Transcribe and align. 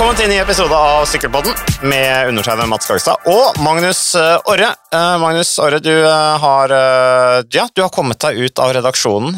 Velkommen 0.00 0.16
til 0.16 0.30
en 0.30 0.32
ny 0.32 0.38
episode 0.40 0.76
av 0.80 1.02
Sykkelpodden 1.04 1.82
med 1.90 2.30
undertegnede 2.30 2.70
Mats 2.70 2.88
Gagstad 2.88 3.26
og 3.28 3.58
Magnus 3.60 3.98
eh, 4.16 4.38
Orre. 4.48 4.70
Eh, 4.96 5.16
Magnus 5.20 5.50
Orre, 5.60 5.76
du 5.84 5.90
eh, 5.92 6.38
har, 6.40 6.72
ja, 7.52 7.66
du 7.68 7.82
har 7.84 7.92
kommet 7.92 8.16
deg 8.24 8.40
ut 8.40 8.62
av 8.64 8.72
redaksjonen. 8.78 9.36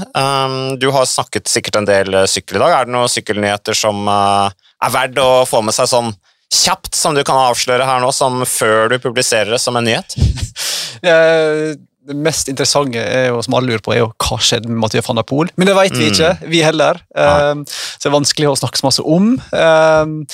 Du 0.79 0.87
har 0.95 1.11
snakket 1.11 1.51
sikkert 1.51 1.81
en 1.81 1.91
del 1.91 2.15
sykkel 2.31 2.61
i 2.61 2.63
dag. 2.63 2.77
Er 2.77 2.87
det 2.87 2.95
noen 2.95 3.11
sykkelnyheter 3.11 3.75
som 3.75 4.07
er 4.07 4.95
verdt 4.95 5.19
å 5.19 5.43
få 5.51 5.65
med 5.67 5.75
seg 5.75 5.91
sånn 5.91 6.15
kjapt, 6.55 6.95
som 6.95 7.19
du 7.19 7.25
kan 7.27 7.43
avsløre 7.43 7.83
her 7.89 7.99
nå, 7.99 8.15
som 8.15 8.47
før 8.47 8.95
du 8.95 9.01
publiserer 9.03 9.51
det 9.51 9.59
som 9.67 9.75
en 9.75 9.91
nyhet? 9.91 10.15
Det 12.07 12.17
mest 12.19 12.49
interessante 12.51 12.99
er 12.99 13.29
jo, 13.29 13.43
som 13.47 13.55
alle 13.55 13.69
lurer 13.71 13.83
på, 13.85 13.93
er 13.95 14.01
jo 14.03 14.09
hva 14.19 14.39
skjedde 14.43 14.67
med 14.69 14.81
Mathieu 14.83 15.03
van 15.07 15.21
der 15.21 15.27
Poel. 15.29 15.51
Men 15.57 15.67
det 15.71 15.77
vet 15.77 15.93
vi 15.95 16.09
Mm. 16.09 16.13
ikke, 16.13 16.49
vi 16.51 16.63
heller. 16.67 16.99
Um, 17.15 17.65
Så 17.67 18.03
det 18.03 18.11
er 18.11 18.17
vanskelig 18.19 18.49
å 18.51 18.57
snakke 18.59 18.79
så 18.81 18.89
masse 18.89 19.03
om. 19.07 19.29
Um, 19.53 20.27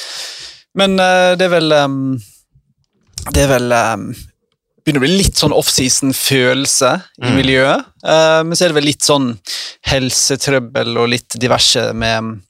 Men 0.74 0.98
uh, 1.00 1.34
det 1.36 1.44
er 1.48 1.52
vel 1.60 1.72
um, 1.72 2.18
Det 3.32 3.42
er 3.44 3.48
vel 3.58 3.68
begynner 4.88 5.02
å 5.02 5.04
bli 5.04 5.18
litt 5.18 5.36
sånn 5.36 5.52
offseason-følelse 5.52 6.90
i 7.20 7.28
Mm. 7.28 7.36
miljøet. 7.36 7.84
Eh, 8.04 8.42
Men 8.44 8.56
så 8.56 8.64
er 8.64 8.68
det 8.72 8.74
vel 8.80 8.84
litt 8.88 9.02
sånn 9.04 9.38
helsetrøbbel 9.84 10.96
og 10.96 11.08
litt 11.12 11.28
diverse 11.38 11.92
med 11.92 12.40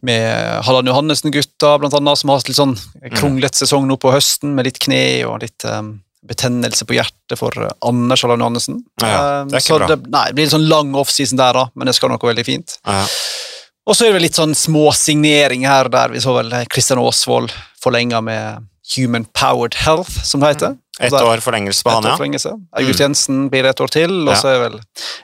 med 0.00 0.62
Halland 0.62 0.86
Johannessen-gutta, 0.86 1.72
blant 1.80 1.92
annet, 1.98 2.16
som 2.18 2.30
har 2.30 2.38
hatt 2.38 2.46
litt 2.48 2.56
sånn 2.56 2.76
kronglete 3.16 3.58
sesong 3.58 3.88
nå 3.88 3.96
på 3.98 4.12
høsten, 4.14 4.52
med 4.54 4.64
litt 4.68 4.78
kne 4.78 5.24
og 5.26 5.40
litt 5.42 5.64
eh, 5.66 5.82
betennelse 6.28 6.84
på 6.88 6.94
hjertet 6.98 7.38
for 7.40 7.54
eh, 7.64 7.70
Anders 7.88 8.22
Halland 8.24 8.44
Johannessen. 8.44 8.82
Ja, 9.02 9.44
det 9.48 9.58
Eh, 9.62 9.64
så. 9.64 9.78
Det, 9.88 9.98
nei, 10.12 10.26
det 10.30 10.34
blir 10.38 10.48
en 10.48 10.54
sånn 10.58 10.68
lang 10.70 10.94
offseason 10.98 11.40
der, 11.40 11.52
da, 11.58 11.66
men 11.74 11.86
det 11.90 11.94
skal 11.98 12.12
nok 12.12 12.22
gå 12.22 12.30
veldig 12.32 12.46
fint. 12.46 12.78
Ja. 12.86 13.02
Og 13.88 13.96
så 13.96 14.04
er 14.04 14.10
det 14.12 14.18
vel 14.18 14.26
litt 14.28 14.36
sånn 14.36 14.52
småsignering 14.54 15.64
her 15.66 15.88
der. 15.88 16.12
Vi 16.12 16.20
så 16.20 16.34
vel 16.36 16.52
Kristian 16.68 17.00
Aasvold 17.00 17.52
forlenga 17.82 18.20
med 18.24 18.66
Human 18.96 19.24
Powered 19.36 19.74
Health, 19.84 20.10
som 20.24 20.40
det 20.44 20.54
heter. 20.54 20.76
Et 21.00 21.12
Og 21.14 21.28
år 21.30 21.40
forlengelse 21.44 21.84
på 21.86 21.90
et 21.92 21.94
han, 21.94 22.06
ja. 22.10 22.16
forlengelse. 22.18 22.52
August 22.80 23.00
Jensen 23.00 23.44
blir 23.52 23.62
det 23.62 23.70
et 23.76 23.80
år 23.84 23.90
til, 23.94 24.14
og 24.26 24.32
Ja. 24.34 24.38
så 24.40 24.48
er 24.50 24.58
vel 24.64 24.80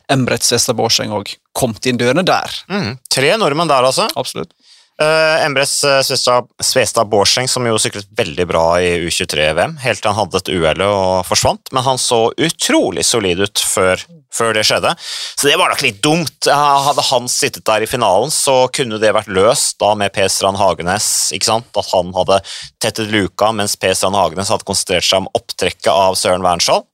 Embretts 0.09 0.53
Vestaborseng 0.53 1.11
òg 1.17 1.33
kommet 1.53 1.85
inn 1.91 1.99
dørene 1.99 2.23
der. 2.25 2.53
Mm. 2.71 2.99
Tre 3.11 3.33
nordmenn 3.41 3.69
der, 3.69 3.83
altså. 3.89 4.07
Absolutt. 4.17 4.53
Uh, 4.95 5.43
Embres 5.43 5.73
uh, 5.83 5.99
Svestad, 6.07 6.47
Svestad 6.63 7.09
Bårdseng, 7.11 7.49
som 7.51 7.65
jo 7.67 7.75
syklet 7.83 8.07
veldig 8.15 8.45
bra 8.47 8.63
i 8.79 8.93
U23-VM, 9.09 9.73
helt 9.83 9.99
til 10.05 10.13
han 10.13 10.21
hadde 10.21 10.39
et 10.39 10.51
uhell 10.55 10.85
og 10.87 11.25
forsvant, 11.27 11.73
men 11.75 11.83
han 11.83 11.99
så 11.99 12.29
utrolig 12.39 13.03
solid 13.09 13.43
ut 13.43 13.59
før, 13.59 14.05
før 14.31 14.55
det 14.55 14.63
skjedde. 14.69 14.93
Så 15.01 15.49
det 15.51 15.57
var 15.59 15.73
nok 15.75 15.83
litt 15.83 15.99
dumt. 16.05 16.47
Hadde 16.47 17.03
han 17.11 17.27
sittet 17.33 17.67
der 17.67 17.83
i 17.83 17.91
finalen, 17.91 18.31
så 18.31 18.69
kunne 18.71 19.01
det 19.03 19.11
vært 19.17 19.33
løst 19.35 19.81
da 19.83 19.97
med 19.99 20.15
Per 20.15 20.31
Strand 20.31 20.63
Hagenes, 20.63 21.11
ikke 21.35 21.51
sant? 21.51 21.67
At 21.75 21.91
han 21.91 22.15
hadde 22.15 22.39
tettet 22.79 23.11
luka, 23.11 23.51
mens 23.51 23.75
Per 23.75 23.99
Strand 23.99 24.15
Hagenes 24.15 24.53
hadde 24.55 24.69
konsentrert 24.69 25.09
seg 25.11 25.25
om 25.25 25.31
opptrekket 25.35 25.91
av 25.91 26.15
Søren 26.21 26.47
Wernskjold. 26.47 26.87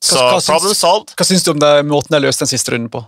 Så 0.00 0.16
Hva- 0.16 0.30
hva 0.38 0.38
syns- 0.38 0.84
Hva 1.18 1.26
syns 1.26 1.42
du 1.44 1.50
om 1.50 1.58
det, 1.66 1.74
måten 1.90 2.14
de 2.14 2.22
løste 2.22 2.46
den 2.46 2.54
siste 2.54 2.70
runden 2.72 2.88
på? 2.94 3.02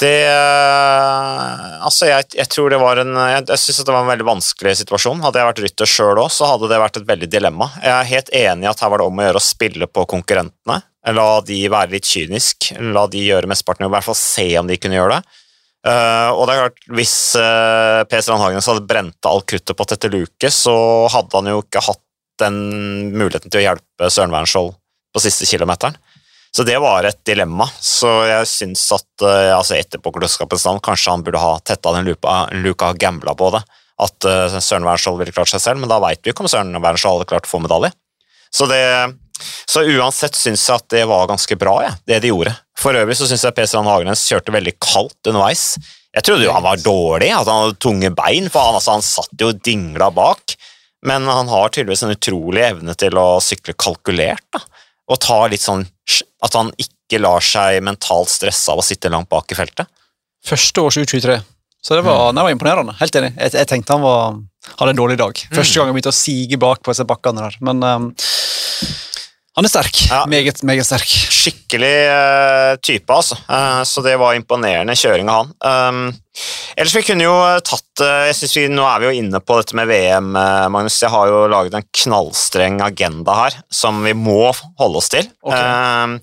Det 0.00 0.20
eh, 0.24 1.64
Altså, 1.84 2.08
jeg, 2.08 2.28
jeg 2.36 2.48
tror 2.52 2.72
det 2.72 2.78
var 2.80 3.00
en 3.02 3.12
Jeg, 3.16 3.46
jeg 3.50 3.62
synes 3.62 3.82
det 3.84 3.94
var 3.94 4.04
en 4.04 4.12
veldig 4.12 4.28
vanskelig 4.28 4.76
situasjon. 4.82 5.20
Hadde 5.24 5.40
jeg 5.40 5.50
vært 5.50 5.62
rytter 5.64 5.90
sjøl 5.90 6.22
òg, 6.22 6.30
så 6.34 6.48
hadde 6.52 6.70
det 6.70 6.80
vært 6.82 7.00
et 7.00 7.08
veldig 7.08 7.28
dilemma. 7.32 7.70
Jeg 7.80 7.94
er 7.94 8.12
helt 8.14 8.32
enig 8.42 8.68
i 8.68 8.70
at 8.70 8.84
her 8.84 8.92
var 8.92 9.02
det 9.02 9.10
om 9.10 9.20
å 9.20 9.28
gjøre 9.28 9.42
å 9.42 9.48
spille 9.50 9.90
på 9.90 10.06
konkurrentene. 10.10 10.80
La 11.16 11.28
de 11.44 11.60
være 11.72 11.94
litt 11.96 12.08
kynisk. 12.08 12.72
La 12.92 13.06
de 13.10 13.22
gjøre 13.24 13.48
mesteparten, 13.50 13.88
i 13.88 13.92
hvert 13.92 14.04
fall 14.04 14.18
se 14.18 14.46
om 14.60 14.68
de 14.68 14.76
kunne 14.80 14.98
gjøre 14.98 15.18
det. 15.18 15.38
Uh, 15.80 16.28
og 16.36 16.44
det 16.44 16.52
er 16.52 16.58
klart, 16.60 16.82
hvis 16.92 17.14
uh, 17.40 18.02
Per 18.04 18.20
Strand 18.20 18.44
hadde 18.44 18.84
brent 18.84 19.28
alt 19.30 19.46
kruttet 19.48 19.78
på 19.78 19.86
Tette 19.88 20.10
Luke, 20.12 20.50
så 20.52 20.74
hadde 21.08 21.38
han 21.38 21.48
jo 21.48 21.62
ikke 21.62 21.80
hatt 21.86 22.02
den 22.40 22.58
muligheten 23.14 23.52
til 23.52 23.62
å 23.62 23.64
hjelpe 23.64 24.10
Søren 24.12 24.34
Wernskjold 24.34 24.74
på 25.14 25.22
siste 25.24 25.48
kilometeren. 25.48 25.96
Så 26.56 26.64
det 26.66 26.78
var 26.82 27.06
et 27.06 27.20
dilemma. 27.26 27.66
Så 27.80 28.08
jeg 28.26 28.48
syns 28.50 28.82
at 28.96 29.24
uh, 29.24 29.56
altså 29.56 29.76
etterpåklokskapens 29.78 30.66
navn 30.66 30.82
kanskje 30.82 31.14
han 31.14 31.24
burde 31.26 31.42
ha 31.42 31.54
tetta 31.62 31.94
den 31.94 32.08
lupa, 32.10 32.42
luka 32.64 32.90
og 32.90 33.00
gambla 33.00 33.36
på 33.38 33.52
det. 33.54 33.62
At 34.02 34.26
uh, 34.26 34.58
Søren 34.58 34.86
Wernskjold 34.88 35.20
ville 35.20 35.34
klart 35.36 35.52
seg 35.52 35.62
selv, 35.62 35.82
men 35.82 35.90
da 35.92 36.00
veit 36.02 36.22
vi 36.24 36.34
ikke 36.34 36.44
om 36.44 36.50
Søren 36.50 36.74
Wernskjold 36.82 37.20
hadde 37.20 37.30
klart 37.30 37.46
å 37.46 37.52
få 37.52 37.62
medalje. 37.62 37.92
Så, 38.50 38.66
det, 38.66 38.82
så 39.70 39.84
uansett 39.86 40.34
syns 40.34 40.66
jeg 40.66 40.82
at 40.82 40.88
det 40.90 41.04
var 41.06 41.30
ganske 41.30 41.54
bra, 41.60 41.76
ja, 41.86 41.94
det 42.10 42.18
de 42.24 42.32
gjorde. 42.32 42.56
For 42.80 42.98
øvrig 42.98 43.14
så 43.20 43.28
syns 43.30 43.46
jeg 43.46 43.54
Per 43.54 43.70
Strand 43.70 43.86
Hagenes 43.86 44.26
kjørte 44.26 44.54
veldig 44.56 44.74
kaldt 44.82 45.30
underveis. 45.30 45.76
Jeg 46.10 46.26
trodde 46.26 46.48
jo 46.48 46.56
han 46.56 46.66
var 46.66 46.82
dårlig, 46.82 47.30
at 47.30 47.46
han 47.46 47.68
hadde 47.68 47.78
tunge 47.78 48.10
bein, 48.18 48.50
for 48.50 48.66
han, 48.66 48.80
altså, 48.80 48.96
han 48.96 49.06
satt 49.06 49.38
jo 49.38 49.52
dingla 49.54 50.10
bak. 50.16 50.56
Men 51.06 51.30
han 51.30 51.48
har 51.48 51.70
tydeligvis 51.70 52.02
en 52.04 52.16
utrolig 52.16 52.64
evne 52.66 52.96
til 52.98 53.14
å 53.16 53.28
sykle 53.44 53.76
kalkulert. 53.78 54.48
da 54.50 54.64
og 55.10 55.18
ta 55.22 55.40
litt 55.50 55.62
sånn 55.64 55.82
At 56.44 56.54
han 56.56 56.70
ikke 56.78 57.20
lar 57.20 57.42
seg 57.44 57.82
mentalt 57.84 58.30
stresse 58.30 58.70
av 58.72 58.80
å 58.80 58.84
sitte 58.86 59.10
langt 59.12 59.28
bak 59.28 59.50
i 59.52 59.56
feltet. 59.58 59.90
Første 60.46 60.84
års 60.86 60.96
U23. 60.96 61.36
Så 61.82 61.96
det 61.96 62.04
var, 62.04 62.32
det 62.32 62.44
var 62.44 62.52
imponerende. 62.52 62.94
Helt 63.00 63.16
enig. 63.16 63.30
Jeg, 63.36 63.54
jeg 63.56 63.68
tenkte 63.68 63.96
han 63.96 64.04
var, 64.04 64.38
hadde 64.76 64.94
en 64.94 64.98
dårlig 65.00 65.16
dag. 65.20 65.42
Første 65.52 65.78
gang 65.78 65.88
han 65.88 65.96
begynte 65.96 66.12
å 66.12 66.16
sige 66.16 66.58
bak 66.60 66.82
på 66.84 66.92
disse 66.92 67.06
bakkene 67.08 67.46
der. 67.46 67.56
Men 67.64 67.84
ehm, 67.86 68.08
han 69.60 69.68
er 69.68 69.72
sterk. 69.74 69.98
Ja. 70.08 70.22
Meget, 70.30 70.62
meget 70.64 70.86
sterk. 70.88 71.10
Skikkelig 71.10 71.92
uh, 72.08 72.78
type, 72.80 73.12
altså. 73.12 73.36
Uh, 73.44 73.82
så 73.84 74.00
det 74.00 74.14
var 74.16 74.32
imponerende 74.32 74.96
kjøring 74.96 75.28
av 75.28 75.42
han. 75.42 75.50
Um, 75.60 76.48
ellers 76.80 76.94
vi 76.96 77.02
kunne 77.04 77.26
jo 77.26 77.34
tatt 77.66 78.00
uh, 78.00 78.24
jeg 78.30 78.38
synes 78.38 78.56
vi, 78.56 78.64
Nå 78.72 78.86
er 78.88 79.02
vi 79.02 79.10
jo 79.10 79.20
inne 79.20 79.42
på 79.44 79.58
dette 79.60 79.76
med 79.76 79.90
VM, 79.90 80.32
Magnus. 80.72 80.96
Jeg 81.04 81.12
har 81.12 81.28
jo 81.28 81.44
laget 81.52 81.76
en 81.76 81.88
knallstreng 82.04 82.80
agenda 82.86 83.36
her 83.42 83.60
som 83.68 84.00
vi 84.06 84.16
må 84.16 84.46
holde 84.80 85.02
oss 85.02 85.12
til. 85.12 85.28
Okay. 85.44 85.60
Um, 85.60 86.16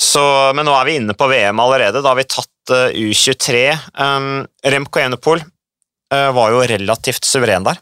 så, 0.00 0.24
men 0.56 0.64
nå 0.64 0.72
er 0.78 0.88
vi 0.88 0.98
inne 1.02 1.16
på 1.18 1.28
VM 1.28 1.60
allerede. 1.60 2.00
Da 2.00 2.14
har 2.14 2.18
vi 2.18 2.28
tatt 2.28 2.72
eh, 2.72 2.96
U23. 2.96 3.60
Um, 4.00 4.44
Remco 4.64 5.00
Enepol 5.00 5.44
var 6.10 6.52
jo 6.52 6.60
relativt 6.68 7.26
suveren 7.26 7.64
der. 7.66 7.80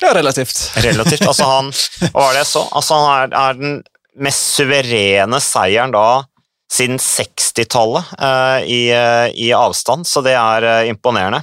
Ja, 0.00 0.12
relativt. 0.14 0.70
Relativt. 0.84 1.24
Altså 1.26 1.46
han, 1.48 1.72
hva 2.12 2.28
var 2.28 2.36
det 2.36 2.44
jeg 2.44 2.52
så? 2.52 2.62
Altså 2.76 2.98
han 3.00 3.08
er, 3.12 3.34
er 3.42 3.58
den 3.58 3.80
mest 4.20 4.56
suverene 4.58 5.40
seieren 5.40 5.94
da 5.94 6.24
siden 6.72 6.96
60-tallet 7.00 8.14
uh, 8.16 8.60
i, 8.64 8.86
uh, 8.92 9.28
i 9.36 9.50
avstand, 9.52 10.06
så 10.08 10.22
det 10.24 10.32
er 10.38 10.64
uh, 10.64 10.88
imponerende. 10.88 11.42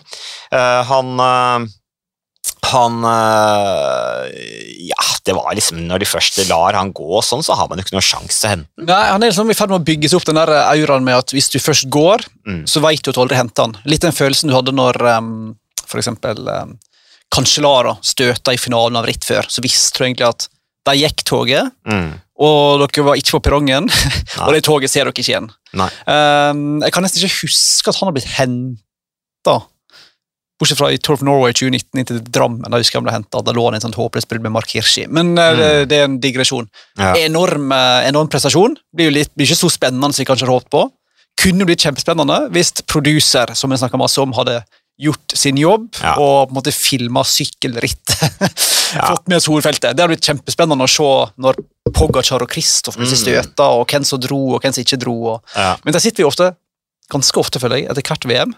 Eh, 0.49 0.79
han 0.89 1.11
eh, 1.21 1.67
han 2.69 3.03
eh, 3.05 4.25
Ja, 4.89 5.05
det 5.25 5.33
var 5.37 5.53
liksom 5.55 5.79
Når 5.87 6.01
de 6.01 6.07
først 6.09 6.37
lar 6.49 6.75
han 6.77 6.91
gå 6.95 7.05
og 7.17 7.23
sånn, 7.25 7.43
så 7.45 7.55
har 7.57 7.69
man 7.69 7.79
jo 7.79 7.85
ikke 7.85 7.95
noen 7.95 8.05
sjanse 8.05 8.39
til 8.39 8.47
å 8.47 8.51
hente. 8.53 8.69
Nei, 8.89 8.99
Han 9.11 9.23
er 9.23 9.31
liksom 9.31 9.49
i 9.53 9.57
ferd 9.57 9.71
med 9.73 9.79
å 9.81 9.87
bygge 9.87 10.09
seg 10.11 10.19
opp 10.19 10.27
den 10.29 10.39
der 10.39 10.51
auraen 10.59 11.05
med 11.05 11.17
at 11.17 11.33
hvis 11.35 11.49
du 11.53 11.59
først 11.61 11.89
går, 11.93 12.25
Mm. 12.49 12.63
så 12.65 12.81
vet 12.81 13.03
du 13.05 13.11
at 13.11 13.17
du 13.17 13.21
aldri 13.21 13.37
henter 13.37 13.67
han. 13.67 13.75
Litt 13.85 14.01
den 14.01 14.15
følelsen 14.15 14.49
du 14.49 14.55
hadde 14.55 14.73
når 14.73 14.97
um, 15.19 15.33
for 15.85 16.01
eksempel 16.01 16.39
um, 16.49 16.71
Cancellara 17.29 17.91
støta 18.01 18.55
i 18.55 18.57
finalen 18.57 18.97
av 18.97 19.05
ritt 19.05 19.27
før. 19.27 19.45
Så 19.45 19.61
visste 19.61 19.99
du 19.99 20.07
egentlig 20.07 20.25
at 20.25 20.47
de 20.87 20.95
gikk 21.01 21.23
toget, 21.27 21.71
Mm. 21.85 22.13
og 22.39 22.85
dere 22.85 23.05
var 23.05 23.19
ikke 23.19 23.37
på 23.37 23.43
perrongen. 23.49 23.89
og 24.45 24.53
det 24.55 24.63
toget 24.63 24.91
ser 24.91 25.03
dere 25.05 25.13
ikke 25.13 25.27
igjen. 25.27 25.49
Um, 25.75 26.79
jeg 26.81 26.93
kan 26.93 27.03
nesten 27.03 27.23
ikke 27.23 27.43
huske 27.43 27.91
at 27.91 27.99
han 27.99 28.09
har 28.09 28.15
blitt 28.15 28.31
henta. 28.37 29.57
Bortsett 30.59 30.79
fra 30.79 30.89
i 30.91 30.97
Tour 30.99 31.15
of 31.15 31.21
Norway 31.23 31.53
2019 31.55 32.01
inntil 32.01 32.19
Drammen. 32.35 32.67
Da 32.67 32.79
husker 32.81 32.99
jeg 32.99 33.05
ble 33.05 33.13
hentet. 33.15 33.45
Da 33.47 33.53
lå 33.55 33.63
han 33.63 33.77
i 33.77 33.79
en 33.79 33.85
sånn 33.85 33.95
håpløst 33.95 34.27
brudd 34.27 34.43
med 34.43 34.51
Mark 34.51 34.71
Hirschi. 34.75 35.05
Men 35.07 35.31
mm. 35.37 35.59
det, 35.59 35.69
det 35.91 35.99
er 35.99 36.07
en 36.09 36.17
digresjon. 36.19 36.67
Ja. 36.99 37.13
Enorm, 37.21 37.71
enorm 37.71 38.27
prestasjon. 38.31 38.75
Blir 38.91 39.07
jo 39.07 39.17
litt, 39.21 39.31
blir 39.35 39.47
ikke 39.47 39.61
så 39.61 39.71
spennende 39.71 40.11
som 40.11 40.23
vi 40.23 40.27
kanskje 40.27 40.49
hadde 40.49 40.57
håpet 40.57 40.73
på. 40.75 40.83
Kunne 41.39 41.63
blitt 41.63 41.85
kjempespennende 41.85 42.49
hvis 42.51 42.73
producer 42.83 43.53
som 43.55 43.71
jeg 43.71 43.79
snakket 43.79 44.01
masse 44.01 44.19
om, 44.19 44.35
hadde 44.35 44.57
gjort 44.99 45.35
sin 45.37 45.57
jobb 45.59 45.95
Ja. 46.01 46.15
og 46.19 46.49
på 46.49 46.53
en 46.53 46.57
måte 46.59 46.75
filma 46.75 47.23
sykkelrittet. 47.23 48.55
Fått 49.11 49.27
med 49.29 49.37
oss 49.37 49.47
hovedfeltet. 49.47 49.93
Det 49.93 50.03
hadde 50.03 50.13
blitt 50.13 50.27
kjempespennende 50.27 50.85
å 50.85 50.91
se 50.91 51.09
når 51.39 51.59
Pogacar 51.95 52.43
og 52.43 52.51
Kristoff 52.51 52.97
mm. 52.99 53.05
støta, 53.07 53.69
og 53.79 53.85
hvem 53.89 54.05
som 54.05 54.21
dro 54.21 54.41
og 54.55 54.63
hvem 54.63 54.75
som 54.75 54.83
ikke 54.83 54.99
dro. 55.01 55.17
Og... 55.35 55.53
Ja. 55.55 55.75
Men 55.85 55.95
der 55.95 56.03
sitter 56.03 56.23
vi 56.23 56.29
ofte, 56.29 56.51
ganske 57.09 57.41
ofte 57.41 57.61
føler 57.61 57.81
jeg, 57.83 57.91
etter 57.93 58.05
hvert 58.05 58.27
VM 58.29 58.57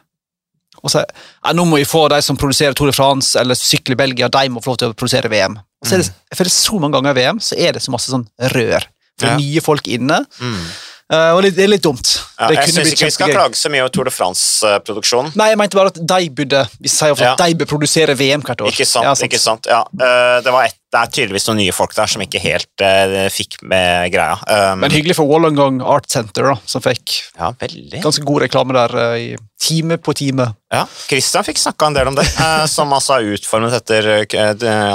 og 0.81 0.89
sier 0.89 1.09
«Nei, 1.43 1.51
nå 1.57 1.65
må 1.67 1.81
vi 1.81 1.88
få 1.88 2.05
de 2.11 2.21
som 2.23 2.38
produserer 2.39 2.73
Tour 2.77 2.89
de 2.89 2.95
France 2.95 3.35
eller 3.39 3.57
sykler 3.59 3.97
Belgia, 3.99 4.29
de 4.31 4.45
må 4.49 4.63
få 4.63 4.73
lov 4.73 4.79
til 4.81 4.93
å 4.93 4.97
produsere 4.97 5.29
VM. 5.31 5.57
Og 5.81 5.89
så 5.89 5.97
er 5.97 6.03
det, 6.03 6.13
jeg 6.31 6.39
føler 6.39 6.53
Så 6.53 6.79
mange 6.79 6.95
ganger 6.95 7.11
i 7.11 7.19
VM 7.19 7.41
så 7.43 7.57
er 7.59 7.75
det 7.75 7.83
så 7.83 7.93
masse 7.93 8.13
sånn 8.13 8.25
rør. 8.53 8.88
For 9.19 9.38
nye 9.38 9.61
folk 9.61 9.89
inne. 9.91 10.21
Mm. 10.39 10.63
Eh, 11.11 11.29
og 11.35 11.41
det, 11.43 11.51
det 11.57 11.65
er 11.65 11.71
litt 11.73 11.83
dumt. 11.83 12.07
Ja, 12.39 12.47
jeg 12.55 12.71
syns 12.71 12.93
ikke 12.93 13.09
vi 13.09 13.13
skal 13.17 13.33
klage 13.33 13.57
så 13.59 13.69
mye 13.71 13.83
over 13.83 13.91
Tour 13.91 14.07
de 14.07 14.13
France-produksjonen. 14.15 15.33
Nei, 15.35 15.49
jeg 15.51 15.59
mente 15.59 15.75
bare 15.75 15.91
at 15.91 15.99
de 15.99 16.29
burde 16.37 16.61
vi 16.79 16.91
sier 16.91 17.11
at 17.11 17.23
Ja. 17.25 17.33
de 17.41 17.57
bør 17.59 17.69
produsere 17.73 18.15
VM 18.15 18.45
hvert 18.45 18.63
år. 18.63 18.71
Ikke 18.71 18.87
sant, 18.87 19.09
Ja, 19.09 19.11
ikke 19.27 19.41
sant. 19.41 19.67
Ja. 19.67 19.81
Uh, 19.91 20.39
det, 20.45 20.53
var 20.55 20.69
et, 20.69 20.77
det 20.93 21.01
er 21.01 21.11
tydeligvis 21.17 21.49
noen 21.49 21.59
nye 21.65 21.75
folk 21.75 21.93
der 21.97 22.07
som 22.13 22.23
ikke 22.23 22.39
helt 22.39 22.85
uh, 22.85 23.27
fikk 23.33 23.59
med 23.67 24.13
greia. 24.15 24.39
Um, 24.47 24.85
Men 24.85 24.95
hyggelig 24.95 25.19
for 25.19 25.27
Wollongong 25.27 25.83
Art 25.83 26.07
Center, 26.11 26.53
da, 26.53 26.55
som 26.65 26.83
fikk 26.85 27.17
ja, 27.35 27.51
veldig. 27.59 28.01
ganske 28.07 28.25
god 28.31 28.47
reklame 28.47 28.79
der 28.79 28.97
i 29.19 29.29
time 29.61 29.99
på 29.99 30.15
time. 30.17 30.47
Ja, 30.71 30.87
Christian 31.09 31.43
fikk 31.45 31.59
snakka 31.59 31.91
en 31.91 31.99
del 31.99 32.07
om 32.07 32.15
det, 32.17 32.25
som 32.75 32.95
altså 32.95 33.19
er 33.19 33.35
utformet 33.35 33.75
etter 33.83 34.13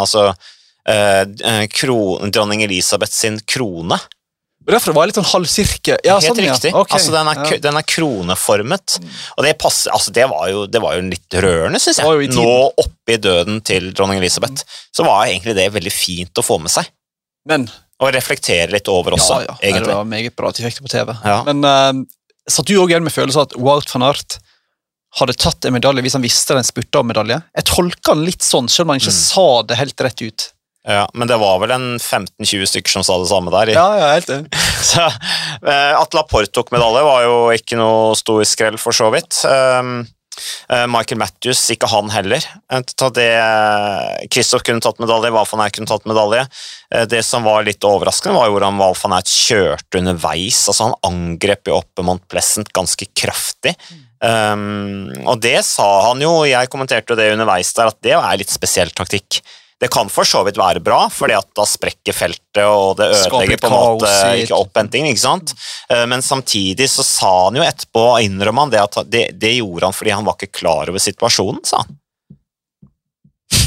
altså, 0.00 0.30
eh, 0.88 1.22
eh, 1.22 1.64
kro, 1.72 2.18
dronning 2.32 2.64
Elisabeth 2.64 3.12
sin 3.12 3.38
krone. 3.44 3.98
Derfor 4.66 4.94
var 4.96 5.04
jeg 5.06 5.12
litt 5.12 5.18
sånn 5.20 5.28
halvsirkel. 5.30 5.98
Ja, 6.04 6.16
Helt 6.18 6.26
sånn, 6.26 6.40
ja. 6.42 6.54
riktig. 6.56 6.72
Altså, 6.74 7.12
den, 7.14 7.28
er, 7.30 7.40
ja. 7.52 7.58
den 7.62 7.78
er 7.78 7.86
kroneformet. 7.86 8.96
Og 9.36 9.44
det, 9.46 9.52
passer, 9.62 9.92
altså, 9.94 10.10
det, 10.16 10.24
var 10.32 10.48
jo, 10.50 10.64
det 10.66 10.82
var 10.82 10.96
jo 10.98 11.04
litt 11.06 11.36
rørende, 11.44 11.78
syns 11.82 12.00
Det 12.02 12.06
jeg. 12.08 12.32
Nå 12.34 12.54
oppi 12.82 13.18
døden 13.22 13.60
til 13.66 13.92
dronning 13.94 14.18
Elisabeth, 14.18 14.64
så 14.90 15.06
var 15.06 15.28
egentlig 15.28 15.54
det 15.58 15.68
veldig 15.76 15.92
fint 15.94 16.42
å 16.42 16.44
få 16.46 16.58
med 16.62 16.72
seg. 16.74 16.88
Men 17.46 17.68
Og 18.02 18.10
reflektere 18.12 18.66
litt 18.74 18.88
over 18.92 19.14
også, 19.16 19.38
ja, 19.40 19.46
ja, 19.52 19.54
det 19.60 19.70
egentlig. 19.70 19.94
var 19.94 20.08
meget 20.10 20.34
bra 20.36 20.50
at 20.50 20.58
de 20.58 20.66
fikk 20.66 20.80
det 20.80 20.84
på 20.88 20.92
TV. 20.96 21.14
Men 21.46 21.62
uh, 21.64 22.02
satt 22.50 22.66
du 22.68 22.74
òg 22.82 22.90
igjen 22.92 23.06
med 23.06 23.14
følelsen 23.14 23.46
at 23.46 23.54
Wout 23.56 23.94
van 23.94 24.04
Art 24.10 24.40
hadde 25.16 25.32
tatt 25.40 25.64
en 25.64 25.72
medalje 25.72 26.02
hvis 26.04 26.16
han 26.18 26.24
visste 26.26 26.56
den 26.58 26.66
spurta 26.66 27.00
om 27.00 27.08
medalje? 27.08 27.38
Jeg 27.56 27.64
tolka 27.70 28.12
han 28.12 28.26
litt 28.26 28.44
sånn, 28.44 28.66
selv 28.68 28.88
om 28.90 28.96
han 28.96 29.00
ikke 29.00 29.14
Mm. 29.14 29.22
sa 29.22 29.46
det 29.70 29.78
helt 29.80 30.02
rett 30.04 30.22
ut. 30.26 30.48
Ja, 30.86 31.08
men 31.18 31.26
det 31.26 31.36
var 31.42 31.58
vel 31.58 31.72
en 31.74 31.86
15-20 31.98 32.68
stykker 32.70 32.92
som 32.94 33.04
sa 33.06 33.16
det 33.18 33.26
samme 33.26 33.50
der. 33.50 33.72
Ja, 33.74 33.86
ja, 33.98 34.10
helt 34.14 34.28
enig. 34.30 34.52
Så, 34.86 35.02
eh, 35.02 35.94
at 35.98 36.14
Laporte 36.14 36.52
tok 36.54 36.70
medalje, 36.74 37.02
var 37.02 37.24
jo 37.26 37.38
ikke 37.56 37.78
noe 37.80 38.12
stor 38.18 38.44
skrell, 38.46 38.78
for 38.78 38.94
så 38.94 39.08
vidt. 39.10 39.40
Um, 39.50 40.04
eh, 40.70 40.84
Michael 40.86 41.18
Matthews, 41.18 41.64
ikke 41.74 41.90
han 41.90 42.12
heller. 42.14 42.46
Eh, 42.70 42.84
Kristoff 44.30 44.62
kunne 44.62 44.84
tatt 44.84 45.02
medalje, 45.02 45.34
Val 45.34 45.50
van 45.50 45.64
Eyck 45.66 45.80
kunne 45.80 45.90
tatt 45.90 46.06
medalje. 46.06 46.46
Eh, 46.94 47.08
Det 47.10 47.24
som 47.26 47.42
var 47.42 47.66
litt 47.66 47.82
overraskende, 47.82 48.38
var 48.38 48.54
hvordan 48.54 48.78
Val 48.78 48.94
van 49.02 49.18
Eyck 49.18 49.34
kjørte 49.34 49.98
underveis. 50.04 50.62
altså 50.70 50.92
Han 50.92 50.98
angrep 51.10 51.66
jo 51.66 51.80
oppe 51.80 52.06
Mont 52.06 52.22
Pleasant 52.30 52.70
ganske 52.70 53.10
kraftig. 53.10 53.74
Um, 54.22 55.10
og 55.26 55.42
det 55.42 55.58
sa 55.66 55.84
han 56.06 56.22
jo, 56.22 56.44
jeg 56.48 56.70
kommenterte 56.72 57.12
jo 57.12 57.18
det 57.18 57.32
underveis 57.34 57.74
der, 57.76 57.90
at 57.90 57.98
det 58.06 58.14
er 58.16 58.38
litt 58.38 58.54
spesiell 58.54 58.94
taktikk. 58.94 59.42
Det 59.80 59.90
kan 59.92 60.08
for 60.08 60.24
så 60.24 60.40
vidt 60.46 60.56
være 60.56 60.80
bra, 60.80 61.02
at 61.10 61.48
da 61.56 61.64
sprekker 61.68 62.16
feltet, 62.16 62.62
og 62.64 62.96
det 62.96 63.10
ødelegger 63.12 63.60
på 63.60 63.68
en 63.68 63.74
måte 63.74 64.12
ikke 64.40 64.56
opphentingen, 64.56 65.10
ikke 65.12 65.20
sant? 65.20 65.52
Eh, 65.92 66.06
Men 66.08 66.24
samtidig 66.24 66.88
så 66.88 67.04
sa 67.04 67.32
han 67.44 67.58
jo 67.60 67.64
etterpå, 67.66 68.06
innrømmer 68.24 68.64
han 68.64 68.72
det, 68.72 68.80
at 68.80 69.10
det, 69.12 69.24
det 69.36 69.58
gjorde 69.58 69.90
han 69.90 69.96
fordi 69.96 70.14
han 70.16 70.24
var 70.24 70.38
ikke 70.38 70.60
klar 70.62 70.88
over 70.88 71.02
situasjonen, 71.02 71.60
sa 71.68 71.82
han. 71.84 71.98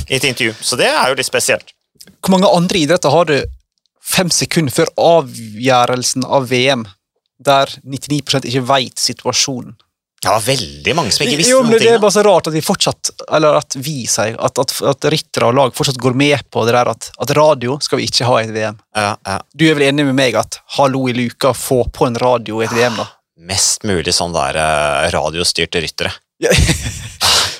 I 0.09 0.17
et 0.17 0.25
intervju. 0.25 0.55
Så 0.61 0.79
det 0.79 0.89
er 0.89 1.11
jo 1.11 1.19
litt 1.19 1.29
spesielt. 1.29 1.75
Hvor 2.19 2.33
mange 2.33 2.49
andre 2.49 2.81
idretter 2.81 3.13
har 3.13 3.29
du 3.29 3.37
fem 4.01 4.31
sekunder 4.33 4.73
før 4.73 4.89
avgjørelsen 4.97 6.25
av 6.25 6.49
VM, 6.49 6.87
der 7.39 7.69
99% 7.85 8.49
ikke 8.49 8.65
veit 8.65 8.97
situasjonen? 8.99 9.77
Det 10.19 10.27
var 10.27 10.43
veldig 10.43 10.95
mange 10.97 11.13
som 11.15 11.23
ikke 11.23 11.37
visste 11.39 11.53
Jo, 11.53 11.61
men 11.63 11.73
noen 11.73 11.83
det 11.83 11.91
er 11.93 12.01
bare 12.03 12.15
så 12.17 12.23
rart 12.27 12.49
at 12.51 12.55
vi 12.55 12.63
fortsatt, 12.63 13.11
eller 13.37 13.59
at 13.61 13.77
vi 13.79 14.01
sier, 14.09 14.35
at, 14.35 14.59
at, 14.59 14.73
at 14.91 15.07
ryttere 15.13 15.47
og 15.47 15.55
lag 15.55 15.75
fortsatt 15.77 15.99
går 16.01 16.17
med 16.19 16.43
på 16.51 16.65
det 16.67 16.75
der 16.75 16.91
at, 16.91 17.11
at 17.23 17.35
radio 17.37 17.77
skal 17.83 18.01
vi 18.01 18.09
ikke 18.09 18.27
ha 18.27 18.41
i 18.41 18.49
et 18.49 18.51
VM. 18.55 18.81
Ja, 18.99 19.13
ja. 19.15 19.37
Du 19.55 19.63
er 19.69 19.79
vel 19.79 19.87
enig 19.87 20.09
med 20.09 20.17
meg 20.19 20.35
at 20.39 20.59
hallo 20.75 21.05
i 21.07 21.15
luka, 21.15 21.53
få 21.55 21.85
på 21.95 22.09
en 22.09 22.19
radio 22.19 22.59
i 22.59 22.67
et 22.67 22.75
VM, 22.75 22.99
da? 22.99 23.07
Mest 23.39 23.87
mulig 23.87 24.11
sånn 24.15 24.35
der 24.35 24.59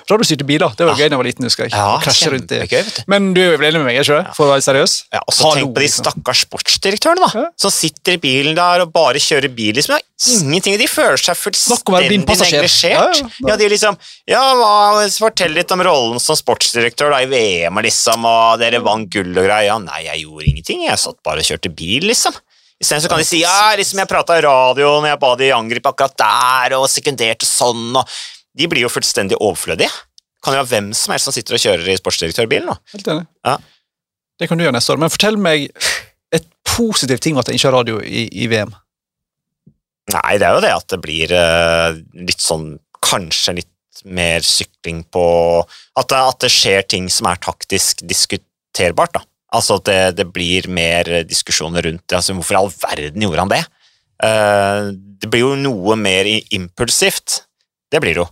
eh, 0.10 0.18
radiostyrte 0.18 0.44
ryttere. 0.44 0.50
Radiostyrte 0.50 0.50
biler, 0.50 0.74
det 0.76 0.88
var 0.90 0.98
gøy 0.98 1.06
da 1.06 1.14
jeg 1.16 1.20
var 1.22 1.28
liten, 1.30 1.48
husker 1.48 1.66
jeg. 1.68 1.74
Ja, 1.74 2.00
krasje 2.04 2.32
rundt 2.34 2.48
det. 2.50 2.60
Gøy, 2.70 2.84
du. 2.84 3.02
Men 3.08 3.34
du 3.36 3.42
er 3.46 3.58
vel 3.58 3.70
enig 3.70 3.82
med 3.84 3.88
meg, 3.90 4.00
ikke? 4.02 4.34
For 4.36 4.48
å 4.48 4.54
være 4.56 4.66
seriøs? 4.66 4.96
Ja, 5.14 5.22
og 5.26 5.34
så 5.36 5.54
tenk 5.54 5.74
på 5.74 5.80
de 5.80 5.86
liksom. 5.86 6.06
stakkars 6.06 6.44
sportsdirektørene, 6.48 7.22
da. 7.26 7.30
Ja. 7.44 7.48
Som 7.60 7.72
sitter 7.74 8.18
i 8.18 8.22
bilen 8.24 8.58
der 8.58 8.84
og 8.86 8.92
bare 8.96 9.22
kjører 9.22 9.54
bil. 9.54 9.76
liksom. 9.78 9.96
Er 9.96 10.04
ingenting, 10.20 10.78
De 10.80 10.88
føler 10.92 11.18
seg 11.22 11.38
fullstendig 11.40 12.20
engasjert 12.20 12.52
neglisjert. 12.58 12.92
Ja, 12.92 13.06
Ja, 13.08 13.30
ja, 13.40 13.48
ja. 13.54 13.56
de 13.62 13.70
liksom 13.72 13.98
Ja, 14.28 14.44
fortell 15.16 15.54
litt 15.56 15.72
om 15.72 15.82
rollen 15.86 16.20
som 16.20 16.36
sportsdirektør 16.36 17.14
da 17.14 17.22
i 17.24 17.30
VM, 17.32 17.80
liksom, 17.86 18.26
og 18.26 18.60
dere 18.60 18.82
vant 18.84 19.10
gull 19.14 19.32
og 19.32 19.46
greier. 19.46 19.70
Ja, 19.70 19.78
nei, 19.80 20.04
jeg 20.08 20.26
gjorde 20.26 20.50
ingenting. 20.50 20.86
Jeg 20.88 21.00
satt 21.00 21.20
bare 21.24 21.40
og 21.44 21.48
kjørte 21.48 21.72
bil, 21.72 22.08
liksom. 22.10 22.34
Isteden 22.80 23.04
så 23.04 23.10
kan 23.12 23.20
de 23.20 23.28
si 23.28 23.42
ja, 23.44 23.74
liksom 23.76 24.00
jeg 24.00 24.08
prata 24.08 24.38
i 24.40 24.44
radioen, 24.46 25.08
jeg 25.10 25.20
ba 25.20 25.34
de 25.36 25.50
angripe 25.52 25.92
akkurat 25.92 26.16
der, 26.22 26.78
og 26.78 26.88
sekunderte 26.88 27.48
sånn, 27.48 27.90
og 28.00 28.08
De 28.58 28.68
blir 28.70 28.86
jo 28.86 28.92
fullstendig 28.92 29.38
overflødige. 29.38 29.92
Kan 30.46 30.56
jo 30.56 30.62
ha 30.62 30.68
hvem 30.68 30.92
som 30.96 31.14
helst 31.14 31.28
som 31.28 31.36
sitter 31.36 31.58
og 31.58 31.64
kjører 31.64 31.92
i 31.92 31.98
sportsdirektørbilen. 32.00 32.70
nå. 32.70 32.78
Helt 32.94 33.10
enig. 33.12 33.26
Ja. 33.46 33.58
Det 34.40 34.48
kan 34.48 34.60
du 34.60 34.64
gjøre 34.64 34.78
neste 34.78 34.94
år. 34.94 35.02
Men 35.02 35.12
fortell 35.12 35.40
meg 35.42 35.68
et 36.36 36.46
positivt 36.68 37.24
ting 37.26 37.36
med 37.36 37.44
at 37.44 37.52
jeg 37.52 37.60
ikke 37.60 37.70
har 37.70 37.78
radio 37.82 38.00
i, 38.04 38.28
i 38.32 38.48
VM. 38.52 38.72
Nei, 40.14 40.38
det 40.42 40.48
er 40.48 40.56
jo 40.56 40.64
det 40.64 40.72
at 40.74 40.88
det 40.94 41.02
blir 41.04 41.34
uh, 41.36 41.98
litt 42.18 42.42
sånn 42.42 42.72
Kanskje 43.00 43.54
litt 43.62 44.02
mer 44.12 44.44
sykling 44.44 45.06
på 45.08 45.24
At 46.00 46.10
det, 46.12 46.18
at 46.20 46.42
det 46.44 46.50
skjer 46.52 46.82
ting 46.84 47.06
som 47.12 47.30
er 47.30 47.40
taktisk 47.40 48.02
diskuterbart, 48.08 49.14
da. 49.16 49.22
Altså 49.56 49.78
at 49.80 49.86
det, 49.88 50.00
det 50.20 50.26
blir 50.30 50.68
mer 50.72 51.08
diskusjoner 51.28 51.86
rundt 51.88 52.04
det. 52.06 52.18
Altså, 52.20 52.36
hvorfor 52.38 52.58
i 52.58 52.60
all 52.60 52.74
verden 52.74 53.24
gjorde 53.26 53.46
han 53.46 53.54
det? 53.54 53.62
Uh, 54.20 54.92
det 55.20 55.30
blir 55.32 55.46
jo 55.46 55.54
noe 55.60 55.96
mer 56.00 56.28
impulsivt. 56.28 57.44
Det 57.90 58.02
blir 58.04 58.18
det 58.18 58.24
jo. 58.24 58.28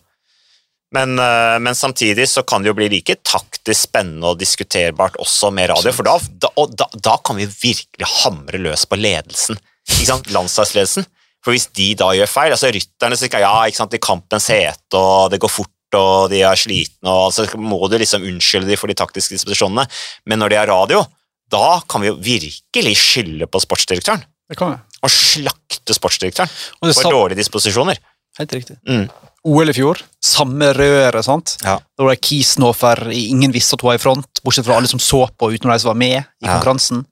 Men, 0.96 1.20
eh, 1.20 1.60
men 1.60 1.76
samtidig 1.76 2.30
så 2.30 2.44
kan 2.48 2.64
det 2.64 2.72
jo 2.72 2.78
bli 2.78 2.88
like 2.92 3.18
taktisk 3.28 3.90
spennende 3.90 4.32
og 4.32 4.40
diskuterbart 4.40 5.18
også 5.20 5.52
med 5.52 5.72
radio, 5.74 5.92
for 5.96 6.08
da, 6.08 6.16
da, 6.48 6.88
da, 6.96 7.18
kan 7.20 7.40
vi 7.40 7.48
virkelig 7.50 8.12
hamre 8.24 8.62
løs 8.62 8.86
på 8.88 9.00
ledelsen. 9.00 9.60
Ikke 9.88 10.08
sant? 10.12 10.32
Landslagsledelsen. 10.32 11.08
For 11.44 11.56
hvis 11.56 11.68
de 11.76 11.92
da 12.00 12.12
gjør 12.16 12.32
feil, 12.32 12.54
altså 12.56 12.72
rytterne 12.74 13.18
sier 13.20 13.44
ja, 13.44 13.52
ikke 13.68 13.82
sant, 13.82 13.96
i 13.96 14.04
kampens 14.04 14.50
hete, 14.52 15.00
og 15.00 15.30
det 15.32 15.42
går 15.44 15.52
fort, 15.52 15.74
og 15.96 16.32
de 16.32 16.42
er 16.44 16.60
slitne, 16.60 17.08
og 17.12 17.32
så 17.36 17.46
må 17.56 17.80
du 17.88 17.96
liksom 18.00 18.26
unnskylde 18.28 18.68
dem 18.68 18.80
for 18.80 18.92
de 18.92 18.98
taktiske 19.00 19.38
disposisjonene, 19.38 19.86
men 20.28 20.42
når 20.42 20.52
de 20.52 20.60
har 20.60 20.72
radio, 20.72 21.06
da 21.52 21.80
kan 21.88 22.04
vi 22.04 22.10
jo 22.10 22.18
virkelig 22.20 22.98
skylde 23.00 23.48
på 23.48 23.62
sportsdirektøren, 23.64 24.26
Det 24.50 24.58
kan 24.60 24.74
vi. 24.74 25.00
og 25.04 25.14
slakte 25.14 25.96
sportsdirektøren 25.96 26.52
for 26.52 27.12
dårlige 27.12 27.40
disposisjoner. 27.40 28.00
Helt 28.40 28.54
riktig. 28.54 28.76
Mm. 28.88 29.08
OL 29.48 29.72
i 29.72 29.76
fjor, 29.76 30.02
samme 30.24 30.72
røret, 30.76 31.24
sant? 31.26 31.56
Ja. 31.64 31.78
Da 31.80 32.06
var 32.06 32.16
det 32.16 32.24
Kisnofer, 32.28 33.06
ingen 33.16 33.54
visste 33.56 33.78
at 33.78 33.84
hun 33.86 33.92
var 33.94 34.00
i 34.00 34.02
front, 34.02 34.42
bortsett 34.44 34.68
fra 34.68 34.76
alle 34.80 34.90
som 34.92 35.02
så 35.02 35.24
på 35.32 35.52
utenom 35.54 35.74
de 35.74 35.80
som 35.84 35.94
var 35.94 36.00
med 36.02 36.18
i 36.20 36.50
konkurransen. 36.50 37.06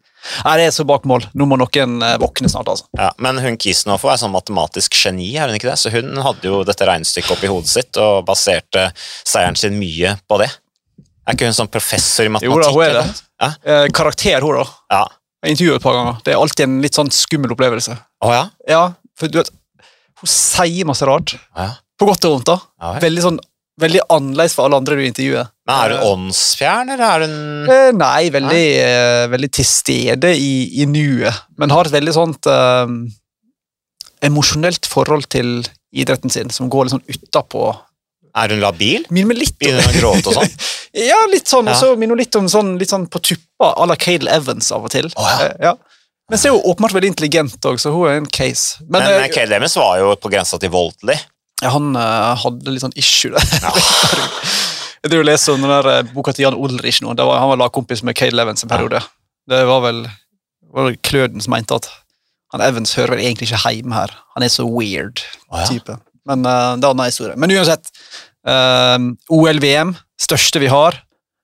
Nei, 0.44 0.56
det 0.58 0.66
er 0.68 0.74
så 0.74 0.86
bak 0.90 1.04
mål. 1.06 1.28
Nå 1.38 1.46
må 1.46 1.58
noen 1.62 2.00
eh, 2.02 2.16
våkne 2.22 2.50
snart, 2.50 2.70
altså. 2.72 2.88
Ja, 2.98 3.12
men 3.22 3.38
hun 3.44 3.60
Kisnofer 3.62 4.16
er 4.16 4.22
sånn 4.22 4.34
matematisk 4.34 4.98
geni, 4.98 5.30
er 5.38 5.52
hun 5.52 5.58
ikke 5.60 5.70
det? 5.70 5.78
Så 5.82 5.92
hun 5.94 6.16
hadde 6.26 6.50
jo 6.50 6.64
dette 6.68 6.88
regnestykket 6.90 7.36
oppi 7.38 7.52
hodet 7.52 7.72
sitt 7.72 8.00
og 8.02 8.24
baserte 8.28 8.88
seieren 9.22 9.58
sin 9.60 9.78
mye 9.80 10.16
på 10.26 10.40
det. 10.42 10.50
Er 11.26 11.38
ikke 11.38 11.50
hun 11.50 11.58
sånn 11.58 11.72
professor 11.72 12.26
i 12.26 12.34
matematikk? 12.34 12.58
Jo 12.58 12.64
da, 12.66 12.74
hun 12.74 12.88
er 12.88 12.98
det. 13.00 13.06
Ja. 13.46 13.52
Eh, 13.70 13.86
karakter, 13.96 14.42
hun, 14.46 14.60
da. 14.64 14.66
Ja. 14.98 15.04
Jeg 15.46 15.56
intervjuet 15.56 15.78
et 15.78 15.86
par 15.86 15.98
ganger. 16.00 16.20
Det 16.26 16.34
er 16.34 16.42
alltid 16.42 16.66
en 16.66 16.78
litt 16.82 16.98
sånn 16.98 17.14
skummel 17.14 17.54
opplevelse. 17.54 17.96
Å 18.26 18.34
ja? 18.34 18.44
Ja, 18.70 18.84
for 19.18 19.30
du 19.30 19.38
vet, 19.44 19.54
hun 20.22 20.32
sier 20.32 20.90
masse 20.90 21.06
rart. 21.06 21.36
Ja. 21.54 21.76
På 22.00 22.08
godt 22.10 22.28
og 22.28 22.38
vondt, 22.38 22.50
da. 22.50 22.58
Ja. 22.82 22.94
Veldig 23.04 23.24
sånn, 23.24 23.38
veldig 23.82 24.02
annerledes 24.12 24.56
for 24.58 24.68
alle 24.68 24.80
andre 24.82 24.98
du 25.00 25.04
intervjuer. 25.06 25.50
Men 25.68 25.76
er 25.76 25.96
hun 25.96 26.08
åndsfjern, 26.12 26.92
eller 26.96 27.06
er 27.08 27.26
hun 27.26 27.70
Eh, 27.72 27.92
nei, 27.96 28.30
veldig, 28.34 28.66
eh, 28.84 29.28
veldig 29.32 29.52
til 29.60 29.68
stede 29.70 30.34
i, 30.36 30.82
i 30.82 30.88
nuet, 30.90 31.46
men 31.58 31.74
har 31.74 31.88
et 31.88 31.96
veldig 31.96 32.16
sånt 32.16 32.52
eh, 32.52 32.94
emosjonelt 34.26 34.88
forhold 34.90 35.28
til 35.32 35.60
idretten 35.96 36.32
sin, 36.34 36.52
som 36.52 36.70
går 36.72 36.88
litt 36.88 36.96
sånn 36.98 37.16
utapå. 37.16 37.70
Er 38.36 38.52
hun 38.52 38.60
labil? 38.64 39.06
Minner 39.16 39.32
meg 39.32 39.46
litt 39.46 39.56
om 39.56 39.62
Begynner 39.64 39.86
hun 39.88 39.96
å 39.96 40.00
gråte 40.02 40.32
og 40.32 40.40
sånn? 40.42 40.56
Ja, 40.96 41.18
litt 41.28 41.50
sånn, 41.52 41.68
og 41.68 41.76
så 41.76 41.90
minner 42.00 42.16
hun 42.16 42.22
litt 42.24 42.36
om 42.40 42.46
sånn, 42.48 42.76
litt 42.80 42.92
sånn 42.92 43.10
på 43.12 43.20
tuppa 43.20 43.74
à 43.76 43.88
la 43.88 43.98
Cale 44.00 44.32
Evans 44.32 44.70
av 44.72 44.86
og 44.88 44.94
til. 44.94 45.10
Å, 45.12 45.26
ja. 45.28 45.48
Eh, 45.48 45.56
ja. 45.68 45.74
Men 46.32 46.40
så 46.42 46.50
er 46.50 46.56
hun 46.56 46.70
åpenbart 46.72 46.96
veldig 46.96 47.10
intelligent 47.12 47.68
òg, 47.68 47.80
så 47.82 47.92
hun 47.94 48.08
er 48.10 48.22
en 48.22 48.30
case. 48.32 48.80
Men, 48.88 49.02
Men 49.02 49.10
eh, 49.10 49.26
eh, 49.26 49.32
Cale 49.34 49.52
Demons 49.52 49.76
var 49.80 50.00
jo 50.00 50.14
på 50.20 50.32
grensa 50.32 50.60
til 50.62 50.72
voldelig. 50.74 51.18
Ja, 51.66 51.72
han 51.74 51.92
uh, 51.98 52.36
hadde 52.42 52.74
litt 52.74 52.86
sånn 52.86 52.96
issue 53.00 53.34
der. 53.34 53.46
Ja. 53.64 53.74
Jeg 55.06 55.12
driver 55.12 55.22
og 55.22 55.30
leser 55.30 55.54
om 55.54 55.62
den 55.62 55.70
der 55.70 55.88
eh, 55.92 56.14
boka 56.16 56.32
til 56.34 56.48
Jan 56.48 56.56
Ulrich 56.58 56.98
nå. 57.06 57.12
Var, 57.14 57.36
han 57.38 57.52
var 57.52 57.60
lagkompis 57.62 58.02
med 58.08 58.18
Cale 58.18 58.42
Evans 58.42 58.66
en 58.66 58.72
periode. 58.72 59.04
Det 59.46 59.60
var 59.70 59.84
vel, 59.84 60.00
var 60.74 60.88
vel 60.88 60.98
Kløden 61.06 61.44
som 61.46 61.54
mente 61.54 61.78
at 61.78 61.92
han 62.56 62.64
Evans 62.66 62.96
hører 62.98 63.14
vel 63.14 63.22
egentlig 63.22 63.52
ikke 63.52 63.74
hjemme 63.76 63.94
her. 63.94 64.16
Han 64.34 64.46
er 64.48 64.50
så 64.50 64.66
weird 64.66 65.22
Å, 65.52 65.60
ja. 65.62 65.68
type. 65.70 65.98
Men 66.26 66.42
uh, 66.42 66.74
det 66.74 66.88
er 66.88 66.90
en 66.90 66.96
annen 66.96 67.12
historie. 67.12 67.38
Men 67.38 67.54
uansett, 67.54 67.92
Uh, 68.46 69.16
OL-VM, 69.34 69.96
største 70.22 70.62
vi 70.62 70.70
har, 70.70 71.00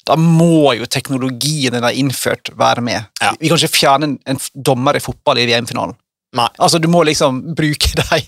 da 0.06 0.18
må 0.18 0.74
jo 0.78 0.88
teknologien 0.90 1.74
den 1.74 1.86
har 1.86 1.98
innført, 1.98 2.52
være 2.58 2.84
med. 2.86 3.10
Ja. 3.22 3.34
Vi 3.40 3.50
kan 3.50 3.58
ikke 3.58 3.78
fjerne 3.78 4.10
en, 4.10 4.16
en 4.30 4.42
dommer 4.54 4.98
i 4.98 5.04
fotball 5.04 5.42
i 5.42 5.48
VM-finalen. 5.50 5.98
Nei. 6.38 6.48
Altså, 6.64 6.80
du 6.80 6.88
må 6.92 7.04
liksom 7.08 7.42
bruke 7.58 7.96
deg 8.06 8.28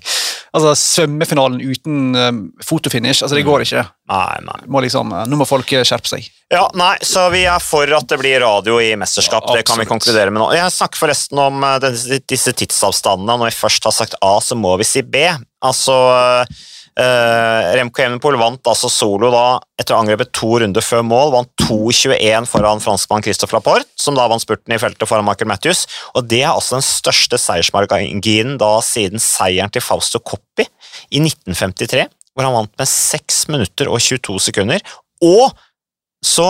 Altså, 0.53 0.75
svømmefinalen 0.77 1.63
uten 1.65 2.13
um, 2.13 2.39
fotofinish, 2.61 3.23
altså 3.25 3.33
det 3.33 3.41
går 3.47 3.63
ikke. 3.65 3.81
Nei, 4.11 4.35
nei. 4.45 4.57
Må 4.69 4.83
liksom, 4.85 5.09
uh, 5.09 5.23
nå 5.25 5.39
må 5.39 5.47
folk 5.49 5.71
uh, 5.73 5.81
skjerpe 5.81 6.11
seg. 6.11 6.27
Ja, 6.53 6.67
nei, 6.77 6.91
Så 7.01 7.23
vi 7.33 7.41
er 7.49 7.63
for 7.63 7.89
at 7.97 8.05
det 8.11 8.19
blir 8.21 8.37
radio 8.43 8.77
i 8.77 8.91
mesterskap. 8.99 9.47
Ja, 9.49 9.57
det 9.57 9.65
kan 9.65 9.81
vi 9.81 9.87
konkludere 9.89 10.29
med 10.29 10.43
nå. 10.43 10.51
Jeg 10.53 10.75
snakker 10.75 11.01
forresten 11.01 11.41
om 11.41 11.65
eh, 11.65 11.87
disse, 12.29 12.53
tidsavstandene. 12.53 13.39
Når 13.41 13.49
vi 13.49 13.57
først 13.63 13.89
har 13.89 13.95
sagt 13.97 14.13
A, 14.21 14.35
så 14.45 14.53
må 14.53 14.75
vi 14.77 14.85
si 14.85 15.01
B. 15.01 15.25
Altså 15.65 15.97
eh, 16.99 17.73
Remco 17.77 18.01
Evenepool 18.03 18.37
vant 18.39 18.69
altså 18.69 18.89
solo 18.91 19.29
da 19.33 19.59
etter 19.79 19.95
å 19.95 20.01
angrepet 20.03 20.33
to 20.35 20.49
runder 20.61 20.85
før 20.85 21.03
mål. 21.07 21.33
Vant 21.35 21.51
2,21 21.65 22.49
foran 22.49 22.83
franskmann 22.83 23.25
Christophe 23.25 23.57
Laporte, 23.57 23.89
som 23.99 24.17
da 24.17 24.27
vant 24.29 24.43
spurten 24.43 24.75
i 24.75 24.79
feltet 24.81 25.09
foran 25.09 25.25
Michael 25.27 25.49
Matthews. 25.51 25.85
Og 26.13 26.27
Det 26.29 26.43
er 26.43 26.51
altså 26.51 26.77
den 26.77 26.87
største 26.87 27.39
seiersmarginen 27.41 28.57
da 28.61 28.75
siden 28.85 29.21
seieren 29.23 29.73
til 29.73 29.85
Fausto 29.85 30.21
Coppi 30.21 30.67
i 31.09 31.21
1953, 31.21 32.07
hvor 32.33 32.47
han 32.47 32.57
vant 32.57 32.75
med 32.79 32.89
6 32.89 33.47
minutter 33.53 33.91
og 33.91 34.01
22 34.03 34.39
sekunder. 34.49 34.83
Og 35.23 35.53
så 36.23 36.49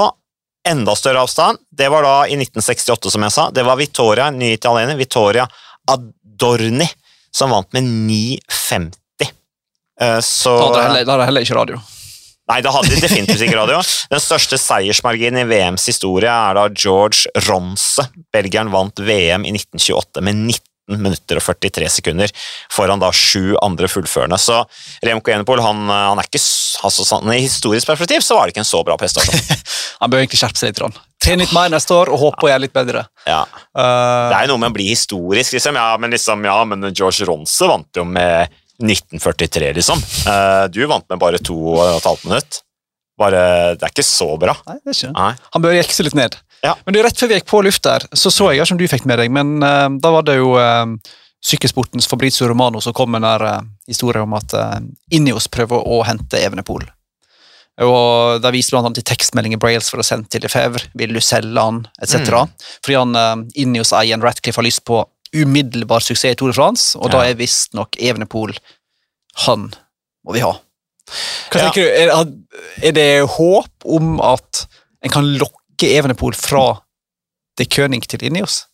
enda 0.68 0.96
større 0.96 1.24
avstand, 1.26 1.60
det 1.72 1.90
var 1.92 2.06
da 2.06 2.18
i 2.28 2.38
1968, 2.40 3.12
som 3.12 3.26
jeg 3.26 3.36
sa. 3.36 3.50
Det 3.52 3.66
var 3.68 3.80
Vittoria, 3.80 4.30
ny 4.32 4.54
italiener, 4.56 4.96
Vittoria 5.00 5.48
Adorni, 5.92 6.88
som 7.34 7.52
vant 7.52 7.72
med 7.76 7.84
9,50. 7.84 8.94
Eh, 10.04 10.20
Så 10.26 10.54
Da 10.58 10.68
hadde 10.68 10.84
jeg 10.84 11.06
heller, 11.06 11.24
jeg 11.24 11.32
heller 11.32 11.48
ikke 11.48 11.60
radio. 11.60 11.82
Nei, 12.52 12.60
det 12.60 12.74
hadde 12.76 12.92
de 12.92 13.00
definitivt 13.00 13.46
ikke 13.46 13.56
radio. 13.62 13.80
Den 14.12 14.20
største 14.22 14.60
seiersmarginen 14.60 15.46
i 15.46 15.48
VMs 15.48 15.88
historie 15.88 16.32
er 16.32 16.60
da 16.60 16.68
George 16.76 17.32
Ronse. 17.48 18.04
Belgieren 18.36 18.72
vant 18.74 19.00
VM 19.00 19.48
i 19.48 19.54
1928 19.56 20.26
med 20.28 20.42
19 20.42 21.00
minutter 21.00 21.40
og 21.40 21.46
43 21.48 21.88
sekunder 21.88 22.32
foran 22.74 23.00
da 23.00 23.08
sju 23.16 23.54
andre 23.64 23.88
fullførende. 23.88 24.36
Så 24.36 24.58
Remco 25.08 25.32
Enepol 25.32 25.62
han, 25.64 25.86
han 25.88 26.20
er 26.20 26.28
ikke 26.28 26.42
altså, 26.84 27.06
sånn, 27.08 27.32
I 27.32 27.40
historisk 27.46 27.88
perspektiv 27.88 28.20
så 28.26 28.36
var 28.36 28.50
det 28.50 28.58
ikke 28.58 28.66
en 28.66 28.68
så 28.68 28.84
bra 28.84 28.98
prestasjon. 29.00 29.40
Han 30.04 30.12
bør 30.12 30.20
egentlig 30.20 30.42
skjerpe 30.42 30.60
seg 30.60 30.74
litt. 30.74 30.98
Trene 31.24 31.46
litt 31.46 31.54
mer 31.56 31.70
neste 31.72 31.96
år 31.96 32.10
og 32.12 32.20
håpe 32.20 32.44
å 32.44 32.50
gjøre 32.50 32.66
litt 32.66 32.74
bedre. 32.76 33.06
Ja. 33.24 33.46
Uh, 33.72 34.28
Det 34.28 34.36
er 34.36 34.42
jo 34.44 34.52
noe 34.52 34.64
med 34.66 34.74
å 34.74 34.76
bli 34.76 34.90
historisk, 34.90 35.56
liksom. 35.56 35.80
Ja, 35.80 35.94
men, 36.02 36.12
liksom, 36.12 36.44
ja, 36.44 36.58
men 36.68 36.90
George 36.92 37.24
Ronse 37.30 37.70
vant 37.72 37.96
jo 37.96 38.04
med 38.04 38.52
1943, 38.84 39.72
liksom. 39.80 40.04
Eh, 40.30 40.66
du 40.74 40.84
vant 40.90 41.08
med 41.10 41.22
bare 41.22 41.42
to 41.42 41.58
og 41.74 41.82
et 41.86 42.08
halvt 42.08 42.28
minutt. 42.30 42.62
Bare, 43.20 43.42
det 43.78 43.86
er 43.86 43.94
ikke 43.94 44.06
så 44.06 44.32
bra. 44.42 44.56
nei, 44.68 44.80
det 44.82 44.94
er 44.94 44.98
ikke. 44.98 45.12
Nei. 45.16 45.34
Han 45.56 45.66
bør 45.66 45.76
jekse 45.78 46.06
litt 46.06 46.18
ned. 46.18 46.38
Ja. 46.64 46.78
Men 46.86 46.96
det 46.96 47.02
er 47.02 47.08
rett 47.10 47.20
før 47.20 47.30
vi 47.30 47.38
gikk 47.38 47.52
på 47.52 47.62
luft 47.66 47.90
her, 47.90 48.06
så 48.16 48.32
så 48.32 48.50
jeg, 48.52 48.64
ikke 48.64 48.76
om 48.78 48.80
du 48.80 48.88
fikk 48.88 49.06
med 49.10 49.20
deg, 49.20 49.34
men 49.36 49.58
uh, 49.60 49.92
da 50.02 50.14
var 50.16 50.26
det 50.28 50.38
jo 50.40 50.54
uh, 50.56 50.88
sykkelsportens 51.44 52.08
Fabrizio 52.08 52.48
Romano 52.48 52.82
som 52.82 52.96
kom 52.96 53.12
med 53.12 53.22
den 53.22 53.30
der 53.30 53.60
uh, 53.60 53.70
historien 53.88 54.24
om 54.24 54.36
at 54.40 54.56
uh, 54.56 54.78
Ineos 55.12 55.50
prøver 55.52 55.84
å 55.84 56.02
hente 56.08 56.40
Evenepool. 56.40 56.88
Og 57.84 58.38
Da 58.42 58.52
viste 58.54 58.78
annet 58.78 59.00
i 59.02 59.06
tekstmeldinger 59.10 59.58
Brails 59.58 59.90
for 59.90 60.02
å 60.02 60.06
sende 60.06 60.30
til 60.30 60.44
Lefebvre, 60.46 60.92
vil 60.94 61.16
du 61.16 61.20
selge 61.26 61.58
han, 61.58 61.82
etc. 62.00 62.22
Mm. 62.30 62.52
Fordi 62.86 63.00
han 63.00 63.18
uh, 63.18 63.46
Ineos-eieren 63.60 64.24
Ratcliffe 64.24 64.62
har 64.62 64.68
lyst 64.68 64.86
på 64.88 65.02
umiddelbar 65.34 66.00
suksess 66.06 66.34
i 66.34 66.36
Tour 66.40 66.52
de 66.52 66.58
France, 66.58 66.98
og 67.00 67.12
da 67.12 67.24
Ja. 67.24 67.32
er 67.32 67.40
visstnok 67.40 67.96
Evenepool 68.00 68.54
han 69.46 69.72
må 70.26 70.34
vi 70.34 70.40
ha. 70.40 70.52
Hva 71.52 71.60
Ja. 71.60 71.70
tenker 71.70 71.82
du? 71.84 71.90
Er, 71.90 72.88
er 72.88 72.92
det 72.92 73.28
håp 73.30 73.86
om 73.86 74.20
at 74.22 74.66
en 75.04 75.10
kan 75.12 75.26
lokke 75.38 75.90
Evenepool 75.98 76.34
fra 76.38 76.82
det 77.58 77.70
König 77.74 78.06
til 78.08 78.24
Ineos? 78.24 78.66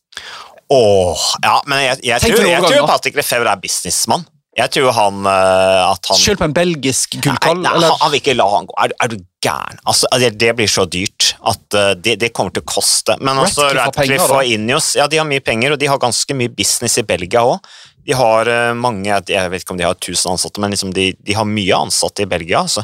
Åh, 0.70 1.18
ja, 1.44 1.56
men 1.66 1.80
jeg, 1.82 1.98
jeg, 2.04 2.22
jeg 2.22 2.36
tror, 2.36 2.46
jeg 2.46 2.62
tror 2.62 2.76
da. 2.86 2.92
Patrick 2.92 3.16
Lefebvre 3.16 3.50
er 3.56 3.56
businessmann. 3.64 4.26
Jeg 4.60 4.74
tror 4.76 4.94
han 4.96 5.28
eh, 5.30 5.82
at 5.88 6.10
han 6.12 6.20
Selv 6.20 6.42
på 6.42 6.48
en 6.50 6.56
belgisk 6.56 7.16
gullkall? 7.24 7.62
nei, 7.64 7.76
han, 7.88 8.12
vil 8.12 8.22
ikke 8.22 8.36
la 8.36 8.48
han 8.52 8.68
gå. 8.68 8.76
Er, 8.84 8.96
er 9.06 9.12
du 9.14 9.20
gæren? 9.44 9.80
Altså, 9.88 10.10
det, 10.20 10.34
det 10.42 10.52
blir 10.58 10.72
så 10.72 10.86
dyrt 10.90 11.34
at 11.48 11.78
eh, 11.78 11.94
det, 12.00 12.18
det 12.24 12.32
kommer 12.36 12.56
til 12.56 12.66
å 12.66 12.70
koste. 12.70 13.16
Men 13.24 13.40
også 13.40 13.70
Ratcliffe 13.70 13.96
penger, 14.02 14.18
Ratcliffe 14.20 14.42
og 14.42 14.58
Ineos 14.58 14.92
ja, 15.00 15.08
de 15.12 15.22
har 15.22 15.30
mye 15.30 15.44
penger, 15.46 15.76
og 15.76 15.82
de 15.82 15.90
har 15.92 16.02
ganske 16.02 16.36
mye 16.36 16.52
business 16.52 17.00
i 17.00 17.06
Belgia 17.08 17.46
òg. 17.48 17.72
De 18.10 18.16
har 18.18 18.50
eh, 18.50 18.74
mange 18.74 19.08
Jeg 19.30 19.52
vet 19.54 19.64
ikke 19.64 19.76
om 19.76 19.80
de 19.80 19.88
har 19.88 19.96
1000 19.96 20.34
ansatte, 20.34 20.64
men 20.64 20.76
liksom 20.76 20.94
de, 20.96 21.12
de 21.16 21.36
har 21.38 21.48
mye 21.48 21.84
ansatte 21.88 22.26
i 22.26 22.30
Belgia. 22.30 22.66
Altså. 22.66 22.84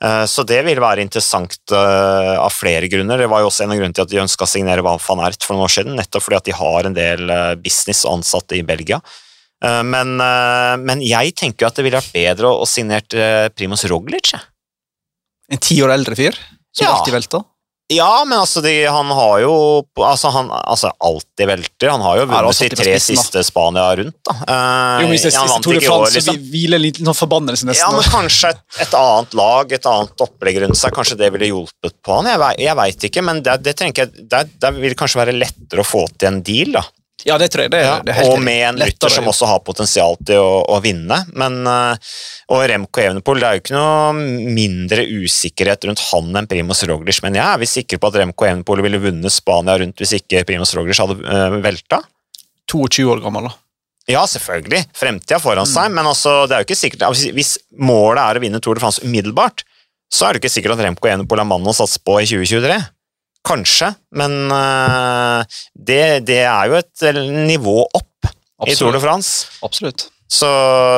Eh, 0.00 0.24
så 0.30 0.44
det 0.48 0.62
vil 0.68 0.80
være 0.80 1.04
interessant 1.04 1.74
av 1.76 2.48
flere 2.54 2.88
grunner. 2.92 3.20
Det 3.20 3.28
var 3.30 3.42
jo 3.44 3.50
også 3.50 3.66
en 3.66 3.74
av 3.74 3.80
grunnene 3.80 3.98
til 3.98 4.08
at 4.08 4.14
de 4.14 4.22
ønska 4.24 4.48
å 4.48 4.54
signere 4.56 4.86
Van 4.86 5.26
Ert 5.26 5.44
for 5.44 5.56
noen 5.56 5.68
år 5.68 5.74
siden, 5.74 5.98
nettopp 6.00 6.24
fordi 6.24 6.40
at 6.40 6.48
de 6.48 6.60
har 6.62 6.88
en 6.88 6.96
del 6.96 7.34
business 7.60 8.06
ansatte 8.08 8.56
i 8.56 8.64
Belgia. 8.64 9.02
Eh, 9.64 9.82
Men, 9.84 10.16
eh, 10.20 10.76
men 10.80 11.02
jeg 11.04 11.34
tenker 11.36 11.66
jo 11.66 11.70
at 11.70 11.76
det 11.76 11.84
ville 11.86 12.00
vært 12.00 12.14
bedre 12.16 12.50
å, 12.50 12.62
å 12.64 12.68
signere 12.68 13.50
Primus 13.52 13.84
Primoz 13.84 13.86
Roglic. 13.90 14.34
En 15.50 15.58
ti 15.60 15.80
år 15.82 15.92
eldre 15.96 16.16
fyr 16.16 16.36
som 16.72 16.86
Ja. 16.86 16.94
alltid 16.96 17.14
velter? 17.14 17.44
Ja, 17.90 18.24
men 18.24 18.38
altså, 18.38 18.60
de, 18.62 18.70
han 18.86 19.08
har 19.10 19.40
jo 19.42 19.54
altså, 19.98 20.30
han, 20.30 20.46
altså, 20.54 20.92
alltid 21.02 21.48
velter. 21.50 21.88
Han 21.90 22.04
har 22.04 22.20
jo 22.20 22.26
vunnet 22.30 22.60
de 22.62 22.68
tre 22.78 22.92
spissen, 23.00 23.18
siste 23.18 23.42
Spania 23.48 23.88
rundt, 23.98 24.14
da. 24.28 24.36
Eh, 24.46 25.00
Jo, 25.02 25.08
men 25.08 25.10
hvis 25.16 25.24
det 25.26 25.32
han 25.34 25.50
vant 25.50 25.66
ikke 25.66 25.74
i 25.74 25.88
år, 25.88 26.04
France, 26.04 26.12
så 26.12 26.20
liksom. 26.20 26.38
vi 26.38 26.52
hviler 26.52 26.82
litt 26.84 27.00
sånn 27.02 27.18
forbannelse 27.18 27.66
nesten. 27.66 27.82
Ja, 27.82 27.90
men 27.90 28.06
kanskje 28.06 28.52
et, 28.54 28.62
et 28.86 28.94
annet 28.94 29.34
lag, 29.42 29.74
et 29.74 29.90
annet 29.90 30.24
opplegg 30.28 30.60
rundt 30.62 30.78
seg, 30.78 30.94
kanskje 30.94 31.18
det 31.18 31.32
ville 31.34 31.50
hjulpet 31.50 31.96
på 32.06 32.20
han. 32.20 32.30
Jeg, 32.30 32.60
jeg 32.62 32.78
veit 32.78 33.08
ikke, 33.10 33.26
men 33.26 33.42
det, 33.42 33.58
det 33.66 33.74
jeg, 33.82 34.14
det, 34.22 34.44
det 34.62 34.72
vil 34.78 34.94
kanskje 35.02 35.22
være 35.24 35.34
lettere 35.40 35.82
å 35.82 35.90
få 35.90 36.06
til 36.14 36.30
en 36.30 36.40
deal, 36.46 36.76
da. 36.78 36.84
Ja, 37.26 37.36
det 37.38 37.48
tror 37.52 37.62
jeg. 37.66 37.70
Det, 37.72 37.78
er- 37.80 37.86
Ja, 37.90 37.96
det 38.04 38.12
er 38.14 38.18
helt 38.20 38.32
og 38.34 38.42
med 38.44 38.60
en 38.68 38.78
lytter 38.80 39.10
som 39.12 39.26
også 39.30 39.46
har 39.50 39.60
potensial 39.66 40.16
til 40.26 40.36
å, 40.40 40.64
å 40.68 40.80
vinne. 40.84 41.18
Men, 41.36 41.60
eh, 41.66 41.96
og 42.50 42.62
Remco 42.70 43.00
Evenepool, 43.02 43.40
det 43.42 43.48
er 43.48 43.56
jo 43.58 43.62
ikke 43.64 43.76
noe 43.76 44.12
mindre 44.60 45.04
usikkerhet 45.06 45.84
rundt 45.88 46.04
han 46.10 46.30
enn 46.40 46.48
Primoz 46.50 46.84
Roglic, 46.88 47.22
men 47.22 47.34
jeg 47.38 47.44
er 47.46 47.58
vi 47.62 47.66
sikker 47.70 47.98
på 48.02 48.10
at 48.12 48.20
Remco 48.22 48.44
Evenepool 48.48 48.82
ville 48.86 48.98
vunnet 49.02 49.32
Spania 49.34 49.76
rundt 49.82 50.00
hvis 50.00 50.16
ikke 50.20 50.44
Primoz 50.48 50.74
Roglic 50.78 50.98
hadde 51.02 51.18
uh, 51.24 51.58
velta. 51.64 52.00
22 52.70 53.08
år 53.10 53.20
gammel, 53.24 53.48
da. 53.50 53.56
Ja, 54.10 54.22
selvfølgelig. 54.26 54.84
Fremtida 54.96 55.38
foran 55.42 55.66
Mm. 55.68 55.72
seg, 55.74 55.90
men 55.94 56.06
altså, 56.06 56.46
det 56.48 56.54
er 56.56 56.62
jo 56.64 56.66
ikke 56.70 56.78
sikkert 56.80 57.34
Hvis 57.36 57.58
målet 57.78 58.22
er 58.24 58.38
å 58.38 58.42
vinne 58.42 58.60
Tour 58.62 58.74
de 58.74 58.80
France 58.82 59.02
umiddelbart, 59.04 59.62
så 60.10 60.26
er 60.26 60.32
det 60.34 60.40
ikke 60.42 60.50
sikkert 60.56 60.74
at 60.78 60.82
Remco 60.86 61.06
Evenepool 61.06 61.38
er 61.38 61.46
mannen 61.46 61.70
å 61.70 61.74
satse 61.76 62.00
på 62.02 62.16
i 62.18 62.26
2023. 62.26 62.78
Kanskje, 63.46 63.94
men 64.20 64.52
eh, 64.52 65.58
det, 65.74 66.02
det 66.28 66.42
er 66.44 66.70
jo 66.70 66.78
et 66.80 67.04
eh, 67.08 67.20
nivå 67.48 67.82
opp 67.86 68.28
i 68.68 68.74
Tour 68.76 68.92
de 68.92 68.98
Absolutt. 68.98 69.04
France. 69.04 69.60
Absolutt. 69.64 70.08
Så, 70.30 70.48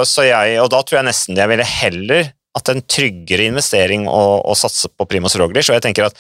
så 0.09 0.27
jeg, 0.27 0.59
og 0.61 0.69
da 0.73 0.83
tror 0.85 1.01
jeg 1.01 1.09
nesten 1.09 1.39
jeg 1.39 1.49
ville 1.49 1.67
heller 1.67 2.33
at 2.59 2.69
en 2.69 2.83
tryggere 2.85 3.47
investering 3.49 4.05
å, 4.11 4.25
å 4.45 4.57
satse 4.59 4.91
på 4.93 5.07
Primoz 5.09 5.39
Roglic, 5.41 5.71
og 5.71 5.79
jeg 5.79 5.85
tenker 5.87 6.11
at 6.11 6.19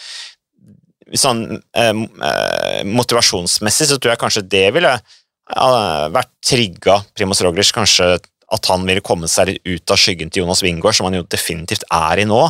sånn 1.19 1.45
eh, 1.76 1.93
eh, 1.93 2.83
motivasjonsmessig 2.88 3.91
så 3.91 3.99
tror 3.99 4.14
jeg 4.14 4.23
kanskje 4.23 4.45
det 4.55 4.69
ville 4.76 4.93
eh, 4.95 6.05
vært 6.14 6.33
trigga 6.47 7.02
Primoz 7.12 7.43
Roglic, 7.45 7.73
kanskje 7.76 8.14
at 8.52 8.69
han 8.69 8.85
ville 8.88 9.05
komme 9.05 9.29
seg 9.33 9.49
litt 9.49 9.69
ut 9.69 9.93
av 9.93 10.00
skyggen 10.00 10.33
til 10.33 10.45
Jonas 10.45 10.62
Wingård, 10.64 10.97
som 10.97 11.09
han 11.09 11.17
jo 11.19 11.26
definitivt 11.29 11.85
er 11.93 12.21
i 12.21 12.29
nå, 12.29 12.41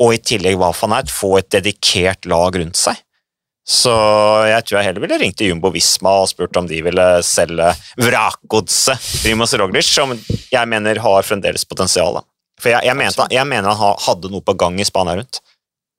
og 0.00 0.14
i 0.14 0.20
tillegg 0.20 0.56
hva 0.60 0.72
han 0.82 0.96
er, 0.96 1.12
få 1.12 1.36
et 1.40 1.50
dedikert 1.52 2.28
lag 2.28 2.56
rundt 2.56 2.80
seg. 2.80 3.00
Så 3.66 3.92
jeg 4.48 4.64
tror 4.66 4.78
jeg 4.80 4.86
heller 4.88 5.04
ville 5.04 5.18
ringt 5.20 5.36
til 5.38 5.50
Jumbo 5.52 5.70
Visma 5.70 6.14
og 6.22 6.28
spurt 6.30 6.56
om 6.58 6.66
de 6.66 6.80
ville 6.82 7.04
selge 7.26 7.68
vrakgodset 8.00 9.04
Primoz 9.22 9.52
Roglic, 9.60 9.86
som 9.86 10.14
jeg 10.50 10.68
mener 10.70 10.98
har 11.04 11.26
fremdeles 11.28 11.66
potensial. 11.68 12.22
For 12.60 12.72
jeg, 12.72 12.84
jeg, 12.88 12.96
mente, 12.98 13.26
jeg 13.32 13.46
mener 13.48 13.76
han 13.76 14.00
hadde 14.06 14.30
noe 14.32 14.44
på 14.44 14.56
gang 14.58 14.80
i 14.80 14.84
Spania 14.88 15.14
rundt, 15.20 15.40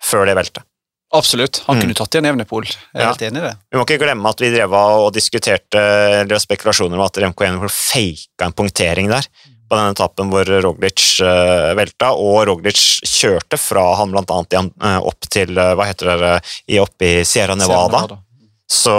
før 0.03 0.27
det 0.29 0.35
velte. 0.37 0.65
Absolutt. 1.13 1.61
Han 1.67 1.75
Mm. 1.75 1.81
kunne 1.81 1.95
tatt 1.97 2.15
igjen 2.15 2.25
Evenepool. 2.29 2.65
Jeg 2.65 2.95
er 2.95 3.01
Ja. 3.01 3.07
helt 3.11 3.21
enig 3.27 3.37
i 3.41 3.47
det. 3.47 3.55
Vi 3.71 3.77
må 3.77 3.83
ikke 3.85 3.97
glemme 3.99 4.29
at 4.29 4.39
vi 4.39 4.49
drev 4.53 4.73
og 4.73 5.13
diskuterte 5.13 5.81
eller 6.21 6.39
spekulasjoner 6.39 6.95
om 6.95 7.01
at 7.05 7.17
Remco 7.17 7.43
Evenepool 7.43 7.69
faka 7.69 8.45
en 8.47 8.53
punktering 8.53 9.09
der 9.09 9.27
på 9.71 9.77
den 9.79 9.93
etappen 9.93 10.27
hvor 10.27 10.49
Roglic 10.65 11.03
eh, 11.23 11.69
velta, 11.79 12.09
og 12.19 12.41
Roglic 12.49 12.81
kjørte 13.07 13.55
fra 13.55 13.85
han 14.01 14.11
igjen, 14.11 14.67
eh, 14.83 14.97
opp 14.99 15.29
til 15.31 15.55
eh, 15.55 15.71
hva 15.79 15.85
heter 15.87 16.11
det, 16.19 16.31
i, 16.67 16.79
opp 16.83 17.05
i 17.07 17.13
Sierra 17.23 17.55
Nevada. 17.55 18.19
Så, 18.67 18.95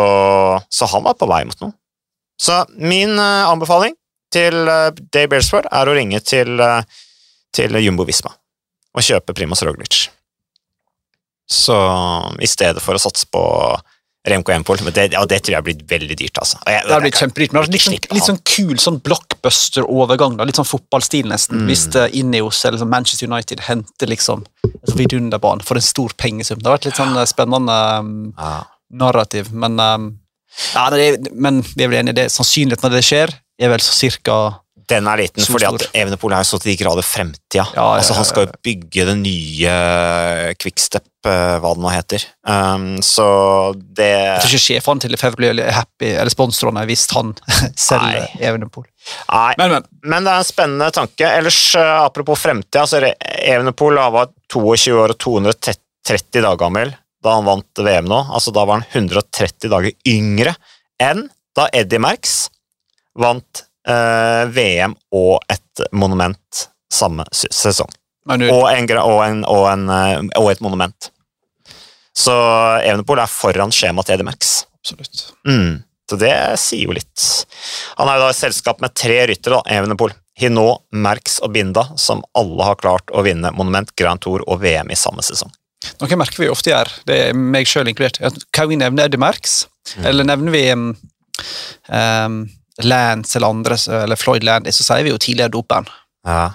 så 0.73 0.89
han 0.95 1.05
var 1.05 1.19
på 1.21 1.29
vei 1.29 1.43
mot 1.49 1.61
noe. 1.61 1.77
Så 2.41 2.63
min 2.81 3.21
anbefaling 3.21 3.95
til 4.33 4.57
Dave 4.65 5.29
Beresford 5.31 5.69
er 5.69 5.89
å 5.89 5.95
ringe 5.95 6.19
til, 6.25 6.57
til 7.55 7.79
Jumbo 7.85 8.09
Visma 8.09 8.33
og 8.93 9.05
kjøpe 9.05 9.37
Primoz 9.37 9.63
Roglic. 9.69 10.07
Så 11.53 11.77
i 12.41 12.49
stedet 12.49 12.83
for 12.83 12.97
å 12.97 13.03
satse 13.05 13.29
på 13.29 13.45
Remco 14.25 14.53
Empol, 14.55 14.79
men 14.87 14.93
det, 14.95 15.09
ja, 15.17 15.25
det 15.27 15.41
tror 15.43 15.51
jeg 15.51 15.59
har 15.59 15.65
blitt 15.67 15.81
veldig 15.91 16.17
dyrt, 16.21 16.39
altså. 16.39 16.59
Og 16.63 16.69
jeg- 16.71 16.85
Det 16.87 16.93
har 16.95 17.01
blitt 17.01 17.19
kjempedyrt, 17.19 17.53
men 17.53 17.63
er 17.63 17.73
litt, 17.73 17.83
sånn, 17.83 18.15
litt 18.15 18.29
sånn 18.29 18.39
kul 18.45 18.77
sånn 18.79 19.01
blockbuster-overgang. 19.03 20.37
Litt 20.47 20.55
sånn 20.61 20.69
fotballstil, 20.69 21.27
nesten. 21.27 21.63
Mm. 21.65 21.69
Hvis 21.71 21.85
uh, 21.97 22.07
Ineos 22.13 22.65
eller 22.65 22.79
liksom 22.79 22.91
Manchester 22.93 23.27
United 23.27 23.61
henter 23.67 24.07
liksom 24.07 24.45
en 24.65 24.97
vidunderbarn 24.97 25.63
for 25.65 25.75
en 25.79 25.83
stor 25.83 26.11
pengesum. 26.17 26.59
Det 26.63 26.67
har 26.71 26.79
vært 26.79 26.85
litt 26.91 27.01
sånn 27.01 27.17
eh, 27.19 27.27
spennende 27.27 27.79
um, 27.99 28.35
Ja. 28.39 28.65
narrativ, 28.93 29.51
men 29.53 29.79
um, 29.81 30.19
ja, 30.75 30.91
det 30.91 31.33
Men 31.33 31.63
vi 31.63 31.85
er 31.85 31.89
vel 31.89 31.99
enige, 32.05 32.15
det, 32.15 32.29
sannsynligheten 32.31 32.85
av 32.85 32.93
det 32.93 33.03
skjer, 33.07 33.33
er 33.59 33.69
vel 33.73 33.81
så 33.83 33.93
cirka 33.97 34.59
Den 34.91 35.07
er 35.09 35.21
liten, 35.21 35.45
fordi 35.47 35.67
at 35.69 35.85
Evenepool 35.95 36.33
er 36.35 36.43
jo 36.43 36.49
så 36.51 36.59
til 36.63 36.73
de 36.73 36.77
grader 36.81 37.05
fremtida. 37.07 37.63
Ja, 37.63 37.67
ja, 37.77 37.85
altså, 38.01 38.17
han 38.17 38.27
skal 38.29 38.47
jo 38.47 38.61
bygge 38.67 39.05
det 39.09 39.15
nye 39.21 39.75
Quickstep, 40.61 41.05
eh, 41.29 41.57
hva 41.63 41.73
det 41.77 41.85
nå 41.85 41.93
heter. 41.93 42.25
Um, 42.49 42.87
så 43.05 43.27
det 43.77 44.09
Jeg 44.11 44.41
tror 44.43 44.55
ikke 44.57 44.65
sjefene 44.67 45.05
til 45.05 45.15
Lefebvre 45.15 45.53
blir 45.55 45.71
happy, 45.77 46.11
eller 46.15 46.33
sponsorene, 46.35 46.85
hvis 46.89 47.07
han 47.15 47.35
selger. 47.89 48.27
Evenepool. 48.41 48.89
Nei, 49.31 49.53
Men, 49.61 49.77
men. 49.77 49.87
men 50.15 50.27
det 50.27 50.35
er 50.35 50.43
en 50.45 50.51
spennende 50.51 50.91
tanke. 50.95 51.31
Ellers, 51.41 51.61
eh, 51.79 51.93
apropos 52.03 52.43
fremtida, 52.43 52.87
så 52.89 53.03
Evenepool 53.03 54.01
var 54.19 54.33
22 54.53 54.99
år 54.99 55.15
og 55.17 55.23
230 55.23 56.43
dager 56.43 56.61
gammel 56.61 56.97
da 57.23 57.37
han 57.37 57.47
vant 57.47 57.79
VM 57.79 58.09
nå. 58.11 58.19
Altså, 58.35 58.51
da 58.55 58.65
var 58.67 58.81
han 58.81 58.89
130 58.91 59.71
dager 59.71 59.93
yngre 60.11 60.57
enn 61.03 61.29
da 61.57 61.69
Eddie 61.77 62.01
Merx 62.03 62.49
vant 63.19 63.67
eh, 63.89 64.45
VM 64.53 64.95
og 65.15 65.41
et 65.53 65.85
monument 65.93 66.67
samme 66.93 67.27
sesong. 67.33 67.91
du, 68.29 68.47
Og, 68.53 68.67
en, 68.71 68.91
og, 68.99 69.21
en, 69.25 69.45
og, 69.49 69.67
en, 69.73 69.89
eh, 69.91 70.19
og 70.41 70.51
et 70.53 70.63
monument. 70.65 71.11
Så 72.13 72.35
Evenepool 72.85 73.23
er 73.23 73.31
foran 73.31 73.73
skjemaet 73.73 74.11
til 74.11 74.19
Eddie 74.19 74.29
absolutt. 74.83 75.25
Mm. 75.49 75.83
Så 76.11 76.19
det 76.21 76.35
sier 76.61 76.91
jo 76.91 76.97
litt. 76.97 77.25
Han 77.97 78.11
er 78.11 78.19
jo 78.19 78.27
da 78.27 78.35
i 78.35 78.37
selskap 78.37 78.83
med 78.85 78.95
tre 78.99 79.23
ryttere, 79.31 79.63
Evenepool. 79.71 80.13
Hinault, 80.39 80.87
Merx 80.97 81.39
og 81.45 81.53
Binda, 81.53 81.85
som 82.01 82.23
alle 82.39 82.65
har 82.65 82.79
klart 82.81 83.11
å 83.13 83.23
vinne 83.25 83.51
Monument, 83.53 83.91
Grand 84.01 84.21
Tour 84.25 84.43
og 84.49 84.63
VM 84.63 84.91
i 84.91 84.97
samme 84.99 85.25
sesong. 85.25 85.53
Noe 86.01 86.17
merker 86.19 86.45
vi 86.45 86.49
ofte 86.51 86.71
gjør, 86.73 86.91
det 87.09 87.19
er 87.29 87.37
meg 87.37 87.69
sjøl 87.69 87.91
inkludert. 87.91 88.21
Kan 88.55 88.71
vi 88.71 88.79
nevne 88.81 89.05
Eddie 89.07 89.21
Merx? 89.21 89.67
Mm. 89.97 90.05
eller 90.07 90.27
nevner 90.29 90.53
vi 90.55 90.61
um, 90.71 90.85
um, 91.91 92.37
Lance 92.83 93.37
eller 93.39 93.53
andre, 93.53 93.77
eller 94.03 94.17
Floyd 94.17 94.45
Landis, 94.47 94.79
så 94.81 94.87
sier 94.87 95.05
vi 95.05 95.13
jo 95.13 95.21
tidligere 95.21 95.53
doperen. 95.53 95.87
Ja. 96.27 96.51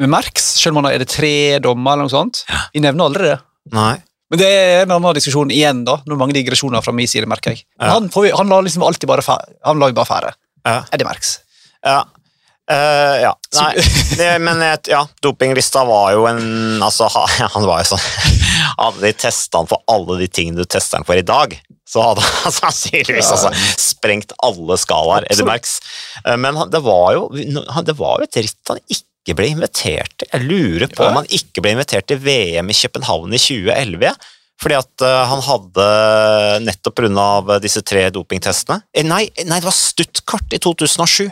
Merckx, 0.00 0.42
selv 0.60 0.76
om 0.76 0.84
han 0.84 0.92
er 0.92 1.00
det 1.00 1.08
tre 1.08 1.58
dommer 1.64 1.94
eller 1.96 2.08
noe 2.08 2.12
sånt, 2.12 2.42
vi 2.74 2.82
nevner 2.84 3.06
aldri 3.08 3.30
det. 3.30 3.38
Nei. 3.72 3.94
Men 4.30 4.40
det 4.42 4.48
er 4.50 4.82
en 4.82 4.92
annen 4.96 5.14
diskusjon 5.16 5.52
igjen, 5.54 5.84
da. 5.86 6.00
Når 6.06 6.18
mange 6.18 6.34
digresjoner 6.34 6.82
fra 6.82 6.92
min 6.92 7.06
side, 7.08 7.28
merker 7.30 7.54
jeg. 7.54 7.62
Ja. 7.78 7.92
Han, 7.94 8.10
får 8.12 8.26
vi, 8.26 8.32
han 8.34 8.50
lar 8.50 8.64
liksom 8.66 8.82
alltid 8.82 9.06
bare 9.08 9.22
fære. 9.22 9.54
Han 9.68 9.78
vi 9.84 9.92
bare 9.94 10.08
fære. 10.10 10.32
Ja. 10.66 10.80
Eddie 10.92 11.06
Merckx. 11.06 11.36
Ja. 11.86 12.00
Uh, 12.66 13.14
ja. 13.22 13.30
Nei, 13.54 13.68
det, 14.18 14.30
men 14.42 14.58
et- 14.66 14.88
ja, 14.90 15.04
dopinglista 15.22 15.84
var 15.86 16.08
jo 16.16 16.24
en 16.26 16.82
Altså, 16.82 17.06
ha- 17.14 17.28
han 17.54 17.62
var 17.62 17.84
jo 17.84 17.92
sånn 17.92 18.02
Hadde 18.80 19.04
de 19.04 19.12
testa 19.14 19.60
han 19.62 19.68
for 19.70 19.84
alle 19.86 20.16
de 20.18 20.26
tingene 20.26 20.58
du 20.58 20.66
tester 20.66 20.98
han 20.98 21.06
for 21.06 21.14
i 21.14 21.22
dag, 21.22 21.54
så 21.86 22.02
hadde 22.02 22.24
han 22.26 22.54
sannsynligvis 22.60 23.32
altså, 23.34 23.52
sprengt 23.80 24.34
alle 24.44 24.78
skalaer, 24.80 25.26
Eddie. 25.30 25.46
Merckx. 25.46 25.76
Eh, 26.24 26.38
Men 26.40 26.58
det 26.72 26.82
var 26.84 27.12
jo 27.16 27.28
det 27.32 27.98
var 27.98 28.22
jo 28.22 28.28
et 28.28 28.40
ritt 28.42 28.72
han 28.72 28.82
ikke 28.90 29.36
ble 29.38 29.50
invitert 29.56 30.12
til. 30.18 30.30
Jeg 30.30 30.46
lurer 30.46 30.90
på 30.90 31.06
om 31.06 31.20
han 31.20 31.30
ikke 31.34 31.62
ble 31.62 31.76
invitert 31.76 32.06
til 32.10 32.20
VM 32.22 32.70
i 32.70 32.78
København 32.78 33.34
i 33.34 33.42
2011. 33.42 34.16
Fordi 34.62 34.76
at 34.78 35.04
eh, 35.04 35.22
han 35.30 35.42
hadde, 35.44 35.88
nettopp 36.64 37.02
pga. 37.02 37.58
disse 37.60 37.82
tre 37.84 38.06
dopingtestene 38.08 38.80
eh, 38.96 39.04
Nei, 39.04 39.26
nei, 39.44 39.58
det 39.58 39.68
var 39.68 39.76
Stuttgart 39.76 40.56
i 40.56 40.60
2007. 40.62 41.26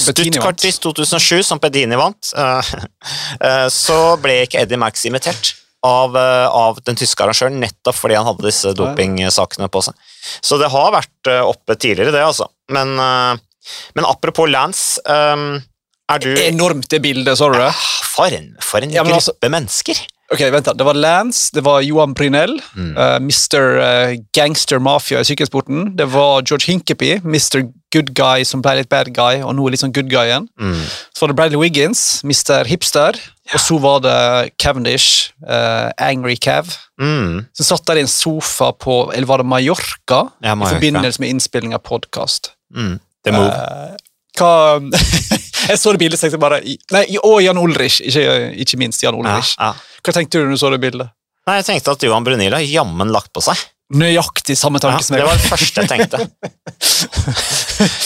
Stuttgart 0.00 0.64
i 0.64 0.72
2007, 0.72 1.42
som 1.44 1.60
Pedini 1.60 1.98
vant, 2.00 2.32
eh, 2.36 2.72
eh, 3.48 3.66
så 3.72 3.98
ble 4.20 4.42
ikke 4.46 4.64
Eddie 4.64 4.80
Merckx 4.80 5.06
invitert 5.10 5.52
av, 5.84 6.16
eh, 6.16 6.46
av 6.48 6.80
den 6.86 6.96
tyske 6.96 7.20
arrangøren, 7.24 7.60
nettopp 7.60 7.98
fordi 7.98 8.16
han 8.16 8.26
hadde 8.30 8.46
disse 8.46 8.72
doping-sakene 8.76 9.68
på 9.72 9.82
seg. 9.84 9.98
Så 10.40 10.58
det 10.60 10.70
har 10.72 10.94
vært 10.94 11.30
eh, 11.30 11.42
oppe 11.44 11.76
tidligere, 11.76 12.14
det, 12.14 12.24
altså. 12.24 12.48
Men, 12.72 12.96
eh, 12.98 13.76
men 13.96 14.08
apropos 14.08 14.48
Lance, 14.48 15.00
um, 15.08 15.62
er 16.12 16.20
du 16.20 16.30
Enormt 16.36 16.88
det 16.92 17.00
bildet, 17.04 17.36
så 17.40 17.50
du 17.52 17.58
det? 17.60 17.70
For 18.14 18.32
en, 18.32 18.50
for 18.64 18.84
en 18.84 18.92
Ja, 18.92 19.04
men 19.04 19.16
altså- 19.16 19.32
gruppe 19.36 19.52
mennesker! 19.52 20.00
Ok, 20.34 20.42
vent 20.50 20.66
da. 20.66 20.72
Det 20.74 20.84
var 20.86 20.96
Lance, 20.98 21.50
det 21.54 21.62
var 21.66 21.80
Johan 21.86 22.14
Brynell, 22.16 22.56
Mm. 22.74 22.92
uh, 22.98 23.16
Mr. 23.22 23.78
eh, 23.80 24.16
Gangster 24.34 24.78
Mafia 24.82 25.20
i 25.22 25.28
sykkelsporten. 25.28 25.92
Det 25.96 26.06
var 26.10 26.42
George 26.42 26.66
Hinkepy, 26.72 27.20
Mr. 27.24 27.62
Good 27.94 28.10
Guy 28.18 28.42
som 28.44 28.60
ble 28.64 28.80
litt 28.80 28.88
bad 28.90 29.12
guy, 29.14 29.38
og 29.46 29.54
nå 29.54 29.66
er 29.68 29.70
litt 29.76 29.80
sånn 29.84 29.92
good 29.94 30.08
guy 30.10 30.26
igjen. 30.26 30.48
Mm. 30.58 30.80
Så 31.14 31.22
var 31.22 31.30
det 31.30 31.36
Bradley 31.38 31.60
Wiggins, 31.62 32.02
Mr. 32.26 32.64
Hipster, 32.66 33.14
og 33.52 33.60
så 33.62 33.78
var 33.78 34.00
det 34.02 34.16
Cavendish, 34.58 35.30
uh, 35.46 35.92
Angry 36.02 36.34
Cav. 36.36 36.74
Mm. 37.00 37.44
Satt 37.54 37.86
der 37.86 38.00
i 38.00 38.04
en 38.04 38.10
sofa 38.10 38.72
på, 38.72 39.12
eller 39.14 39.26
var 39.30 39.38
det 39.38 39.46
Mallorca, 39.46 40.24
Ja, 40.42 40.54
i 40.58 40.72
forbindelse 40.74 41.20
med 41.22 41.30
innspilling 41.36 41.74
av 41.74 41.84
podcast. 41.86 42.50
Mm. 42.74 42.98
The 43.24 43.32
move. 43.32 43.48
Eh, 43.54 43.96
hva 44.38 44.80
Jeg 45.68 45.78
så 45.80 45.92
det 45.94 45.98
bildet, 46.02 46.18
så 46.20 46.26
tenkte 46.26 46.40
bare 46.42 46.58
Nei, 46.92 47.04
og 47.24 47.38
Jan 47.40 47.56
Ulrich, 47.56 48.00
ikke, 48.04 48.50
ikke 48.60 48.76
minst 48.82 49.00
Jan 49.02 49.14
ja, 49.14 49.20
Ulrich. 49.22 49.54
ja. 49.56 49.70
Hva 50.04 50.12
tenkte 50.16 50.40
du 50.40 50.44
når 50.46 50.56
du 50.56 50.60
så 50.60 50.70
det 50.74 50.82
bildet? 50.82 51.12
Nei, 51.44 51.58
jeg 51.60 51.66
tenkte 51.68 51.92
at 51.92 52.04
Johan 52.06 52.24
Brunil 52.24 52.54
har 52.56 52.64
jammen 52.64 53.10
lagt 53.12 53.32
på 53.36 53.42
seg. 53.44 53.58
Nøyaktig 53.94 54.56
samme 54.56 54.80
Ja, 54.80 54.88
tanke 54.88 55.04
som 55.04 55.16
det 55.18 55.26
var 55.26 55.36
det 55.36 55.44
første 55.52 55.82
jeg 55.84 55.90
tenkte. 55.90 56.20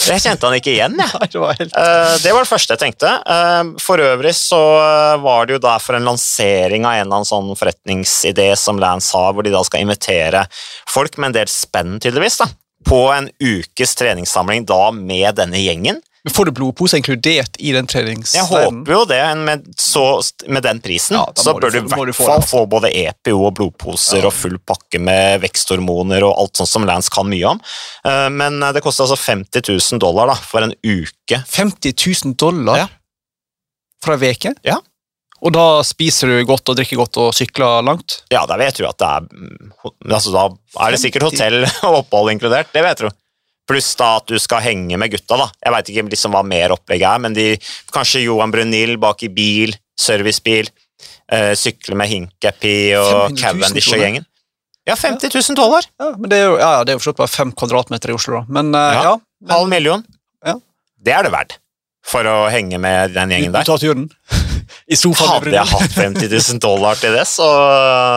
Jeg 0.09 0.23
kjente 0.25 0.49
han 0.49 0.57
ikke 0.57 0.73
igjen, 0.73 0.97
jeg. 0.99 1.13
Nei, 1.21 1.29
det 1.31 1.39
var 1.39 1.55
helt 1.59 1.77
Eh, 1.79 2.15
det 2.23 2.33
var 2.35 2.43
det 2.43 2.49
første 2.49 2.75
jeg 2.75 2.81
tenkte. 2.81 3.11
Eh, 3.35 3.61
for 3.83 4.03
øvrig 4.03 4.33
så 4.35 4.59
eh, 4.81 5.15
var 5.23 5.47
det 5.47 5.55
jo 5.55 5.61
da 5.63 5.77
for 5.79 5.95
en 5.95 6.07
lansering 6.09 6.83
av 6.87 6.97
en 6.97 7.05
eller 7.05 7.19
annen 7.21 7.29
sånn 7.29 7.51
forretningsidé 7.59 8.49
som 8.59 8.81
Lance 8.81 9.15
har, 9.15 9.31
hvor 9.33 9.47
de 9.47 9.53
da 9.55 9.63
skal 9.67 9.85
invitere 9.85 10.43
folk 10.91 11.15
med 11.17 11.31
en 11.31 11.39
del 11.39 11.51
spenn, 11.51 11.95
tydeligvis, 12.03 12.41
da, 12.43 12.49
på 12.89 13.01
en 13.15 13.31
ukes 13.39 13.95
treningssamling 13.99 14.67
da 14.67 14.89
med 14.95 15.39
denne 15.39 15.63
gjengen. 15.63 16.03
Men 16.23 16.33
Får 16.35 16.45
du 16.49 16.51
blodpose 16.51 16.97
inkludert 16.99 17.55
i 17.63 17.71
den 17.71 17.87
Jeg 17.87 18.43
håper 18.49 18.91
jo 18.91 19.05
det, 19.07 19.21
med, 19.37 19.63
så, 19.79 20.21
med 20.47 20.63
den 20.63 20.81
prisen, 20.83 21.15
Ja, 21.15 21.23
så 21.35 21.53
bør 21.55 21.71
du 21.71 21.77
i 21.79 21.81
hvert 21.87 22.15
fall 22.17 22.43
få 22.43 22.65
både 22.67 22.91
EPO 22.91 23.37
og 23.47 23.53
blodposer 23.55 24.19
Ja. 24.19 24.27
og 24.27 24.33
full 24.35 24.57
pakke 24.59 24.99
med 24.99 25.39
veksthormoner 25.45 26.25
og 26.27 26.35
alt 26.43 26.59
sånt 26.59 26.69
som 26.73 26.85
Lance 26.89 27.09
kan 27.13 27.29
mye 27.29 27.45
om. 27.53 27.61
Eh, 28.03 28.27
Men 28.29 28.59
det 28.59 28.83
koster 28.83 29.07
altså 29.07 29.15
50 29.15 29.63
000 29.93 29.99
dollar 30.03 30.27
da, 30.27 30.35
for 30.35 30.61
en 30.67 30.75
uke. 30.83 31.43
50 31.47 31.95
000 32.25 32.35
dollar 32.35 32.77
Ja. 32.83 32.87
fra 34.03 34.19
ei 34.19 34.33
uke? 34.35 34.53
Ja. 34.63 34.79
Og 35.39 35.53
da 35.55 35.81
spiser 35.87 36.27
du 36.27 36.43
godt 36.43 36.67
og 36.67 36.75
drikker 36.75 36.99
godt 36.99 37.17
og 37.21 37.31
sykler 37.35 37.81
langt? 37.87 38.23
Ja, 38.31 38.45
da 38.49 38.57
vet 38.59 38.75
du 38.75 38.83
at 38.89 38.99
det 38.99 39.07
er 39.07 39.27
mm, 39.31 39.71
altså 40.11 40.33
Da 40.35 40.49
er 40.83 40.91
det 40.91 40.99
sikkert 40.99 41.29
hotell 41.29 41.63
og 41.87 42.01
opphold 42.03 42.33
inkludert, 42.33 42.73
det 42.75 42.83
vet 42.83 43.05
du. 43.05 43.09
Pluss 43.69 43.91
da 43.99 44.15
at 44.17 44.25
du 44.31 44.39
skal 44.41 44.63
henge 44.65 44.97
med 44.97 45.11
gutta, 45.13 45.37
da. 45.37 45.45
Jeg 45.61 45.75
veit 45.75 45.91
ikke 45.93 46.05
liksom 46.09 46.33
hva 46.33 46.41
mer 46.47 46.73
opplegget 46.73 47.05
er, 47.11 47.21
men 47.21 47.35
de, 47.37 47.47
kanskje 47.93 48.23
Johan 48.25 48.49
Brunil 48.53 48.95
bak 49.01 49.21
i 49.27 49.29
bil, 49.29 49.75
servicebil, 49.99 50.71
øh, 51.35 51.53
sykle 51.59 51.97
med 51.99 52.09
Hinkepi 52.09 52.75
og 52.97 53.37
Cavendish 53.37 53.93
og 53.93 54.01
gjengen. 54.01 54.25
Ja, 54.89 54.95
50 54.97 55.29
000 55.51 55.57
dollar! 55.59 55.85
Ja, 56.01 56.07
men 56.17 56.31
det 56.31 56.37
er 56.41 56.47
jo 56.49 56.53
ja, 56.57 56.69
det 56.81 56.95
er 56.95 56.97
jo 56.97 57.01
forstått 57.03 57.19
bare 57.19 57.29
fem 57.29 57.51
kvadratmeter 57.53 58.09
i 58.09 58.15
Oslo, 58.17 58.39
da. 58.39 58.45
Men 58.57 58.71
øh, 58.73 58.93
Ja. 58.97 59.03
ja. 59.11 59.15
men, 59.43 59.51
Halv 59.53 59.69
million. 59.69 60.05
Ja. 60.47 60.55
Det 61.05 61.13
er 61.13 61.27
det 61.27 61.31
verdt 61.35 61.59
for 62.09 62.25
å 62.25 62.37
henge 62.49 62.79
med 62.81 63.13
den 63.13 63.29
gjengen 63.35 63.53
der. 63.53 63.67
tar 63.67 63.77
turen 63.77 64.07
i 64.89 64.97
sofaen 64.97 65.29
Hadde 65.35 65.53
jeg 65.53 65.69
hatt 65.75 65.93
50 65.99 66.31
000 66.33 66.61
dollar 66.63 66.97
til 66.97 67.13
det, 67.13 67.27
så 67.29 67.45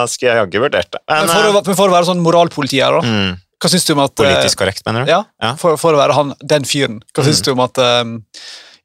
skulle 0.08 0.30
jeg 0.32 0.40
jaggu 0.46 0.62
vurdert 0.64 0.88
det. 0.96 1.02
Men 1.10 1.26
Men, 1.26 1.34
for, 1.34 1.60
å, 1.60 1.76
for 1.76 1.90
å 1.92 1.96
være 1.98 2.08
sånn 2.08 2.22
moralpoliti 2.24 2.80
her, 2.80 2.96
da. 2.96 3.02
eh, 3.04 3.18
mm, 3.26 3.34
Hva 3.62 3.70
syns 3.70 3.87
du 3.87 3.92
om 3.94 4.03
at 4.03 4.11
eh, 4.18 4.27
politisk 4.27 4.59
korrekt, 4.59 4.83
mener 4.88 5.07
du? 5.07 5.12
Ja, 5.14 5.22
Ja. 5.42 5.55
For, 5.61 5.79
for 5.79 5.94
å 5.94 6.01
være 6.03 6.16
han, 6.18 6.35
den 6.42 6.66
fyren. 6.68 7.01
Hva 7.14 7.22
syns 7.27 7.40
Mm. 7.42 7.46
du 7.46 7.53
om 7.55 7.61
at 7.68 7.79
um, 8.03 8.16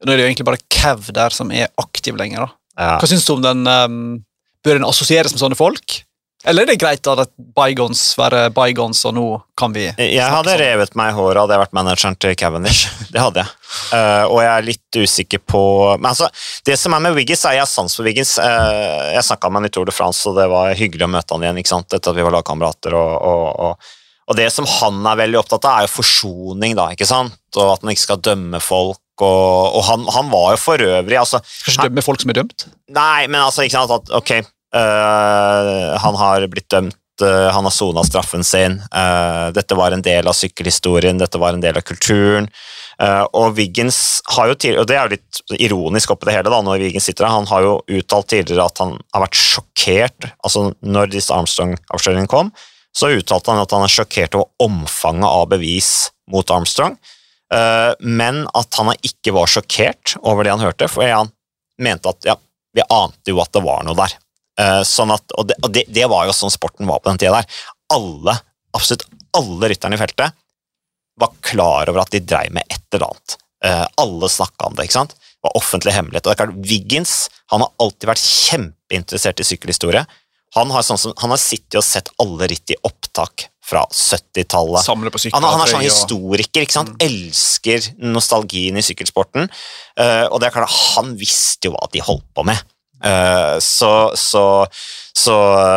Nå 0.05 0.11
er 0.13 0.17
det 0.19 0.23
jo 0.27 0.29
egentlig 0.29 0.45
bare 0.45 0.61
Kev 0.69 1.07
der 1.17 1.33
som 1.33 1.49
er 1.51 1.71
aktiv 1.81 2.15
lenger. 2.19 2.45
da. 2.45 2.49
Ja. 2.77 2.97
Hva 3.01 3.07
syns 3.09 3.25
du 3.25 3.33
om 3.33 3.41
den 3.41 3.65
um, 3.65 4.19
Bør 4.63 4.77
den 4.77 4.85
assosieres 4.85 5.33
med 5.33 5.41
sånne 5.41 5.57
folk? 5.57 6.03
Eller 6.47 6.63
er 6.63 6.69
det 6.69 6.75
greit 6.79 7.07
at 7.09 7.31
bygons 7.57 8.01
være 8.15 8.43
bygons, 8.53 8.99
og 9.09 9.15
nå 9.17 9.23
kan 9.57 9.73
vi 9.73 9.87
Jeg 9.97 10.21
hadde 10.21 10.51
sånn? 10.53 10.59
revet 10.61 10.93
meg 10.95 11.09
i 11.09 11.15
håret 11.17 11.39
hadde 11.41 11.55
jeg 11.57 11.61
vært 11.63 11.73
manageren 11.75 12.15
til 12.21 12.35
Cavendish. 12.37 12.85
Det 13.11 13.19
hadde 13.19 13.41
jeg. 13.41 13.49
Uh, 13.89 14.25
og 14.29 14.37
jeg 14.45 14.51
er 14.53 14.67
litt 14.67 14.99
usikker 15.01 15.41
på 15.49 15.61
Men 15.97 16.11
altså, 16.13 16.29
det 16.69 16.77
som 16.79 16.93
er 16.93 17.01
med 17.07 17.17
Wiggins, 17.17 17.41
er 17.49 17.57
jeg 17.57 17.65
har 17.65 17.71
sans 17.71 17.95
for 17.97 18.05
Wiggins. 18.05 18.35
Uh, 18.37 19.11
jeg 19.17 19.25
snakka 19.27 19.49
med 19.49 19.63
han 19.63 19.69
i 19.71 19.73
Tour 19.73 19.89
de 19.89 19.95
France, 19.97 20.21
og 20.29 20.37
det 20.37 20.45
var 20.53 20.77
hyggelig 20.77 21.07
å 21.09 21.11
møte 21.17 21.33
han 21.35 21.43
igjen. 21.47 21.57
ikke 21.63 21.73
sant? 21.73 21.89
Etter 21.97 22.13
at 22.13 22.19
vi 22.21 22.27
var 22.29 22.37
lagkamerater. 22.37 22.93
Og, 22.95 23.13
og, 23.17 23.47
og, 23.71 23.93
og 24.27 24.35
det 24.35 24.47
som 24.51 24.67
han 24.67 24.99
er 25.07 25.19
veldig 25.21 25.39
opptatt 25.39 25.65
av, 25.67 25.79
er 25.79 25.87
jo 25.87 25.95
forsoning, 26.01 26.75
da. 26.77 26.89
ikke 26.91 27.07
sant? 27.07 27.37
Og 27.55 27.73
at 27.77 27.83
han 27.83 27.93
ikke 27.93 28.03
skal 28.03 28.23
dømme 28.23 28.59
folk. 28.63 28.99
Og, 29.17 29.77
og 29.79 29.81
han, 29.87 30.03
han 30.13 30.27
var 30.29 30.51
jo 30.53 30.59
for 30.61 30.83
øvrig 30.83 31.17
altså, 31.17 31.39
Skal 31.41 31.73
ikke 31.73 31.87
dømme 31.87 32.03
folk 32.05 32.21
som 32.21 32.29
er 32.29 32.37
dømt? 32.37 32.67
Nei, 32.93 33.25
men 33.25 33.41
altså, 33.41 33.63
ikke 33.65 33.79
sant 33.79 33.95
at 33.95 34.11
Ok, 34.13 34.29
øh, 34.37 35.79
han 36.03 36.19
har 36.19 36.45
blitt 36.51 36.67
dømt, 36.69 37.23
øh, 37.25 37.47
han 37.55 37.65
har 37.65 37.73
sona 37.73 38.03
straffen 38.05 38.45
sin. 38.45 38.77
øh, 38.91 39.47
dette 39.57 39.79
var 39.79 39.95
en 39.95 40.05
del 40.05 40.29
av 40.29 40.37
sykkelhistorien, 40.37 41.17
dette 41.17 41.41
var 41.41 41.57
en 41.57 41.65
del 41.65 41.81
av 41.81 41.87
kulturen. 41.87 42.51
øh, 43.01 43.25
og 43.33 43.57
Wiggins 43.57 44.21
har 44.35 44.51
jo 44.51 44.59
tidligere, 44.59 44.85
og 44.85 44.91
det 44.91 44.99
er 44.99 45.07
jo 45.07 45.15
litt 45.15 45.61
ironisk 45.65 46.13
oppi 46.13 46.29
det 46.29 46.37
hele, 46.37 46.53
da, 46.53 46.61
når 46.61 46.85
Wiggins 46.85 47.09
sitter 47.09 47.25
her, 47.25 47.39
han 47.39 47.49
har 47.49 47.65
jo 47.65 47.75
uttalt 47.97 48.29
tidligere 48.35 48.69
at 48.69 48.85
han 48.85 48.99
har 49.15 49.25
vært 49.25 49.41
sjokkert. 49.47 50.33
altså 50.43 50.73
Når 50.85 51.15
disse 51.17 51.33
Armstrong-avsløringene 51.33 52.29
kom, 52.29 52.53
så 52.97 53.11
uttalte 53.13 53.53
han 53.53 53.61
at 53.61 53.73
han 53.75 53.85
er 53.85 53.93
sjokkert 53.93 54.35
over 54.37 54.65
omfanget 54.65 55.29
av 55.29 55.45
bevis 55.51 55.91
mot 56.31 56.49
Armstrong. 56.51 56.97
Eh, 57.53 57.91
men 57.99 58.43
at 58.57 58.79
han 58.79 58.93
ikke 58.95 59.35
var 59.35 59.51
sjokkert 59.51 60.15
over 60.23 60.43
det 60.43 60.55
han 60.55 60.65
hørte, 60.65 60.89
for 60.91 61.05
han 61.05 61.29
mente 61.81 62.09
at 62.09 62.25
ja, 62.27 62.35
vi 62.73 62.85
ante 62.89 63.33
jo 63.33 63.41
at 63.43 63.53
det 63.53 63.63
var 63.65 63.85
noe 63.85 63.97
der. 63.97 64.17
Eh, 64.57 64.81
sånn 64.87 65.13
at, 65.13 65.37
og 65.37 65.49
det, 65.51 65.59
og 65.61 65.73
det, 65.75 65.85
det 65.93 66.09
var 66.09 66.25
jo 66.27 66.35
sånn 66.35 66.53
sporten 66.53 66.89
var 66.89 67.03
på 67.03 67.11
den 67.11 67.21
tida 67.21 67.37
der. 67.37 67.63
Alle, 67.93 68.39
absolutt 68.75 69.05
alle 69.37 69.69
rytterne 69.69 69.97
i 69.97 70.01
feltet 70.01 70.37
var 71.17 71.37
klar 71.45 71.89
over 71.89 72.03
at 72.03 72.13
de 72.13 72.21
dreiv 72.25 72.53
med 72.53 72.65
et 72.69 72.81
eller 72.93 73.11
annet. 73.11 73.37
Eh, 73.65 73.85
alle 74.01 74.29
snakka 74.29 74.69
om 74.69 74.77
det. 74.77 74.87
ikke 74.87 74.99
sant? 74.99 75.13
Det 75.17 75.45
var 75.45 75.57
offentlig 75.57 75.93
hemmelighet. 75.93 76.25
Og 76.25 76.31
det 76.31 76.35
er 76.35 76.43
klart, 76.43 76.69
Wiggins 76.69 77.15
han 77.53 77.63
har 77.63 77.73
alltid 77.81 78.09
vært 78.09 78.25
kjempeinteressert 78.25 79.41
i 79.41 79.47
sykkelhistorie. 79.47 80.03
Han 80.57 80.73
har, 80.73 80.85
sånn 80.85 80.99
som, 81.01 81.13
han 81.21 81.33
har 81.33 81.41
sittet 81.41 81.79
og 81.79 81.85
sett 81.85 82.09
alle 82.21 82.49
ritt 82.49 82.73
i 82.73 82.79
opptak 82.87 83.47
fra 83.67 83.83
70-tallet. 83.91 84.85
Samle 84.85 85.11
på 85.11 85.21
Han, 85.33 85.43
han 85.43 85.63
er 85.63 85.73
sånn 85.73 85.83
historiker, 85.85 86.63
ikke 86.63 86.77
sant? 86.79 86.95
elsker 87.03 87.91
nostalgien 87.99 88.79
i 88.79 88.85
sykkelsporten. 88.85 89.51
Uh, 89.99 90.25
og 90.31 90.39
det 90.39 90.49
er 90.49 90.57
klart, 90.59 90.79
han 90.95 91.13
visste 91.19 91.69
jo 91.69 91.75
hva 91.75 91.89
de 91.91 92.03
holdt 92.03 92.27
på 92.35 92.47
med. 92.47 92.63
Eh, 92.97 93.59
så, 93.61 94.11
så, 94.17 94.65
så, 95.13 95.35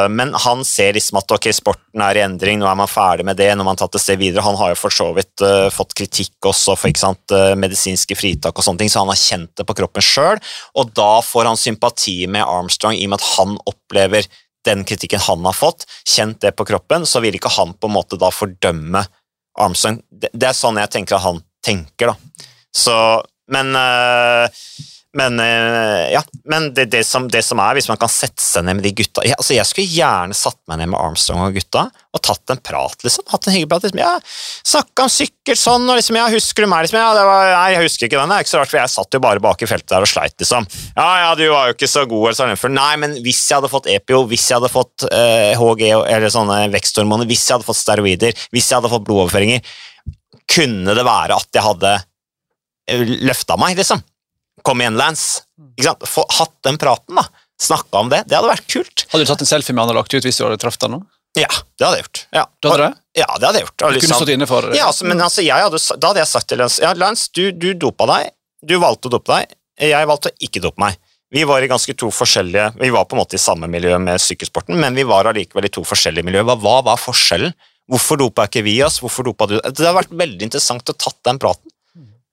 men 0.09 0.31
han 0.40 0.62
ser 0.64 0.95
liksom 0.97 1.19
at 1.21 1.35
ok, 1.37 1.51
sporten 1.53 2.01
er 2.01 2.16
i 2.16 2.23
endring, 2.25 2.57
nå 2.61 2.64
er 2.64 2.79
man 2.81 2.88
ferdig 2.88 3.27
med 3.29 3.37
det. 3.37 3.51
når 3.53 3.66
man 3.69 3.81
tatt 3.81 3.99
et 3.99 4.05
sted 4.05 4.21
videre. 4.23 4.45
Han 4.47 4.57
har 4.57 4.73
jo 4.73 4.79
for 4.81 4.95
så 4.95 5.11
vidt 5.16 5.45
uh, 5.45 5.69
fått 5.75 5.93
kritikk 6.01 6.49
også 6.49 6.79
for 6.81 6.88
ikke 6.88 7.03
sant, 7.03 7.35
medisinske 7.61 8.16
fritak, 8.16 8.57
og 8.57 8.64
sånne 8.64 8.85
ting, 8.85 8.93
så 8.93 9.03
han 9.03 9.12
har 9.12 9.21
kjent 9.21 9.53
det 9.61 9.66
på 9.69 9.77
kroppen 9.83 10.05
sjøl. 10.05 10.40
Og 10.81 10.95
da 10.97 11.12
får 11.27 11.51
han 11.51 11.61
sympati 11.61 12.23
med 12.31 12.47
Armstrong 12.47 12.97
i 12.97 13.05
og 13.05 13.12
med 13.12 13.21
at 13.21 13.29
han 13.35 13.59
opplever 13.69 14.31
den 14.66 14.85
kritikken 14.85 15.23
han 15.25 15.44
har 15.46 15.57
fått, 15.57 15.87
kjent 16.09 16.40
det 16.44 16.53
på 16.57 16.66
kroppen, 16.68 17.07
så 17.07 17.23
vil 17.25 17.37
ikke 17.38 17.53
han 17.57 17.75
på 17.79 17.88
en 17.88 17.96
måte 17.96 18.18
da 18.20 18.31
fordømme 18.35 19.05
Armstrong. 19.61 20.01
Det, 20.11 20.31
det 20.33 20.51
er 20.51 20.57
sånn 20.57 20.79
jeg 20.81 20.92
tenker 20.92 21.18
at 21.18 21.27
han 21.27 21.40
tenker, 21.64 22.12
da. 22.12 22.46
Så, 22.77 22.94
men 23.51 23.75
øh, 23.77 24.62
men 25.18 25.40
øh, 25.42 26.12
ja, 26.12 26.20
men 26.46 26.68
det, 26.75 26.85
det, 26.92 27.03
som, 27.07 27.25
det 27.31 27.42
som 27.42 27.59
er, 27.59 27.75
hvis 27.75 27.88
man 27.90 27.99
kan 27.99 28.11
sette 28.12 28.42
seg 28.44 28.62
ned 28.62 28.79
med 28.79 28.85
de 28.87 28.92
gutta 28.94 29.25
jeg, 29.27 29.35
altså 29.35 29.57
jeg 29.57 29.66
skulle 29.66 29.90
gjerne 29.90 30.37
satt 30.38 30.61
meg 30.70 30.79
ned 30.79 30.92
med 30.92 31.01
Armstrong 31.01 31.42
og 31.49 31.57
gutta 31.59 31.88
og 32.11 32.23
tatt 32.27 32.51
en 32.51 32.61
prat, 32.62 32.94
liksom. 33.07 33.27
Hatt 33.31 33.46
en 33.46 33.55
hyggelig 33.55 33.70
prat. 33.70 33.85
Liksom, 33.87 34.01
ja, 34.03 34.12
Snakka 34.66 35.05
om 35.07 35.11
sykkel 35.14 35.59
sånn, 35.59 35.85
og 35.87 35.99
liksom, 35.99 36.18
ja, 36.18 36.25
husker 36.31 36.66
du 36.66 36.70
meg? 36.70 36.87
Liksom, 36.87 36.99
ja, 36.99 37.27
var, 37.27 37.51
nei, 37.55 37.66
jeg 37.75 37.85
husker 37.87 38.07
ikke 38.09 38.18
den, 38.18 38.33
det 38.33 38.38
er 38.38 38.46
ikke 38.46 38.53
så 38.53 38.61
rart, 38.61 38.73
for 38.73 38.81
jeg 38.81 38.92
satt 38.94 39.16
jo 39.18 39.23
bare 39.23 39.42
bak 39.44 39.62
i 39.62 39.68
feltet 39.70 39.92
der 39.92 40.07
og 40.07 40.11
sleit, 40.11 40.35
liksom. 40.42 40.66
Ja, 40.96 41.09
ja, 41.23 41.31
du 41.38 41.44
var 41.53 41.70
jo 41.70 41.77
ikke 41.77 41.90
så 41.90 42.03
god, 42.11 42.25
eller 42.25 42.38
sånn, 42.40 42.55
for 42.59 42.75
nei, 42.75 42.90
men 43.03 43.14
hvis 43.23 43.44
jeg 43.46 43.61
hadde 43.61 43.70
fått 43.70 43.87
EPO, 43.94 44.25
hvis 44.33 44.49
jeg 44.51 44.59
hadde 44.59 44.73
fått 44.75 45.07
eh, 45.07 45.55
HG 45.59 45.87
eller 45.94 46.35
sånne 46.35 46.61
veksthormoner, 46.75 47.31
hvis 47.31 47.46
jeg 47.46 47.57
hadde 47.57 47.70
fått 47.70 47.79
steroider, 47.79 48.46
hvis 48.51 48.70
jeg 48.70 48.81
hadde 48.81 48.90
fått 48.90 49.07
blodoverføringer, 49.07 49.75
kunne 50.51 50.99
det 50.99 51.07
være 51.07 51.38
at 51.38 51.55
jeg 51.55 51.66
hadde 51.66 51.94
løfta 53.23 53.55
meg, 53.61 53.79
liksom. 53.79 54.03
Kom 54.66 54.83
igjen, 54.83 54.99
Lance. 55.01 55.44
Få, 56.07 56.25
hatt 56.38 56.57
den 56.66 56.79
praten, 56.81 57.16
da. 57.18 57.27
Snakka 57.61 58.05
om 58.05 58.11
det. 58.12 58.25
Det 58.29 58.38
hadde 58.38 58.51
vært 58.51 58.68
kult. 58.73 59.07
Hadde 59.12 59.27
du 59.27 59.31
tatt 59.31 59.42
en 59.44 59.51
selfie 59.51 59.77
med 59.77 59.85
han 59.85 59.92
og 59.92 60.01
lagt 60.01 60.14
ut 60.14 60.25
hvis 60.25 60.40
du 60.40 60.46
hadde 60.46 60.61
truffet 60.62 60.87
han 60.87 60.96
nå? 60.96 61.03
Ja, 61.38 61.51
det 61.79 61.85
hadde 61.87 61.99
jeg 61.99 62.07
gjort. 62.07 62.20
Ja, 62.35 62.44
Du 62.59 62.68
hadde 62.73 62.87
det? 62.88 62.94
Ja, 63.20 63.27
det 63.37 63.46
hadde 63.46 63.61
jeg 63.61 63.66
gjort. 63.68 63.83
Og 63.85 63.92
Du 63.92 64.01
kunne 64.03 64.18
stått 64.18 64.33
inne 64.35 64.49
for 64.51 64.66
ja, 64.75 64.88
altså, 64.88 65.07
men 65.07 65.20
altså, 65.23 65.44
hadde, 65.46 65.79
Da 66.03 66.11
hadde 66.11 66.23
jeg 66.25 66.31
sagt 66.31 66.49
til 66.51 66.59
Lance 66.59 66.83
ja, 66.83 66.90
Lance, 66.99 67.29
du, 67.37 67.53
du 67.53 67.68
dopa 67.79 68.09
deg. 68.11 68.33
Du 68.66 68.75
valgte 68.83 69.11
å 69.11 69.14
dope 69.14 69.31
deg. 69.31 69.55
Jeg 69.90 70.09
valgte 70.11 70.33
å 70.33 70.37
ikke 70.42 70.62
dope 70.64 70.83
meg. 70.83 70.99
Vi 71.31 71.44
var 71.46 71.62
i 71.62 71.68
ganske 71.70 71.94
to 71.94 72.09
forskjellige 72.11 72.73
Vi 72.81 72.90
var 72.90 73.05
på 73.07 73.14
en 73.14 73.20
måte 73.20 73.38
i 73.38 73.40
samme 73.42 73.68
miljø 73.70 73.94
med 74.03 74.18
sykkelsporten, 74.18 74.75
men 74.81 74.96
vi 74.99 75.05
var 75.07 75.29
allikevel 75.31 75.68
i 75.68 75.73
to 75.73 75.85
forskjellige 75.87 76.27
miljøer. 76.27 76.49
Hva, 76.49 76.57
hva 76.59 76.81
var 76.90 76.99
forskjellen? 76.99 77.55
Hvorfor 77.90 78.18
dopa 78.18 78.46
ikke 78.49 78.64
vi 78.66 78.77
oss? 78.87 78.99
Hvorfor 79.03 79.27
dopa 79.27 79.46
du 79.51 79.57
Det 79.61 79.87
har 79.87 79.94
vært 79.96 80.14
veldig 80.14 80.49
interessant 80.49 80.90
å 80.90 80.96
tatt 80.99 81.20
den 81.27 81.38
praten. 81.42 81.70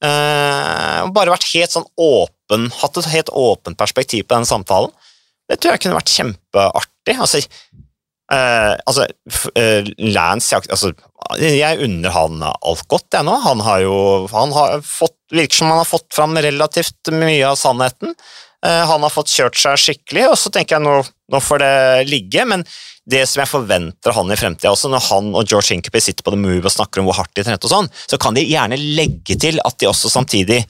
Eh, 0.06 1.08
bare 1.10 1.34
vært 1.34 1.48
helt 1.56 1.74
sånn 1.74 1.88
åpen, 1.98 2.70
hatt 2.82 3.00
et 3.02 3.12
helt 3.16 3.32
åpent 3.34 3.80
perspektiv 3.80 4.28
på 4.28 4.38
den 4.38 4.46
samtalen. 4.50 4.94
Det 5.48 5.58
tror 5.58 5.74
jeg 5.74 5.86
kunne 5.86 5.98
vært 5.98 6.14
kjempeartig. 6.14 7.16
Altså, 7.16 7.42
eh, 8.36 8.74
altså 8.86 9.08
eh, 9.58 9.90
Lance 10.14 10.52
jeg, 10.54 10.68
altså, 10.70 10.92
jeg 11.42 11.82
unner 11.88 12.14
han 12.14 12.44
alt 12.46 12.86
godt, 12.92 13.08
jeg 13.16 13.26
nå. 13.26 13.38
Han 13.48 13.64
har 13.66 13.86
jo 13.86 13.96
han 14.34 14.54
har 14.56 14.84
fått, 14.86 15.18
virker 15.34 15.64
som 15.64 15.72
han 15.72 15.82
har 15.82 15.90
fått 15.90 16.12
fram 16.14 16.38
relativt 16.38 17.14
mye 17.16 17.48
av 17.48 17.58
sannheten. 17.58 18.14
Eh, 18.66 18.84
han 18.92 19.04
har 19.06 19.14
fått 19.14 19.34
kjørt 19.34 19.58
seg 19.60 19.82
skikkelig, 19.82 20.28
og 20.32 20.38
så 20.40 20.54
tenker 20.54 20.78
jeg 20.78 20.86
nå, 20.86 21.00
nå 21.34 21.42
får 21.42 21.64
det 21.64 21.76
ligge. 22.12 22.46
Men 22.50 22.66
det 23.08 23.24
som 23.30 23.42
jeg 23.42 23.50
forventer 23.50 24.12
av 24.12 24.20
han 24.20 24.32
i 24.34 24.38
fremtida 24.40 24.72
også, 24.74 24.90
når 24.92 25.06
han 25.08 25.30
og 25.32 25.48
George 25.48 25.72
Hincapie 25.72 26.04
sitter 26.04 26.26
på 26.26 26.34
The 26.34 26.40
Move 26.42 26.66
og 26.66 26.74
snakker 26.74 27.02
om 27.02 27.08
hvor 27.08 27.22
hardt 27.22 27.34
de 27.38 27.46
trente 27.48 27.70
og 27.70 27.72
sånn, 27.72 27.92
så 28.04 28.20
kan 28.20 28.36
de 28.36 28.44
gjerne 28.44 28.80
legge 28.80 29.38
til 29.40 29.62
at 29.64 29.78
de 29.80 29.88
også 29.88 30.12
samtidig 30.12 30.66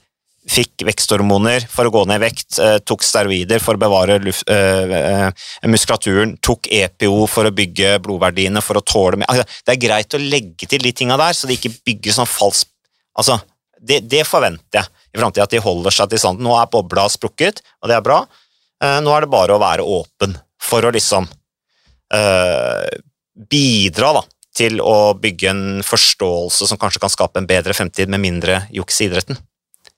fikk 0.48 0.84
veksthormoner 0.86 1.66
for 1.68 1.88
å 1.88 1.92
gå 1.92 2.04
ned 2.08 2.22
i 2.22 2.24
vekt, 2.24 2.58
eh, 2.62 2.78
tok 2.86 3.04
steroider 3.04 3.60
for 3.60 3.76
å 3.76 3.82
bevare 3.82 4.16
luft, 4.22 4.48
eh, 4.48 5.28
muskulaturen, 5.68 6.38
tok 6.40 6.70
EPO 6.72 7.26
for 7.28 7.44
å 7.44 7.52
bygge 7.52 7.98
blodverdiene 8.04 8.62
for 8.64 8.80
å 8.80 8.84
tåle 8.84 9.18
mer. 9.18 9.28
Altså, 9.28 9.44
det 9.66 9.74
er 9.74 9.86
greit 9.88 10.16
å 10.16 10.22
legge 10.22 10.68
til 10.70 10.78
de 10.78 10.92
tinga 10.92 11.18
der, 11.18 11.36
så 11.36 11.50
de 11.50 11.58
ikke 11.58 11.74
bygger 11.84 12.12
sånn 12.20 12.26
falsk 12.26 12.66
Altså, 13.18 13.34
det, 13.82 14.08
det 14.08 14.20
forventer 14.22 14.78
jeg 14.78 14.86
i 14.86 15.18
framtida, 15.18 15.42
at 15.42 15.50
de 15.50 15.58
holder 15.58 15.90
seg 15.90 16.08
til 16.08 16.20
sånn. 16.22 16.38
Nå 16.38 16.52
er 16.54 16.68
bobla 16.70 17.08
sprukket, 17.10 17.64
og 17.82 17.90
det 17.90 17.96
er 17.96 18.04
bra. 18.06 18.20
Nå 18.78 19.10
er 19.10 19.24
det 19.24 19.30
bare 19.32 19.56
å 19.56 19.58
være 19.58 19.82
åpen 19.82 20.36
for 20.62 20.86
å 20.86 20.92
liksom 20.94 21.26
bidra 23.48 24.12
da, 24.16 24.22
til 24.56 24.80
å 24.80 25.12
bygge 25.20 25.50
en 25.50 25.64
forståelse 25.86 26.66
som 26.70 26.80
kanskje 26.80 27.02
kan 27.02 27.12
skape 27.12 27.38
en 27.38 27.48
bedre 27.48 27.76
fremtid 27.76 28.10
med 28.10 28.22
mindre 28.22 28.62
juks 28.74 29.02
i 29.02 29.08
idretten. 29.10 29.38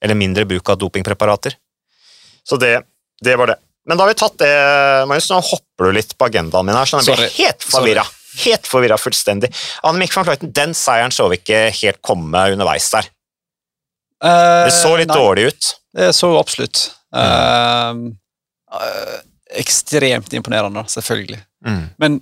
Eller 0.02 0.18
mindre 0.18 0.46
bruk 0.48 0.68
av 0.72 0.80
dopingpreparater. 0.80 1.54
Så 2.44 2.58
det, 2.60 2.80
det 3.22 3.36
var 3.38 3.52
det. 3.52 3.58
Men 3.88 3.98
da 3.98 4.04
har 4.04 4.12
vi 4.12 4.18
tatt 4.20 4.36
det, 4.42 4.54
Magnus, 5.08 5.30
nå 5.32 5.40
hopper 5.44 5.88
du 5.88 5.96
litt 5.96 6.12
på 6.18 6.28
agendaen 6.28 6.66
min 6.68 6.76
her, 6.76 6.88
så 6.88 7.00
jeg 7.00 7.16
blir 7.16 7.38
helt 7.38 7.64
forvirra. 7.64 8.04
Helt 8.44 8.68
forvirra 8.70 8.98
fullstendig. 9.00 9.50
Annemiek 9.88 10.12
van 10.14 10.28
Vleuten, 10.28 10.52
den 10.54 10.76
seieren 10.78 11.14
så 11.14 11.26
vi 11.32 11.40
ikke 11.40 11.64
helt 11.80 12.00
komme 12.06 12.44
underveis 12.52 12.90
der. 12.92 13.08
Det 14.20 14.72
så 14.76 14.92
litt 15.00 15.08
Eh, 15.08 15.14
nei, 15.14 15.24
dårlig 15.24 15.46
ut. 15.48 15.70
Det 15.96 16.10
så 16.14 16.30
absolutt. 16.38 16.82
Eh, 17.16 18.02
eh, 18.76 19.16
ekstremt 19.58 20.32
imponerende, 20.36 20.84
selvfølgelig. 20.90 21.40
Mm. 21.66 21.86
Men 22.02 22.18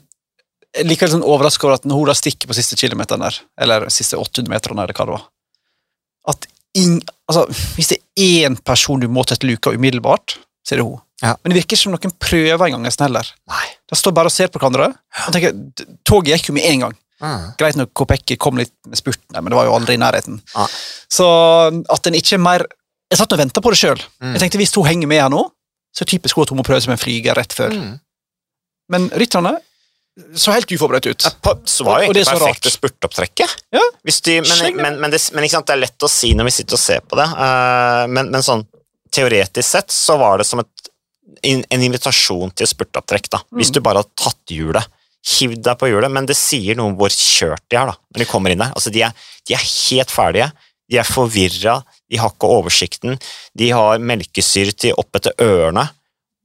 likevel 0.84 1.14
sånn 1.16 1.26
overraska 1.26 1.66
over 1.66 1.78
at 1.78 1.88
når 1.88 2.00
hun 2.00 2.10
da 2.10 2.16
stikker 2.16 2.50
på 2.50 2.56
siste 2.56 2.78
kilometeren 2.78 3.24
der, 3.24 3.40
eller 3.60 3.88
siste 3.92 4.18
800 4.20 4.52
meterne, 4.52 4.84
eller 4.84 4.96
hva 4.96 5.08
det 5.08 5.16
var 5.16 5.26
At 6.28 6.48
ing, 6.76 6.98
altså, 7.30 7.46
Hvis 7.76 7.92
det 7.94 7.98
er 8.18 8.48
én 8.48 8.58
person 8.60 9.00
du 9.00 9.08
må 9.08 9.24
tette 9.24 9.48
luka 9.48 9.72
umiddelbart, 9.72 10.38
så 10.66 10.74
er 10.74 10.82
det 10.82 10.88
hun. 10.88 11.00
Ja. 11.22 11.34
Men 11.42 11.50
det 11.50 11.62
virker 11.62 11.74
ikke 11.74 11.82
som 11.82 11.94
noen 11.94 12.16
prøver 12.20 12.68
engang, 12.68 12.86
heller. 13.00 13.34
Nei. 13.50 13.66
De 13.88 13.98
står 13.98 14.14
bare 14.14 14.30
og 14.30 14.34
ser 14.34 14.50
på 14.52 14.60
hverandre. 14.60 14.92
Og 15.26 15.34
tenker, 15.34 15.56
Toget 16.06 16.36
gikk 16.36 16.50
jo 16.50 16.56
med 16.58 16.68
en 16.68 16.84
gang. 16.86 16.98
Mm. 17.18 17.46
Greit 17.58 17.78
nok 17.78 17.90
Kopecky 17.98 18.36
kom 18.38 18.60
litt 18.60 18.74
med 18.86 19.00
spurten, 19.00 19.32
men 19.34 19.50
det 19.50 19.58
var 19.58 19.66
jo 19.66 19.74
aldri 19.74 19.96
i 19.96 20.00
nærheten. 20.00 20.38
Ja. 20.52 20.66
Så 21.10 21.26
at 21.90 22.04
den 22.06 22.18
ikke 22.18 22.36
er 22.38 22.44
mer 22.44 22.68
Jeg 23.08 23.22
satt 23.22 23.32
og 23.32 23.38
venta 23.40 23.62
på 23.64 23.70
det 23.72 23.78
sjøl. 23.80 24.00
Mm. 24.20 24.34
Jeg 24.34 24.40
tenkte 24.42 24.58
hvis 24.60 24.74
hun 24.76 24.84
henger 24.84 25.08
med 25.08 25.22
her 25.22 25.30
nå, 25.32 25.46
så 25.98 26.04
er 26.04 26.06
det 26.06 26.14
typisk 26.14 26.38
at 26.38 26.52
hun 26.52 26.60
må 26.60 26.64
prøve 26.66 26.78
som 26.84 26.92
en 26.94 27.00
flyger 27.00 27.34
rett 27.34 27.54
før. 27.58 27.74
Mm. 27.74 27.96
Men 28.94 29.08
rytterne 29.18 29.56
så 30.38 30.54
helt 30.54 30.70
uforberedt 30.70 31.06
ut. 31.10 31.26
Ja, 31.26 31.54
Så 31.66 31.84
var 31.86 32.00
jo 32.00 32.08
egentlig 32.08 32.24
det 32.24 32.30
er 32.30 32.38
perfekte 32.38 32.70
spurtopptrekket. 32.70 33.54
Ja. 33.74 33.82
De, 34.02 34.36
men, 34.42 34.76
men, 34.78 35.00
men, 35.02 35.10
det, 35.10 35.20
men 35.34 35.46
det 35.46 35.74
er 35.74 35.80
lett 35.82 36.06
å 36.06 36.10
si 36.10 36.32
når 36.38 36.48
vi 36.48 36.54
sitter 36.58 36.78
og 36.78 36.82
ser 36.82 37.02
på 37.06 37.18
det, 37.18 37.26
uh, 37.38 38.04
men, 38.10 38.30
men 38.34 38.44
sånn 38.44 38.64
teoretisk 39.14 39.66
sett 39.66 39.94
så 39.94 40.18
var 40.20 40.38
det 40.38 40.46
som 40.46 40.62
et, 40.62 40.88
en 41.46 41.84
invitasjon 41.86 42.50
til 42.54 42.70
spurtopptrekk. 42.70 43.30
da. 43.34 43.42
Hvis 43.54 43.70
Mm. 43.70 43.74
du 43.74 43.80
bare 43.86 44.02
har 44.02 44.10
tatt 44.18 44.54
hjulet, 44.54 44.86
hivd 45.38 45.62
deg 45.66 45.78
på 45.78 45.90
hjulet, 45.90 46.10
men 46.14 46.26
det 46.26 46.36
sier 46.38 46.78
noe 46.78 46.92
om 46.92 46.96
hvor 46.98 47.10
kjørt 47.14 47.64
de 47.70 47.78
er 47.78 47.90
da, 47.90 47.94
når 48.14 48.22
de 48.24 48.30
kommer 48.30 48.54
inn 48.54 48.62
der. 48.62 48.74
Altså, 48.74 48.90
de 48.94 49.02
er, 49.06 49.12
de 49.48 49.54
er 49.54 49.64
helt 49.66 50.12
ferdige, 50.14 50.50
de 50.90 50.98
er 50.98 51.04
forvirra, 51.04 51.82
de 52.10 52.16
har 52.20 52.30
ikke 52.32 52.48
oversikten, 52.48 53.18
de 53.58 53.70
har 53.76 53.98
melkesyre 54.00 54.72
til 54.72 54.94
opp 54.98 55.14
etter 55.18 55.32
ørene, 55.44 55.88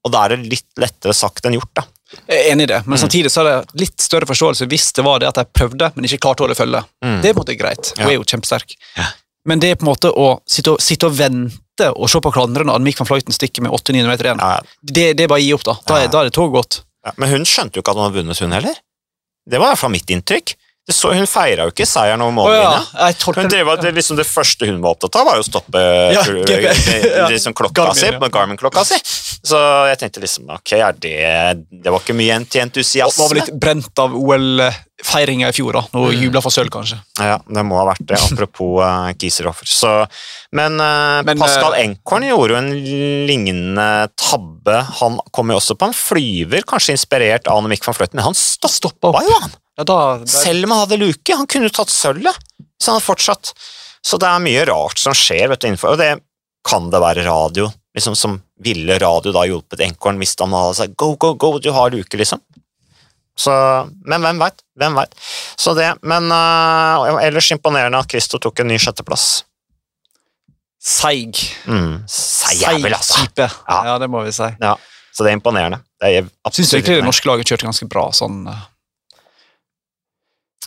og 0.03 0.11
da 0.11 0.25
er 0.25 0.35
det 0.35 0.49
litt 0.51 0.67
lettere 0.83 1.13
sagt 1.15 1.45
enn 1.47 1.55
gjort. 1.55 1.71
da. 1.79 1.83
Jeg 2.27 2.37
er 2.43 2.51
enig 2.53 2.63
i 2.67 2.71
det, 2.73 2.81
men 2.85 2.97
Mm. 2.97 3.01
samtidig 3.07 3.31
så 3.31 3.41
er 3.41 3.61
det 3.63 3.79
litt 3.81 3.97
større 4.03 4.27
forståelse 4.29 4.67
hvis 4.69 4.91
det 4.93 5.03
var 5.05 5.19
det 5.19 5.27
at 5.31 5.35
de 5.39 5.45
prøvde, 5.45 5.91
men 5.95 6.05
ikke 6.05 6.19
klarte 6.19 6.43
å 6.43 6.47
holde 6.47 6.55
følge. 6.59 6.83
Mm. 7.03 7.21
Det 7.23 7.29
er 7.29 7.33
på 7.33 7.39
en 7.39 7.45
måte 7.45 7.57
greit. 7.57 7.93
Hun 7.97 8.03
Ja. 8.05 8.09
er 8.11 8.17
jo 8.19 8.23
kjempesterk. 8.23 8.75
Ja. 8.97 9.05
Men 9.45 9.59
det 9.59 9.71
er 9.71 9.75
på 9.75 9.83
en 9.87 9.91
måte 9.95 10.11
å 10.13 10.39
sitte 10.47 10.71
og, 10.73 10.79
sitte 10.79 11.05
og 11.07 11.15
vente 11.17 11.87
og 11.95 12.07
se 12.09 12.19
på 12.19 12.31
hverandre 12.31 12.63
når 12.63 12.75
Annemiek 12.75 12.99
van 12.99 13.07
Fløyten 13.07 13.33
stikker 13.33 13.61
med 13.63 13.71
800 13.71 14.07
meter 14.07 14.23
igjen. 14.29 14.39
Ja, 14.39 14.59
Det, 14.83 15.17
det 15.17 15.23
er 15.23 15.27
bare 15.27 15.39
å 15.41 15.43
gi 15.43 15.53
opp, 15.53 15.63
da. 15.63 15.73
Da 15.87 15.95
er, 16.03 16.07
da 16.07 16.19
er 16.21 16.23
det 16.29 16.33
tog 16.33 16.51
gått. 16.53 16.81
Ja, 17.05 17.11
men 17.17 17.29
hun 17.29 17.43
skjønte 17.45 17.73
jo 17.75 17.81
ikke 17.81 17.91
at 17.91 17.97
hun 17.97 18.05
hadde 18.11 18.23
vunnet, 18.23 18.39
hun 18.39 18.51
heller. 18.51 18.75
Det 19.49 19.59
var 19.59 19.67
i 19.67 19.71
hvert 19.73 19.79
fall 19.79 19.89
mitt 19.91 20.05
inntrykk. 20.07 20.53
Det 20.83 20.91
så, 20.91 21.13
hun 21.15 21.27
feira 21.31 21.63
jo 21.63 21.71
ikke 21.71 21.85
seieren 21.87 22.19
over 22.25 22.33
mållinja. 22.35 22.79
ja, 22.91 23.11
Hun 23.37 23.47
drev, 23.47 23.69
det, 23.79 23.93
liksom 23.95 24.17
det 24.19 24.25
første 24.27 24.67
hun 24.67 24.81
var 24.83 24.97
opptatt 24.97 25.15
av, 25.15 25.29
var 25.29 25.37
jo 25.39 25.45
å 25.45 25.47
stoppe 25.47 25.79
Ja, 26.11 26.23
eh, 26.27 27.05
ja. 27.21 27.27
liksom 27.31 27.55
klokka 27.55 27.85
Garmin, 27.85 28.01
si, 28.01 28.09
ja. 28.11 28.31
Garmin-klokka 28.35 28.83
si. 28.89 28.97
Så 29.47 29.61
jeg 29.87 30.01
tenkte 30.01 30.23
liksom 30.23 30.51
ok, 30.51 30.73
det 30.99 31.15
Det 31.71 31.93
var 31.93 32.03
ikke 32.03 32.17
mye 32.19 32.41
til 32.51 32.67
Var 32.73 33.31
vel 33.31 33.39
litt 33.39 33.53
brent 33.55 34.03
av 34.03 34.11
OL-feiringa 34.19 35.53
i 35.53 35.55
fjor, 35.55 35.79
da. 35.79 35.85
Noe 35.95 36.11
mm. 36.11 36.19
jubla 36.25 36.43
for 36.43 36.57
sølv, 36.57 36.73
kanskje. 36.75 36.99
Ja, 37.15 37.39
det 37.39 37.65
må 37.67 37.79
ha 37.79 37.87
vært 37.93 38.03
det, 38.11 38.19
apropos 38.19 38.83
uh, 38.83 39.07
Kieserhofer. 39.15 39.71
Men, 40.51 40.75
uh, 40.83 41.23
Men, 41.23 41.39
Pascal 41.39 41.79
eh, 41.79 41.87
Enkorn 41.87 42.27
gjorde 42.27 42.57
jo 42.57 42.59
en 42.59 42.71
lignende 43.31 43.89
tabbe. 44.19 44.81
Han 44.99 45.19
kom 45.31 45.55
jo 45.55 45.63
også 45.63 45.79
på 45.79 45.87
en 45.87 45.95
flyver, 45.95 46.67
kanskje 46.67 46.99
inspirert 46.99 47.47
av 47.47 47.63
Annemiek 47.63 47.87
van 47.87 47.95
Fløyten, 47.95 48.19
men 48.19 48.33
han 48.33 48.35
stoppa 48.35 48.75
Stoppa 48.83 49.13
opp. 49.13 49.23
jo, 49.23 49.43
han! 49.47 49.59
Ja, 49.77 49.83
da, 49.83 49.99
da, 50.21 50.27
Selv 50.29 50.67
om 50.67 50.73
han 50.75 50.83
hadde 50.83 50.99
luke, 51.01 51.35
han 51.35 51.49
kunne 51.49 51.71
tatt 51.73 51.91
sølvet. 51.93 52.37
Så 52.77 52.91
han 52.91 52.99
hadde 52.99 53.07
fortsatt. 53.07 53.53
Så 54.03 54.19
det 54.19 54.27
er 54.29 54.43
mye 54.43 54.65
rart 54.67 54.99
som 54.99 55.15
skjer, 55.15 55.47
vet 55.49 55.63
du, 55.63 55.69
innenfor, 55.69 55.95
og 55.95 56.01
det 56.01 56.17
kan 56.67 56.89
det 56.91 57.01
være 57.03 57.25
radio. 57.27 57.69
Liksom 57.93 58.15
Som 58.17 58.39
ville 58.63 58.97
radio 58.99 59.33
da 59.35 59.43
hjulpet 59.45 59.83
Enkorn 59.85 60.17
hvis 60.17 60.33
han 60.39 60.53
hadde 60.55 60.77
sagt 60.79 60.95
go, 60.97 61.11
go, 61.19 61.33
go, 61.37 61.57
du 61.61 61.69
har 61.75 61.93
luke, 61.93 62.17
liksom. 62.17 62.41
Så, 63.37 63.53
men 64.05 64.21
hvem 64.21 64.41
veit? 64.41 64.61
Hvem 64.77 64.97
veit? 64.97 65.15
Så 65.57 65.73
det, 65.77 65.87
men 66.05 66.29
uh, 66.29 67.17
ellers 67.23 67.49
imponerende 67.53 68.01
at 68.01 68.11
Christo 68.13 68.37
tok 68.41 68.61
en 68.61 68.69
ny 68.69 68.77
sjetteplass. 68.81 69.43
Seig. 70.83 71.39
Mm, 71.65 72.03
Seig 72.11 72.59
jævel, 72.61 72.93
altså. 72.93 73.23
type. 73.23 73.47
Ja. 73.47 73.79
Ja. 73.87 73.95
det 74.01 74.09
må 74.11 74.21
vi 74.25 74.33
si. 74.35 74.49
Ja, 74.61 74.75
så 75.15 75.25
det 75.25 75.31
er 75.31 75.39
imponerende. 75.39 75.79
Det 76.01 76.11
er 76.11 76.27
absolutt 76.43 76.59
Syns 76.59 76.75
egentlig 76.77 76.99
det 76.99 77.07
norske 77.07 77.29
laget 77.29 77.49
kjørte 77.49 77.69
ganske 77.69 77.87
bra 77.89 78.03
sånn 78.13 78.43
eh, 78.51 78.63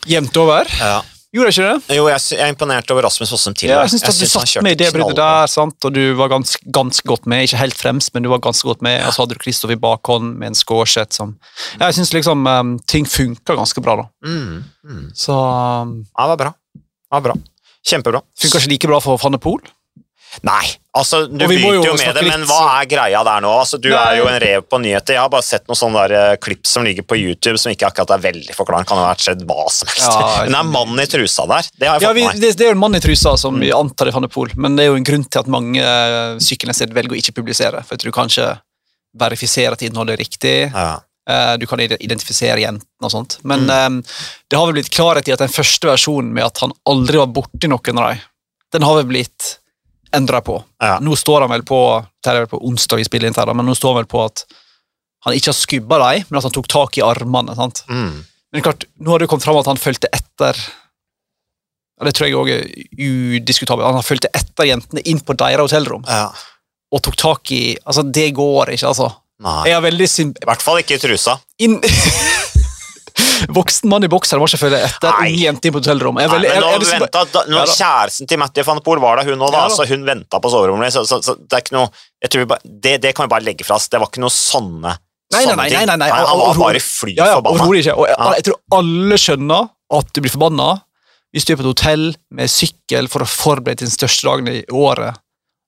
Jevnt 0.07 0.37
over. 0.41 0.71
Ja. 0.81 1.03
Gjorde 1.37 1.51
jeg 1.51 1.57
ikke 1.59 1.69
det? 1.69 1.97
Jo, 1.99 2.05
jeg, 2.09 2.23
jeg 2.33 2.41
er 2.47 2.53
imponert 2.53 2.91
over 2.95 3.05
Rasmus 3.05 3.33
Fossum 3.35 3.55
Ja, 3.61 3.83
jeg 3.85 3.99
at 3.99 4.21
Du 4.21 4.29
satt 4.31 4.63
med 4.65 4.77
i 4.77 4.79
det 4.79 4.89
bruddet 4.95 5.19
der, 5.19 5.51
sant? 5.51 5.77
og 5.85 5.93
du 5.93 6.15
var 6.17 6.31
ganske, 6.33 6.61
ganske 6.73 7.05
godt 7.09 7.27
med. 7.29 7.45
Ikke 7.45 7.61
helt 7.61 7.77
fremst, 7.77 8.15
men 8.15 8.25
du 8.25 8.31
var 8.33 8.41
ganske 8.45 8.65
godt 8.65 8.85
med. 8.87 9.03
Og 9.05 9.13
så 9.13 9.23
hadde 9.25 9.37
du 9.37 9.43
Kristoff 9.43 9.75
i 9.75 9.79
bakhånd 9.81 10.39
med 10.41 10.53
en 10.53 10.57
skårsett 10.57 11.13
som 11.17 11.35
Ja, 11.77 11.91
Jeg 11.91 11.99
syns 11.99 12.15
liksom 12.17 12.47
um, 12.47 12.77
ting 12.89 13.05
funka 13.11 13.59
ganske 13.59 13.83
bra, 13.85 13.99
da. 14.01 14.07
Mm, 14.25 14.63
mm. 14.87 15.05
Så 15.19 15.37
um, 15.37 15.99
Ja, 16.15 16.25
det 16.25 16.33
var 16.37 16.43
bra. 16.45 16.55
Det 16.79 17.19
var 17.19 17.27
bra. 17.29 17.37
Kjempebra. 17.87 18.23
funka 18.41 18.63
ikke 18.63 18.73
like 18.73 18.93
bra 18.95 19.03
for 19.05 19.21
Van 19.21 19.37
de 19.37 19.43
Poel. 19.43 19.61
Nei, 20.45 20.67
altså 20.97 21.23
du 21.31 21.47
begynte 21.47 21.71
jo 21.79 21.83
jo 21.87 21.93
med 21.97 22.15
det, 22.15 22.23
litt- 22.25 22.33
men 22.33 22.45
hva 22.49 22.81
er 22.83 22.87
greia 22.91 23.23
der 23.25 23.41
nå? 23.41 23.51
Altså, 23.61 23.79
du 23.81 23.89
Nei. 23.89 23.97
er 23.97 24.17
jo 24.19 24.27
en 24.29 24.41
rev 24.41 24.63
på 24.69 24.81
nyheter. 24.83 25.15
Jeg 25.15 25.21
har 25.23 25.31
bare 25.33 25.43
sett 25.47 25.65
noen 25.69 25.79
sånne 25.81 26.03
der, 26.09 26.33
uh, 26.33 26.37
klipp 26.37 26.67
som 26.67 26.85
ligger 26.85 27.03
på 27.03 27.17
YouTube 27.17 27.59
som 27.59 27.73
ikke 27.73 27.87
akkurat 27.89 28.11
er 28.19 28.25
veldig 28.27 28.55
forklarende. 28.55 28.87
Kan 28.91 28.99
ha 28.99 29.09
vært 29.15 29.25
skjedd 29.25 29.47
hva 29.49 29.65
som 29.73 29.89
helst. 29.89 30.05
Ja, 30.07 30.29
men 30.45 30.53
det 30.53 30.61
er 30.61 30.71
mannen 30.75 31.01
i 31.01 31.07
trusa 31.07 31.47
der. 31.49 31.71
Det 31.79 31.89
har 31.89 31.99
jeg 32.01 32.03
Ja, 32.03 32.09
fått 32.13 32.21
med 32.21 32.27
meg. 32.35 32.41
det, 32.43 32.53
det 32.57 32.67
er 32.67 32.71
jo 32.73 32.77
en 32.77 32.85
mann 32.85 32.95
i 32.95 33.01
trusa 33.01 33.37
som 33.41 33.59
vi 33.61 33.73
antar 33.73 34.09
er 34.13 34.21
de 34.21 34.47
men 34.57 34.77
det 34.77 34.85
er 34.85 34.89
jo 34.93 34.97
en 35.01 35.05
grunn 35.09 35.25
til 35.25 35.41
at 35.41 35.47
mange 35.49 35.81
uh, 35.83 36.37
sykkelnettsteder 36.39 36.95
velger 36.95 37.17
å 37.17 37.21
ikke 37.23 37.35
publisere. 37.41 37.83
For 37.85 37.97
jeg 37.97 38.05
tror 38.07 38.17
kanskje 38.23 38.47
verifisere 39.17 39.73
at 39.73 39.83
innholdet 39.87 40.17
er 40.19 40.23
riktig. 40.25 40.57
Ja. 40.73 41.01
Uh, 41.29 41.57
Du 41.59 41.67
kan 41.67 41.81
identifisere 41.81 42.61
jentene 42.63 43.03
og 43.03 43.11
sånt. 43.11 43.39
Men 43.43 43.67
Mm. 43.67 43.99
eh, 44.03 44.13
det 44.51 44.57
har 44.59 44.67
vel 44.67 44.75
blitt 44.79 44.91
klarhet 44.95 45.27
i 45.29 45.33
at 45.33 45.39
den 45.43 45.49
første 45.49 45.89
versjonen 45.89 46.33
med 46.33 46.45
at 46.45 46.59
han 46.63 46.73
aldri 46.87 47.17
var 47.19 47.27
borti 47.27 47.67
noen 47.69 47.99
av 47.99 48.11
dem, 48.13 48.21
den 48.73 48.83
har 48.83 48.95
vel 49.01 49.05
blitt 49.11 49.59
endra 50.17 50.41
på. 50.45 50.59
Ja. 50.83 50.97
Nå 51.05 51.17
står 51.19 51.45
han 51.45 51.53
vel 51.53 51.65
på 51.67 51.81
det 52.25 52.33
er 52.33 52.43
vel 52.43 52.51
på 52.51 52.63
onsdag 52.67 52.99
vi 52.99 53.05
spiller 53.07 53.31
inn 53.31 53.37
her, 53.39 53.53
men 53.55 53.69
nå 53.69 53.75
står 53.77 53.95
han 53.95 54.01
vel 54.03 54.09
på 54.11 54.25
at 54.25 54.43
han 55.27 55.37
ikke 55.37 55.51
har 55.53 55.59
skubba 55.59 55.99
dem, 56.03 56.27
men 56.29 56.39
at 56.39 56.47
han 56.49 56.55
tok 56.55 56.69
tak 56.71 56.99
i 56.99 57.05
armene. 57.07 57.55
sant? 57.59 57.85
Mm. 57.91 58.25
Men 58.55 58.65
klart, 58.67 58.87
nå 59.03 59.15
har 59.15 59.23
det 59.23 59.29
kommet 59.31 59.47
fram 59.47 59.59
at 59.61 59.71
han 59.71 59.81
fulgte 59.81 60.11
etter 60.15 60.59
og 61.97 62.05
Det 62.05 62.13
tror 62.13 62.27
jeg 62.29 62.37
òg 62.37 62.49
er 62.53 62.65
udiskutabelt. 63.41 63.87
Han 63.89 63.97
har 63.97 64.05
fulgte 64.05 64.29
etter 64.37 64.69
jentene 64.69 65.01
inn 65.09 65.23
på 65.25 65.33
deres 65.33 65.65
hotellrom 65.65 66.03
ja. 66.05 66.27
og 66.93 67.01
tok 67.07 67.17
tak 67.17 67.53
i 67.57 67.61
Altså, 67.89 68.05
det 68.05 68.27
går 68.37 68.75
ikke, 68.75 68.91
altså. 68.91 69.09
Nei. 69.41 69.63
Jeg 69.71 69.79
har 69.79 69.85
veldig 69.85 70.09
I 70.27 70.27
hvert 70.51 70.65
fall 70.65 70.83
ikke 70.83 70.99
i 70.99 71.01
trusa. 71.01 71.39
inn 71.65 71.79
Voksen 73.57 73.89
mann 73.91 74.05
i 74.07 74.09
bokser 74.11 74.41
var 74.41 74.49
ikke 74.51 74.61
følge 74.65 74.81
etter 74.87 75.13
Nei. 75.13 75.29
ung 75.33 75.39
jente 75.43 75.73
på 75.73 75.81
hotellrommet. 75.81 76.27
Nei, 76.31 76.39
men 76.41 76.63
nå 76.63 76.71
jeg- 76.73 77.01
ventet, 77.01 77.33
da, 77.33 77.43
når 77.47 77.67
Ja. 77.67 77.75
Kjæresten 77.77 78.29
til 78.29 78.39
Matty 78.39 78.63
van 78.67 78.81
Poel 78.81 79.01
var 79.03 79.17
der, 79.17 79.31
hun 79.31 79.39
òg, 79.39 79.51
da. 79.53 79.65
Ja 79.65 79.69
da. 79.69 79.75
så 79.77 79.87
hun 79.89 80.05
venta 80.05 80.41
på 80.41 80.51
soverommet. 80.51 80.93
Så, 80.93 81.05
så, 81.07 81.21
så 81.23 81.37
det 81.37 81.53
er 81.53 81.65
ikke 81.65 81.77
noe 81.77 82.47
bare, 82.47 82.61
det, 82.65 83.01
det 83.03 83.15
kan 83.15 83.27
vi 83.29 83.35
bare 83.35 83.45
legge 83.45 83.65
fra 83.67 83.77
oss. 83.77 83.89
Det 83.89 84.01
var 84.01 84.09
ikke 84.09 84.25
noe 84.25 84.31
sånne, 84.35 84.97
Nei, 85.35 85.41
nei, 85.45 85.55
nei, 85.57 85.85
nei, 85.91 85.97
nei, 85.99 86.09
Han 86.09 86.39
var 86.39 86.55
bare 86.55 86.79
fly 86.81 87.17
Ja, 87.17 87.27
ja, 87.27 87.35
forbanna. 87.41 87.65
ikke. 87.81 87.95
Og 87.99 88.07
jeg, 88.07 88.17
jeg 88.37 88.45
tror 88.47 88.59
alle 88.79 89.17
skjønner 89.19 89.71
at 89.99 90.13
du 90.15 90.21
blir 90.23 90.31
forbanna 90.31 90.69
hvis 91.35 91.45
du 91.45 91.53
er 91.53 91.57
på 91.59 91.65
et 91.67 91.73
hotell 91.73 92.05
med 92.31 92.49
sykkel 92.49 93.09
for 93.11 93.25
å 93.25 93.27
forberede 93.29 93.83
din 93.83 93.91
den 93.91 93.93
største 93.97 94.23
dagen 94.29 94.47
i 94.49 94.63
året. 94.71 95.19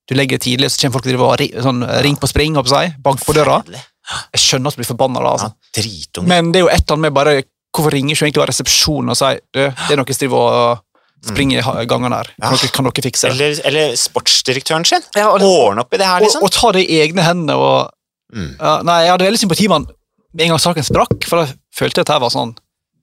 Du 0.08 0.14
legger 0.14 0.38
tidlig, 0.40 0.70
så 0.70 0.78
kommer 0.80 0.94
folk 0.96 1.04
til 1.04 1.18
å 1.18 1.34
drive 1.36 1.64
sånn, 1.66 1.82
ring 2.06 2.16
på 2.16 2.30
spring, 2.30 2.56
opp 2.56 2.70
seg, 2.70 2.94
bank 3.02 3.20
på 3.26 3.34
døra. 3.36 3.58
Jeg 3.68 4.40
skjønner 4.40 4.70
at 4.70 4.78
du 4.78 4.80
blir 4.80 4.88
forbanna 4.88 5.20
da, 5.20 5.32
altså. 5.34 5.50
Ja, 5.76 6.22
Men 6.24 6.52
det 6.54 6.62
er 6.62 6.64
jo 6.64 6.70
et 6.72 6.80
eller 6.80 6.94
annet 6.96 7.04
med 7.10 7.16
bare 7.18 7.34
Hvorfor 7.74 7.92
ringer 7.92 8.14
ikke 8.16 8.26
egentlig 8.30 8.48
resepsjonen 8.48 9.10
og 9.12 9.16
sier 9.20 9.40
du, 9.52 9.60
det 9.60 9.90
er 9.92 9.96
noe 10.00 10.14
som 10.14 10.22
driver 10.24 10.54
og 10.58 10.84
springer 11.28 11.58
i 11.82 11.84
gangene 11.90 12.14
her. 12.16 12.28
Kan, 12.40 12.52
Ja. 12.52 12.56
dere, 12.56 12.70
kan 12.72 12.84
dere 12.88 13.02
fikse 13.02 13.28
det? 13.28 13.32
Eller, 13.34 13.60
eller 13.66 13.96
sportsdirektøren 13.98 14.86
sin. 14.86 15.02
Ja, 15.16 15.28
og- 15.32 15.42
Ordne 15.42 15.80
opp 15.82 15.92
i 15.94 15.98
det 15.98 16.06
her, 16.06 16.20
liksom. 16.20 16.42
og 16.42 16.50
ta 16.54 16.72
det 16.72 16.84
i 16.88 17.00
egne 17.02 17.22
hender 17.22 17.56
og 17.56 17.90
Mm. 18.34 18.56
ja, 18.60 18.82
Nei, 18.84 19.04
jeg 19.04 19.10
hadde 19.10 19.24
veldig 19.24 19.38
sympati 19.40 19.68
med 19.68 19.72
han 19.72 19.86
med 20.34 20.42
en 20.44 20.48
gang 20.50 20.58
saken 20.60 20.84
sprakk, 20.84 21.24
for 21.24 21.44
jeg 21.46 21.54
følte 21.74 22.00
at 22.00 22.06
dette 22.06 22.20
var 22.20 22.28
sånn 22.28 22.54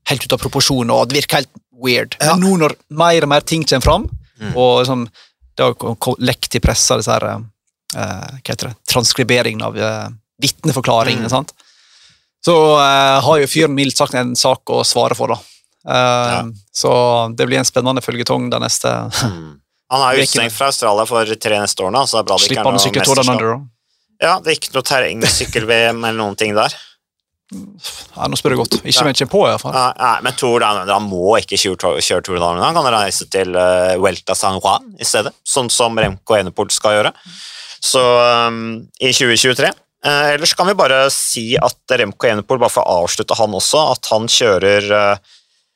helt 0.07 0.23
ut 0.23 0.33
av 0.33 0.39
proporsjon, 0.39 0.91
og 0.91 1.09
det 1.09 1.17
virker 1.17 1.35
helt 1.37 1.49
weird. 1.81 2.15
Ja. 2.21 2.35
Men 2.35 2.43
nå 2.45 2.57
når 2.59 2.75
mer 2.91 3.23
og 3.23 3.29
mer 3.29 3.41
ting 3.41 3.63
kommer 3.63 3.81
fram, 3.81 4.05
Mm. 4.39 4.55
og 4.55 4.85
liksom, 4.85 5.07
det 5.57 5.65
har 5.65 6.15
lekt 6.19 6.53
i 6.55 6.59
pressa, 6.59 6.97
disse 6.97 7.07
her, 7.11 7.23
eh, 7.25 7.39
hva 7.95 8.39
heter 8.45 8.67
det, 8.69 8.75
transkriberingen 8.87 9.63
av 9.63 9.75
uh, 9.77 10.09
vitneforklaringene, 10.39 11.25
Mm. 11.25 11.29
sant? 11.29 11.53
Så 12.45 12.55
uh, 12.77 13.17
har 13.25 13.41
jo 13.41 13.49
fyren 13.49 13.73
mildt 13.73 13.97
sagt 13.97 14.15
en 14.17 14.35
sak 14.37 14.69
å 14.69 14.83
svare 14.85 15.17
for, 15.17 15.33
da. 15.33 15.39
Eh, 15.85 16.43
Så 16.73 16.91
det 17.37 17.45
blir 17.45 17.59
en 17.61 17.67
spennende 17.67 18.01
følgetong 18.01 18.49
den 18.49 18.65
neste 18.65 18.89
Mm. 19.25 19.61
Han 19.93 20.01
er 20.01 20.17
utestengt 20.17 20.53
fra 20.55 20.71
Australia 20.71 21.05
for 21.05 21.29
tre 21.37 21.59
neste 21.61 21.83
år 21.85 21.91
da, 21.93 22.01
så 22.09 22.17
det 22.17 22.21
er 22.23 22.25
bra 22.25 22.37
det 22.41 22.47
ikke 22.49 22.59
er 22.59 22.65
noe 22.65 22.73
mesterskap. 22.73 23.67
Ja, 24.17 24.31
det 24.41 24.49
er 24.49 24.57
ikke 24.57 24.73
noe 24.73 24.87
terrengsykkel-VM 24.89 25.99
eller 26.01 26.17
noen 26.17 26.37
ting 26.39 26.55
der. 26.57 26.73
Ja, 27.53 28.25
nå 28.25 28.39
spør 28.39 28.55
du 28.55 28.57
godt. 28.63 28.79
Ikke 28.81 29.05
Ja. 29.05 29.13
kommer 29.13 29.29
på, 29.29 29.41
iallfall. 29.45 29.73
Nei, 29.75 29.93
nei, 29.99 30.21
men 30.25 30.33
Tour 30.33 30.59
Down 30.59 30.89
han 30.89 31.03
må 31.05 31.37
ikke 31.37 31.59
kjøre, 31.61 32.01
kjøre 32.01 32.23
Tour 32.25 32.39
Down 32.41 32.57
Han 32.57 32.73
kan 32.73 32.89
reise 32.91 33.29
til 33.29 33.53
uh, 33.55 33.93
Vuelta 34.01 34.33
San 34.33 34.57
Juan 34.59 34.95
i 34.99 35.05
stedet, 35.05 35.33
sånn 35.45 35.69
som 35.69 35.95
Remco 35.95 36.33
Enepool 36.33 36.71
skal 36.73 36.97
gjøre. 36.97 37.13
Så 37.85 38.01
um, 38.01 38.87
i 38.99 39.13
2023. 39.13 39.69
Eh, 40.05 40.33
ellers 40.35 40.53
kan 40.57 40.69
vi 40.69 40.77
bare 40.77 41.07
si 41.13 41.55
at 41.57 41.97
Remco 41.97 42.29
Enepol, 42.29 42.59
bare 42.61 42.73
for 42.73 42.85
å 42.85 43.01
avslutte 43.05 43.37
han 43.39 43.55
også, 43.57 43.81
at 43.95 44.11
han 44.11 44.29
kjører 44.29 44.91
eh, 44.99 45.33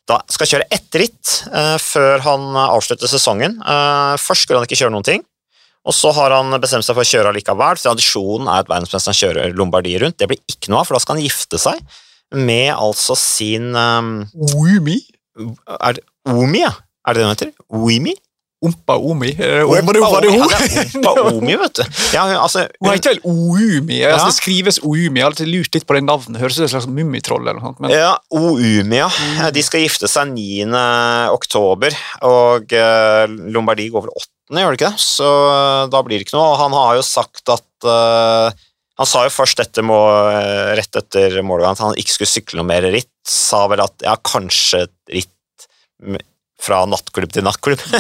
da 0.10 0.18
skal 0.32 0.50
kjøre 0.50 0.70
ett 0.74 0.98
ritt 0.98 1.34
eh, 1.54 1.76
før 1.82 2.24
han 2.26 2.46
avslutter 2.62 3.10
sesongen. 3.10 3.60
Eh, 3.62 4.14
først 4.22 4.46
skulle 4.46 4.62
han 4.62 4.70
ikke 4.70 4.80
kjøre 4.82 4.94
noen 4.96 5.06
ting, 5.06 5.26
og 5.86 5.96
så 5.96 6.12
har 6.18 6.34
han 6.36 6.54
bestemt 6.62 6.86
seg 6.86 6.98
for 6.98 7.06
å 7.06 7.10
kjøre 7.10 7.34
allikevel. 7.34 7.82
Tradisjonen 7.82 8.50
er 8.50 8.64
at 8.64 8.72
verdensmesteren 8.72 9.18
kjører 9.18 9.58
Lombardie 9.58 10.02
rundt. 10.02 10.20
Det 10.22 10.30
blir 10.30 10.42
ikke 10.50 10.74
noe 10.74 10.84
av, 10.84 10.90
for 10.90 10.98
da 10.98 11.04
skal 11.04 11.18
han 11.18 11.26
gifte 11.26 11.62
seg 11.62 11.82
med 12.38 12.70
altså 12.76 13.16
sin 13.18 13.72
um, 13.74 14.20
Umi? 14.54 15.00
Er 15.80 15.98
det 15.98 16.04
Omi, 16.30 16.62
ja? 16.62 16.76
Er 17.08 17.16
det 17.16 17.22
det 17.22 17.26
hun 17.26 17.34
heter? 17.34 17.54
Oimi? 17.74 18.14
Ompa 18.60 18.98
Omi? 19.00 19.30
Ompa 19.32 19.82
Var 19.88 19.94
det, 19.96 20.02
var 20.04 20.26
det 20.26 20.32
hun? 20.34 20.42
Ompa 21.00 21.22
Omi, 21.32 21.54
vet 21.62 21.80
du. 21.80 21.84
Ja, 22.12 22.26
altså, 22.42 22.66
Hun 22.82 22.90
heter 22.92 23.14
vel 23.14 23.22
Oumi? 23.24 24.02
Altså, 24.04 24.28
det 24.28 24.36
skrives 24.36 24.82
Oumi. 24.84 25.22
Jeg 25.22 25.24
har 25.24 25.32
alltid 25.32 25.52
lurt 25.52 25.78
litt 25.78 25.88
på 25.88 25.96
det 25.96 26.02
navnet. 26.04 26.42
Høres 26.42 26.58
ut 26.58 26.60
som 26.60 26.68
et 26.68 26.74
slags 26.74 26.90
mummitroll 26.92 27.46
eller 27.46 27.62
noe 27.62 27.70
sånt. 27.70 27.80
Men 27.86 27.94
ja, 27.96 28.12
Oumi, 28.36 29.00
ja. 29.00 29.08
De 29.56 29.64
skal 29.64 29.86
gifte 29.86 30.10
seg 30.12 30.34
9. 30.34 30.68
oktober, 31.32 31.96
og 32.28 32.76
eh, 32.76 33.38
Lombardie 33.54 33.94
går 33.94 34.10
vel 34.10 34.14
8., 34.18 34.28
gjør 34.58 34.74
det 34.74 34.80
ikke 34.80 34.92
det? 34.92 35.04
Så 35.08 35.30
eh, 35.30 35.86
da 35.94 36.04
blir 36.04 36.20
det 36.20 36.28
ikke 36.28 36.38
noe. 36.38 36.58
Han 36.60 36.76
har 36.76 36.98
jo 37.00 37.06
sagt 37.06 37.54
at 37.54 37.88
uh, 37.88 38.50
Han 39.00 39.08
sa 39.08 39.24
jo 39.24 39.32
først 39.32 39.62
dette 39.62 39.84
må, 39.86 40.00
eh, 40.36 40.74
rett 40.76 41.00
etter 41.00 41.40
målgangen 41.46 41.78
at 41.78 41.86
han 41.86 42.00
ikke 42.02 42.18
skulle 42.18 42.34
sykle 42.34 42.60
noe 42.60 42.68
mer 42.68 42.92
ritt. 42.92 43.14
Sa 43.24 43.64
vel 43.72 43.86
at 43.86 44.04
ja, 44.04 44.18
kanskje 44.20 44.90
ritt 45.08 45.32
fra 46.60 46.84
nattklubb 46.90 47.34
til 47.36 47.48
nattklubb. 47.48 47.84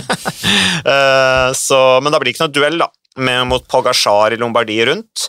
Eh, 0.80 1.50
så, 1.58 1.78
men 2.02 2.14
da 2.14 2.20
blir 2.22 2.30
det 2.30 2.38
ikke 2.38 2.46
noe 2.46 2.56
duell, 2.56 2.78
da, 2.80 2.88
med, 3.20 3.48
mot 3.50 3.66
Pogasjar 3.70 4.34
i 4.34 4.38
Lombardie 4.40 4.86
rundt. 4.88 5.28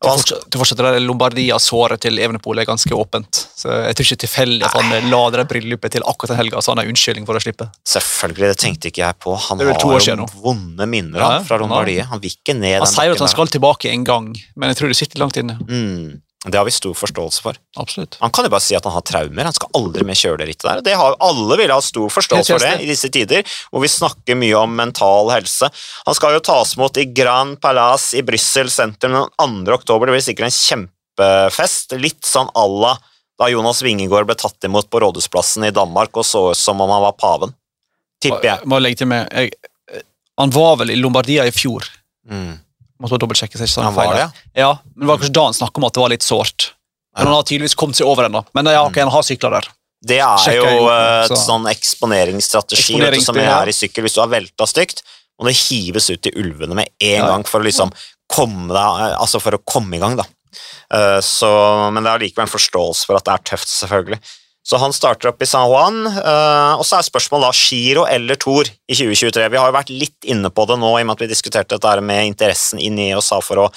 Du 0.00 0.58
det 0.64 0.76
der 0.78 0.96
Lombardia-såret 1.04 2.00
til 2.00 2.16
Evenepool 2.22 2.58
er 2.62 2.64
ganske 2.64 2.92
åpent. 2.96 3.42
Så 3.56 3.68
Jeg 3.68 3.96
tror 3.96 4.06
ikke 4.06 4.20
tilfeldig 4.24 4.64
at 4.64 4.76
han 4.78 5.10
la 5.12 5.20
det 5.34 5.44
bryllupet 5.50 5.92
til 5.92 6.06
akkurat 6.08 6.32
den 6.32 6.40
helga, 6.40 6.62
så 6.64 6.72
han 6.72 6.80
har 6.80 6.88
unnskyldning 6.88 7.26
for 7.28 7.36
å 7.36 7.42
slippe. 7.42 7.68
selvfølgelig, 7.84 8.48
det 8.48 8.58
tenkte 8.62 8.88
ikke 8.88 9.04
jeg 9.04 9.18
på. 9.20 9.34
Han 9.48 9.60
har 9.60 9.76
jo 9.76 10.28
vonde 10.40 10.86
minner 10.88 11.20
Ja, 11.20 11.28
han, 11.36 11.44
fra 11.44 11.60
han. 11.60 12.00
Han 12.14 12.22
vil 12.22 12.32
ikke 12.32 12.56
ned 12.56 12.78
Han 12.80 12.88
sier 12.88 13.12
at 13.12 13.20
han 13.20 13.28
skal 13.28 13.52
tilbake 13.52 13.92
en 13.92 14.04
gang, 14.08 14.32
men 14.56 14.72
jeg 14.72 14.80
tror 14.80 14.88
det 14.88 14.96
sitter 14.96 15.20
langt 15.20 15.36
inne. 15.36 15.58
Mm. 15.68 16.20
Det 16.40 16.56
har 16.56 16.64
vi 16.64 16.72
stor 16.72 16.94
forståelse 16.96 17.42
for. 17.44 17.56
Absolutt. 17.76 18.16
Han 18.22 18.32
kan 18.32 18.46
jo 18.46 18.52
bare 18.54 18.64
si 18.64 18.76
at 18.76 18.86
han 18.88 18.94
har 18.94 19.04
traumer. 19.04 19.44
Han 19.44 19.56
skal 19.56 19.74
aldri 19.76 20.06
mer 20.08 20.16
kjøre 20.16 20.40
det 20.40 20.46
rittet 20.48 20.64
der. 20.64 20.80
Det 20.86 20.94
har, 20.96 21.16
alle 21.20 21.58
vil 21.60 21.72
ha 21.74 21.80
stor 21.84 22.08
forståelse 22.14 22.54
for 22.54 22.64
det 22.64 22.86
i 22.86 22.88
disse 22.88 23.10
tider, 23.12 23.44
hvor 23.68 23.84
vi 23.84 23.90
snakker 23.92 24.38
mye 24.40 24.56
om 24.56 24.72
mental 24.78 25.28
helse. 25.34 25.68
Han 26.06 26.16
skal 26.16 26.38
jo 26.38 26.40
tas 26.48 26.72
imot 26.78 26.96
i 26.96 27.04
Grand 27.12 27.60
Palace 27.60 28.16
i 28.16 28.24
Brussel 28.24 28.72
sentrum 28.72 29.18
den 29.18 29.28
2. 29.68 29.76
oktober. 29.76 30.08
Det 30.08 30.16
blir 30.16 30.24
sikkert 30.30 30.48
en 30.48 30.56
kjempefest. 30.56 31.92
Litt 32.00 32.24
sånn 32.24 32.48
à 32.56 32.64
la 32.72 32.96
da 33.40 33.48
Jonas 33.48 33.80
Wingegård 33.84 34.28
ble 34.28 34.36
tatt 34.36 34.64
imot 34.68 34.88
på 34.92 35.00
Rådhusplassen 35.00 35.64
i 35.68 35.72
Danmark 35.72 36.16
og 36.20 36.26
så 36.28 36.50
ut 36.52 36.60
som 36.60 36.80
om 36.80 36.92
han 36.92 37.04
var 37.04 37.16
paven. 37.20 37.52
Tipper 38.20 38.48
jeg. 38.48 38.68
Må 38.68 38.80
legge 38.80 39.00
til 39.00 39.08
meg, 39.08 39.28
jeg, 39.32 40.02
Han 40.40 40.52
var 40.52 40.76
vel 40.80 40.92
i 40.92 40.98
Lombardia 41.00 41.46
i 41.48 41.52
fjor. 41.52 41.84
Mm. 42.28 42.58
Måtte 43.00 43.14
bare 43.16 43.22
dobbeltsjekke. 43.24 43.56
så 43.56 43.64
jeg 43.64 43.70
ikke 43.70 43.74
sa 43.80 43.82
noe 43.86 43.96
feil 43.96 44.10
var 44.10 44.16
der. 44.16 44.26
det, 44.28 44.60
Ja, 44.60 44.70
men 44.94 45.06
det 45.06 45.08
var 45.10 45.16
kanskje 45.22 45.32
da 45.38 45.44
han 45.48 45.54
snakket 45.56 45.78
om 45.80 45.84
at 45.88 45.94
det 45.96 46.02
var 46.04 46.12
litt 46.12 46.26
sårt. 46.26 46.70
Men 47.16 47.26
han 47.26 47.34
har 47.34 47.42
tydeligvis 47.48 47.74
kommet 47.80 47.96
seg 47.96 48.06
over 48.06 48.28
ennå. 48.28 48.44
Men 48.54 48.66
ja, 48.70 48.82
ok, 48.86 48.98
han 49.02 49.10
har 49.10 49.22
sykler 49.26 49.50
der. 49.56 49.68
Det 50.02 50.18
er 50.20 50.36
Sjekker 50.40 50.70
jo 50.76 50.84
eh, 50.88 51.24
et 51.24 51.32
så- 51.32 51.40
sånn 51.48 51.66
eksponeringsstrategi 51.68 52.98
vet 53.00 53.14
du, 53.14 53.20
som 53.20 53.36
Eksponeringsspill, 53.36 53.42
ja. 53.44 53.62
er 53.62 53.68
i 53.68 53.76
sykkel. 53.76 54.04
Hvis 54.06 54.14
du 54.14 54.20
har 54.22 54.28
velta 54.32 54.66
stygt, 54.68 55.02
må 55.40 55.46
det 55.48 55.56
hives 55.56 56.10
ut 56.10 56.22
til 56.22 56.32
ulvene 56.36 56.74
med 56.74 56.88
en 57.00 57.16
Ja. 57.24 57.26
gang 57.26 57.44
for 57.44 57.60
å 57.60 57.64
liksom 57.64 57.92
komme 58.30 58.68
deg, 58.68 59.16
altså 59.18 59.40
for 59.40 59.52
å 59.52 59.64
komme 59.64 59.96
i 59.96 59.98
gang. 59.98 60.16
da. 60.16 60.24
Eh, 60.92 61.20
Så, 61.20 61.92
men 61.92 62.02
det 62.04 62.10
er 62.12 62.18
likevel 62.18 62.42
en 62.48 62.54
forståelse 62.58 63.06
for 63.06 63.16
at 63.16 63.24
det 63.24 63.32
er 63.34 63.56
tøft, 63.56 63.68
selvfølgelig. 63.68 64.18
Så 64.62 64.76
han 64.76 64.92
starter 64.92 65.30
opp 65.30 65.40
i 65.42 65.46
San 65.48 65.64
Juan, 65.70 66.02
eh, 66.06 66.72
og 66.76 66.84
så 66.84 66.98
er 66.98 67.06
spørsmålet 67.06 67.48
da 67.48 67.56
Giro 67.56 68.02
eller 68.06 68.36
Tour 68.36 68.68
i 68.68 68.94
2023. 68.98 69.46
Vi 69.50 69.56
har 69.58 69.70
jo 69.70 69.76
vært 69.78 69.92
litt 69.94 70.28
inne 70.28 70.50
på 70.52 70.66
det 70.68 70.76
nå 70.78 70.90
i 70.98 71.00
og 71.02 71.08
med 71.08 71.16
at 71.16 71.24
vi 71.24 71.30
diskuterte 71.32 71.78
dette 71.78 72.04
med 72.04 72.28
interessen 72.28 72.78
inn 72.82 72.98
i 73.00 73.08
USA 73.16 73.40
for 73.42 73.64
å 73.64 73.70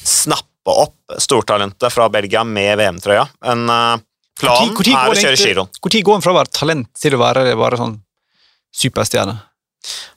snappe 0.00 0.70
opp 0.70 1.18
stortalentet 1.20 1.90
fra 1.92 2.06
Belgia 2.14 2.44
med 2.46 2.78
VM-trøya. 2.78 3.26
Men 3.48 3.66
eh, 3.74 4.06
planen 4.40 4.70
Hvor 4.78 4.86
tid- 4.86 4.94
hvor 4.94 4.94
tid 4.94 4.94
er 4.94 5.10
å 5.10 5.18
kjøre 5.18 5.36
Giro 5.42 5.50
giroen. 5.66 5.90
Tid 5.90 6.06
går 6.06 6.18
han 6.20 6.24
fra 6.28 6.32
å 6.36 6.38
være 6.38 6.54
talent 6.60 6.92
til 7.02 7.18
å 7.18 7.22
være 7.24 7.44
bare 7.58 7.80
sånn 7.82 7.98
superstjerne? 8.80 9.34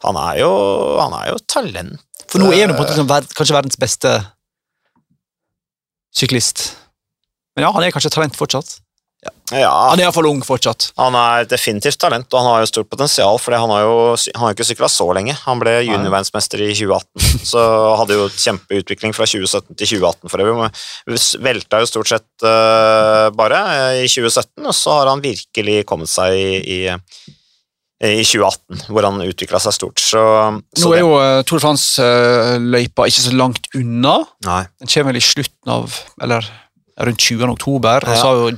Han 0.05 0.17
er 0.19 0.39
jo, 0.43 0.51
han 0.99 1.13
er 1.23 1.29
jo 1.33 1.41
talent. 1.49 1.97
For 2.29 2.39
nå 2.41 2.53
er 2.53 2.67
han 2.67 2.75
på 2.77 2.83
en 2.83 2.85
måte 2.85 2.93
liksom 2.93 3.35
kanskje 3.37 3.55
verdens 3.57 3.79
beste 3.81 4.13
syklist. 6.13 6.75
Men 7.55 7.65
ja, 7.67 7.71
han 7.73 7.83
er 7.85 7.93
kanskje 7.93 8.11
talent 8.13 8.37
fortsatt. 8.37 8.77
Ja, 9.51 9.89
Han 9.89 9.99
er 9.99 10.05
iallfall 10.05 10.29
ung 10.29 10.39
fortsatt. 10.45 10.91
han 10.95 11.15
er 11.19 11.47
definitivt 11.49 11.99
talent, 11.99 12.31
og 12.31 12.39
han 12.39 12.47
har 12.47 12.61
jo 12.63 12.69
stort 12.71 12.89
potensial, 12.89 13.39
for 13.41 13.55
han 13.57 13.69
har 13.73 13.83
jo 13.83 13.97
han 14.15 14.45
har 14.45 14.55
ikke 14.55 14.67
sykla 14.69 14.87
så 14.87 15.09
lenge. 15.15 15.35
Han 15.43 15.59
ble 15.59 15.73
juniorverdensmester 15.83 16.63
i 16.63 16.71
2018, 16.71 17.43
så 17.51 17.63
hadde 17.99 18.17
jo 18.17 18.29
kjempeutvikling 18.31 19.15
fra 19.15 19.27
2017 19.27 19.75
til 19.75 19.91
2018 19.99 20.31
for 20.31 20.45
øvrig. 20.45 20.71
Velta 21.43 21.81
jo 21.83 21.89
stort 21.91 22.11
sett 22.13 22.45
uh, 22.47 23.27
bare 23.35 23.59
eh, 23.75 24.03
i 24.05 24.07
2017, 24.07 24.63
og 24.63 24.75
så 24.77 24.99
har 24.99 25.11
han 25.11 25.23
virkelig 25.23 25.81
kommet 25.89 26.11
seg 26.11 26.37
i, 26.39 26.79
i, 26.79 26.79
i 27.99 28.23
2018, 28.23 28.87
hvor 28.95 29.09
han 29.09 29.25
utvikla 29.27 29.59
seg 29.63 29.75
stort. 29.75 29.99
Så, 29.99 30.23
så 30.71 30.87
Nå 30.87 30.95
er 30.95 31.03
jo 31.03 31.15
uh, 31.19 31.41
Tour 31.43 31.59
de 31.59 31.65
France-løypa 31.67 33.09
ikke 33.11 33.27
så 33.27 33.35
langt 33.35 33.67
unna. 33.75 34.21
Nei. 34.47 34.63
Den 34.79 34.93
kommer 34.95 35.11
vel 35.11 35.19
i 35.19 35.27
slutten 35.33 35.73
av 35.73 35.99
Eller 36.23 36.47
rundt 37.03 37.19
20. 37.19 37.49
oktober. 37.49 38.05
Og 38.05 38.15
så 38.15 38.29
har 38.29 38.39
jo 38.39 38.55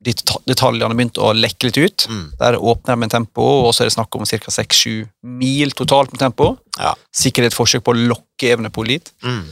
Giro-detaljene 0.00 0.96
begynt 0.96 1.18
å 1.20 1.32
lekke 1.36 1.68
litt 1.68 1.80
ut. 1.80 2.06
Mm. 2.08 2.22
Der 2.40 2.56
åpner 2.56 2.94
de 2.94 3.02
med 3.02 3.12
tempo, 3.12 3.46
og 3.66 3.74
så 3.74 3.84
er 3.84 3.90
det 3.90 3.96
snakk 3.96 4.16
om 4.16 4.24
ca. 4.24 4.54
6-7 4.56 5.04
mil 5.40 5.74
totalt 5.76 6.14
med 6.14 6.22
tempo. 6.22 6.54
Ja. 6.78 6.94
Sikkert 7.12 7.50
et 7.50 7.56
forsøk 7.56 7.84
på 7.84 7.94
å 7.94 8.06
lokke 8.12 8.54
Evenepool 8.54 8.94
dit. 8.94 9.12
Mm. 9.26 9.42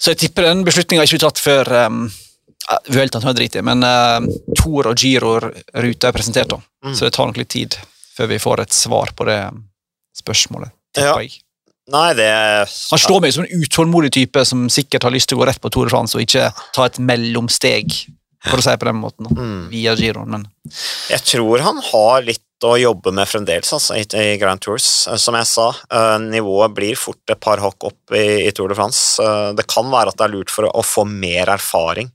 Så 0.00 0.14
jeg 0.14 0.22
tipper 0.24 0.48
den 0.48 0.64
beslutninga 0.66 1.04
ikke 1.04 1.18
blir 1.18 1.26
tatt 1.26 1.42
før 1.42 1.70
um, 1.86 2.02
Vueltaen 2.90 3.36
drit 3.36 3.58
i, 3.58 3.62
men 3.66 3.84
uh, 3.84 4.18
Tor 4.58 4.90
og 4.90 4.98
Giro-ruta 4.98 6.10
er 6.10 6.16
presentert, 6.16 6.50
da. 6.50 6.60
Mm. 6.86 6.96
Så 6.96 7.06
det 7.06 7.14
tar 7.16 7.30
nok 7.30 7.40
litt 7.40 7.52
tid 7.52 7.76
før 8.16 8.30
vi 8.32 8.40
får 8.42 8.64
et 8.64 8.74
svar 8.74 9.14
på 9.16 9.26
det 9.28 9.40
spørsmålet. 10.18 10.74
Ja. 10.96 11.12
tipper 11.12 11.24
jeg. 11.28 11.38
Nei, 11.90 12.12
det 12.14 12.26
Han 12.30 13.00
slår 13.02 13.22
meg 13.24 13.34
som 13.34 13.46
en 13.46 13.62
utålmodig 13.64 14.12
type 14.14 14.42
som 14.46 14.68
sikkert 14.70 15.06
har 15.06 15.14
lyst 15.14 15.30
til 15.30 15.38
å 15.38 15.42
gå 15.42 15.48
rett 15.48 15.60
på 15.62 15.70
Tour 15.72 15.88
de 15.88 15.94
France 15.94 16.16
og 16.16 16.22
ikke 16.22 16.50
ta 16.76 16.86
et 16.86 17.00
mellomsteg, 17.02 17.96
for 18.44 18.56
å 18.60 18.62
si 18.64 18.70
det 18.72 18.80
på 18.80 18.88
den 18.88 18.96
måten, 19.02 19.26
Mm. 19.36 19.68
via 19.70 19.94
Giroen. 19.96 20.28
Men 20.28 20.46
Jeg 21.10 21.20
tror 21.24 21.60
han 21.60 21.76
har 21.90 22.22
litt 22.22 22.40
å 22.64 22.74
jobbe 22.80 23.12
med 23.12 23.26
fremdeles 23.28 23.72
altså, 23.72 23.96
i, 23.96 24.04
i 24.20 24.36
Grand 24.40 24.60
Tours. 24.60 25.06
Eh, 25.08 25.16
Som 25.16 25.34
jeg 25.34 25.46
sa, 25.46 25.70
eh, 25.90 26.18
nivået 26.18 26.74
blir 26.74 26.96
fort 26.96 27.20
et 27.28 27.40
par 27.40 27.58
hakk 27.58 27.84
opp 27.84 28.12
i, 28.12 28.46
i 28.48 28.52
Tour 28.52 28.68
de 28.68 28.74
France. 28.74 29.20
Eh, 29.22 29.52
det 29.56 29.66
kan 29.66 29.84
være 29.90 30.08
at 30.12 30.16
det 30.20 30.24
er 30.28 30.34
lurt 30.34 30.50
for 30.50 30.64
å, 30.68 30.72
å 30.80 30.84
få 30.84 31.06
mer 31.08 31.48
erfaring 31.48 32.10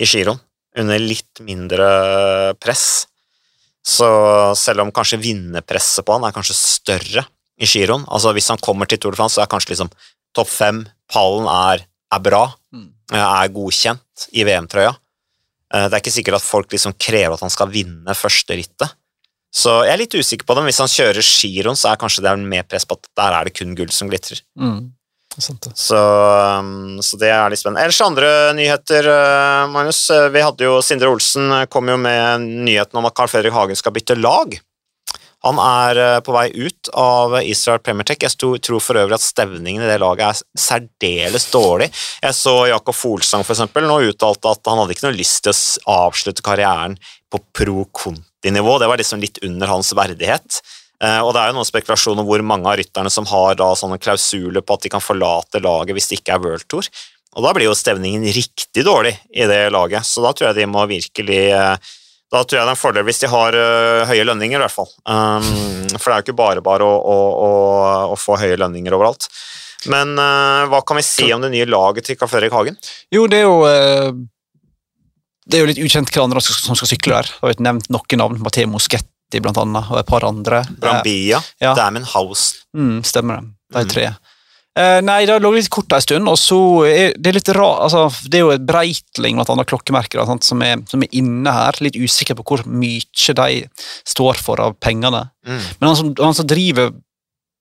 i 0.00 0.04
giroen, 0.08 0.40
under 0.76 0.98
litt 1.02 1.40
mindre 1.44 2.54
press. 2.60 3.06
Så 3.84 4.06
selv 4.56 4.80
om 4.84 4.92
kanskje 4.92 5.18
vinnerpresset 5.20 6.04
på 6.06 6.12
han 6.16 6.24
er 6.28 6.34
kanskje 6.36 6.56
større 6.56 7.24
i 7.60 7.66
giroen, 7.68 8.04
altså 8.08 8.32
hvis 8.36 8.48
han 8.52 8.60
kommer 8.62 8.88
til 8.88 8.98
Tour 9.00 9.12
de 9.12 9.20
France, 9.20 9.34
så 9.36 9.42
er 9.44 9.50
kanskje 9.52 9.74
liksom 9.74 9.90
topp 10.36 10.48
fem, 10.48 10.82
pallen 11.12 11.48
er, 11.50 11.86
er 12.12 12.20
bra, 12.24 12.46
Mm. 12.72 12.86
er 13.10 13.48
godkjent 13.50 14.28
i 14.38 14.44
VM-trøya. 14.46 14.92
Eh, 15.74 15.86
Det 15.88 15.94
er 15.94 16.02
ikke 16.02 16.16
sikkert 16.18 16.40
at 16.40 16.46
folk 16.46 16.72
liksom 16.72 16.96
krever 16.98 17.34
at 17.36 17.44
han 17.44 17.52
skal 17.52 17.70
vinne 17.72 18.16
første 18.16 18.56
rittet. 18.58 18.96
Så 19.50 19.80
jeg 19.82 19.92
er 19.96 19.98
litt 19.98 20.14
usikker 20.14 20.46
på 20.46 20.54
det, 20.54 20.62
men 20.62 20.70
hvis 20.70 20.78
han 20.78 20.90
kjører 20.90 21.26
giroen, 21.26 21.78
så 21.78 21.90
er 21.90 21.98
kanskje 21.98 22.22
det 22.22 22.36
mer 22.38 22.62
press 22.70 22.86
på 22.86 22.94
at 22.94 23.08
der 23.18 23.34
er 23.34 23.48
det 23.48 23.56
kun 23.58 23.74
gull 23.74 23.90
som 23.90 24.10
glitrer. 24.10 24.42
mm, 24.58 24.92
er. 25.34 25.74
Så, 25.74 25.98
um, 26.58 27.00
så 27.02 27.18
det 27.18 27.30
er 27.34 27.50
litt 27.50 27.58
spennende. 27.58 27.82
Ellers 27.82 28.00
andre 28.02 28.30
nyheter, 28.54 29.06
uh, 29.10 29.66
Magnus. 29.70 30.04
Uh, 30.10 30.28
Vi 30.30 30.42
hadde 30.42 30.66
jo 30.66 30.78
Sindre 30.82 31.10
Olsen 31.10 31.50
kom 31.70 31.90
jo 31.90 31.96
med 31.98 32.46
nyheten 32.46 32.98
om 32.98 33.06
at 33.06 33.14
Carl 33.14 33.30
Fredrik 33.30 33.54
Hagen 33.54 33.78
skal 33.78 33.94
bytte 33.94 34.18
lag. 34.18 34.54
Han 35.46 35.60
er 35.62 36.00
uh, 36.00 36.20
på 36.24 36.34
vei 36.34 36.48
ut 36.52 36.90
av 36.92 37.38
Israel 37.40 37.80
Premier 37.84 38.04
Tech. 38.08 38.20
Jeg 38.26 38.36
tror 38.38 38.82
for 38.84 39.00
øvrig 39.00 39.16
at 39.16 39.24
stevningen 39.24 39.84
i 39.84 39.88
det 39.88 40.00
laget 40.02 40.26
er 40.26 40.60
særdeles 40.60 41.48
dårlig. 41.52 41.88
Jeg 42.20 42.36
så 42.36 42.56
Jakob 42.68 42.96
Folsang 42.96 43.46
for 43.46 43.56
eksempel, 43.56 43.88
nå 43.88 44.02
uttalte 44.10 44.52
at 44.52 44.68
han 44.68 44.82
hadde 44.82 44.96
ikke 44.96 45.08
noe 45.08 45.16
lyst 45.16 45.46
til 45.46 45.54
å 45.54 46.02
avslutte 46.08 46.44
karrieren 46.44 46.98
på 47.32 47.40
pro 47.56 47.86
conti-nivå. 47.96 48.76
Det 48.82 48.90
var 48.90 49.00
liksom 49.00 49.24
litt 49.24 49.40
under 49.46 49.72
hans 49.72 49.94
verdighet. 49.96 50.60
Eh, 51.00 51.20
og 51.24 51.32
det 51.32 51.40
er 51.40 51.50
jo 51.50 51.56
noen 51.56 51.68
spekulasjoner 51.68 52.26
hvor 52.28 52.44
mange 52.44 52.68
av 52.68 52.76
rytterne 52.80 53.12
som 53.12 53.28
har 53.30 53.56
da 53.56 53.70
sånne 53.78 54.00
klausuler 54.02 54.60
på 54.60 54.76
at 54.76 54.84
de 54.84 54.92
kan 54.92 55.04
forlate 55.04 55.62
laget 55.64 55.96
hvis 55.96 56.10
det 56.10 56.20
ikke 56.20 56.36
er 56.36 56.44
World 56.44 56.68
Tour. 56.68 56.90
Og 57.38 57.46
da 57.46 57.54
blir 57.54 57.68
jo 57.68 57.78
stevningen 57.78 58.26
riktig 58.34 58.84
dårlig 58.84 59.14
i 59.30 59.46
det 59.48 59.62
laget, 59.72 60.04
så 60.06 60.22
da 60.24 60.34
tror 60.34 60.50
jeg 60.50 60.58
de 60.60 60.68
må 60.68 60.82
virkelig 60.90 61.42
eh, 61.54 61.92
Da 62.30 62.44
tror 62.44 62.60
jeg 62.60 62.62
det 62.62 62.68
er 62.68 62.76
en 62.76 62.78
fordel 62.78 63.06
hvis 63.08 63.18
de 63.24 63.28
har 63.32 63.56
uh, 63.58 64.04
høye 64.06 64.24
lønninger, 64.28 64.60
i 64.60 64.62
hvert 64.62 64.74
fall. 64.74 64.90
Um, 65.02 65.46
for 65.98 66.06
det 66.06 66.14
er 66.14 66.20
jo 66.20 66.26
ikke 66.28 66.36
bare 66.38 66.62
bare 66.62 66.86
å, 66.86 66.92
å, 66.94 67.16
å, 67.46 67.48
å 68.14 68.18
få 68.20 68.36
høye 68.38 68.58
lønninger 68.60 68.94
overalt. 68.94 69.26
Men 69.90 70.12
uh, 70.20 70.68
hva 70.70 70.82
kan 70.86 71.00
vi 71.00 71.02
si 71.06 71.26
om 71.34 71.42
det 71.42 71.50
nye 71.54 71.66
laget 71.66 72.06
til 72.06 72.18
Karl 72.20 72.30
Fredrik 72.30 72.54
Hagen? 72.54 72.76
Jo, 73.10 73.24
det 73.32 73.40
er 73.40 73.46
jo 73.48 73.56
uh, 73.64 74.12
Det 75.48 75.58
er 75.58 75.64
jo 75.64 75.70
litt 75.72 75.80
ukjent 75.82 76.12
hvem 76.14 76.28
andre 76.28 76.42
som 76.44 76.76
skal- 76.76 76.90
sykle 76.92 77.16
der. 77.18 77.32
Jeg 77.32 77.40
har 77.48 77.56
jo 77.56 77.66
nevnt 77.66 77.90
noen 77.90 78.20
navn. 78.22 78.38
Matheo 78.44 78.70
Moschetti 78.70 79.40
blant 79.42 79.58
annet, 79.58 79.90
og 79.90 79.98
et 80.02 80.06
par 80.10 80.26
andre. 80.28 80.62
Brambia, 80.78 81.40
ja. 81.64 81.74
Damon 81.78 82.06
House. 82.14 82.60
Mm, 82.76 83.00
stemmer 83.06 83.40
det. 83.40 83.50
De 83.74 83.82
Mm. 83.86 84.14
Eh, 84.78 85.00
nei, 85.02 85.24
det 85.26 85.40
ligget 85.42 85.64
litt 85.64 85.72
kort 85.74 85.92
en 85.96 86.02
stund, 86.04 86.30
og 86.30 86.38
så 86.38 86.58
er 86.86 87.16
det 87.18 87.32
litt 87.34 87.48
rart 87.56 87.88
altså, 87.88 88.04
Det 88.30 88.38
er 88.38 88.44
jo 88.44 88.52
et 88.54 88.66
Breitling, 88.68 89.34
blant 89.34 89.50
annet 89.50 89.66
klokkemerker, 89.66 90.22
sant, 90.28 90.46
som, 90.46 90.62
er, 90.62 90.78
som 90.90 91.02
er 91.02 91.10
inne 91.18 91.54
her. 91.54 91.78
Litt 91.82 91.98
usikker 91.98 92.38
på 92.38 92.46
hvor 92.46 92.62
mye 92.70 93.02
de 93.02 93.64
står 94.08 94.38
for 94.38 94.62
av 94.62 94.76
pengene. 94.78 95.26
Mm. 95.46 95.62
Men 95.80 95.88
han 95.90 95.98
som, 95.98 96.12
han 96.20 96.38
som 96.38 96.48
driver 96.50 96.92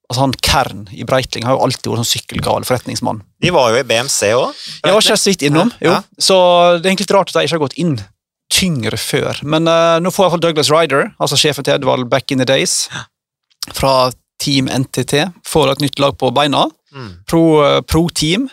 altså 0.09 0.23
han 0.23 0.33
Kern 0.41 0.85
i 0.93 1.05
Breitling 1.05 1.45
har 1.45 1.53
jo 1.53 1.65
alltid 1.67 1.91
vært 1.91 2.01
sånn 2.01 2.13
sykkelgal 2.13 2.63
forretningsmann. 2.65 3.21
De 3.43 3.51
var 3.53 3.73
jo 3.73 3.81
i 3.81 3.85
BMC 3.85 4.31
òg. 4.33 4.55
Jeg 4.81 4.95
var 4.95 5.03
ikke 5.03 5.17
så 5.21 5.29
vidt 5.29 5.45
innom, 5.45 5.73
jo. 5.83 5.91
ja. 5.93 5.99
Så 6.17 6.37
det 6.79 6.87
er 6.87 6.93
egentlig 6.93 7.05
litt 7.05 7.17
rart 7.17 7.29
at 7.29 7.37
de 7.37 7.45
ikke 7.45 7.57
har 7.59 7.65
gått 7.67 7.77
inn 7.81 7.99
tyngre 8.49 8.97
før. 8.97 9.43
Men 9.45 9.69
uh, 9.69 9.99
nå 10.01 10.09
får 10.13 10.25
iallfall 10.25 10.41
Douglas 10.47 10.71
Ryder, 10.73 11.11
altså 11.21 11.37
sjefen 11.37 11.67
til 11.67 11.77
Edvald 11.77 12.09
back 12.09 12.33
in 12.33 12.41
the 12.41 12.49
days, 12.49 12.87
fra 13.69 14.09
Team 14.41 14.69
NTT, 14.71 15.27
får 15.45 15.75
et 15.75 15.85
nytt 15.85 16.01
lag 16.01 16.17
på 16.17 16.31
beina. 16.33 16.65
Mm. 16.95 17.11
Pro, 17.29 17.43
eh, 17.65 17.81
pro 17.81 18.07
team. 18.09 18.49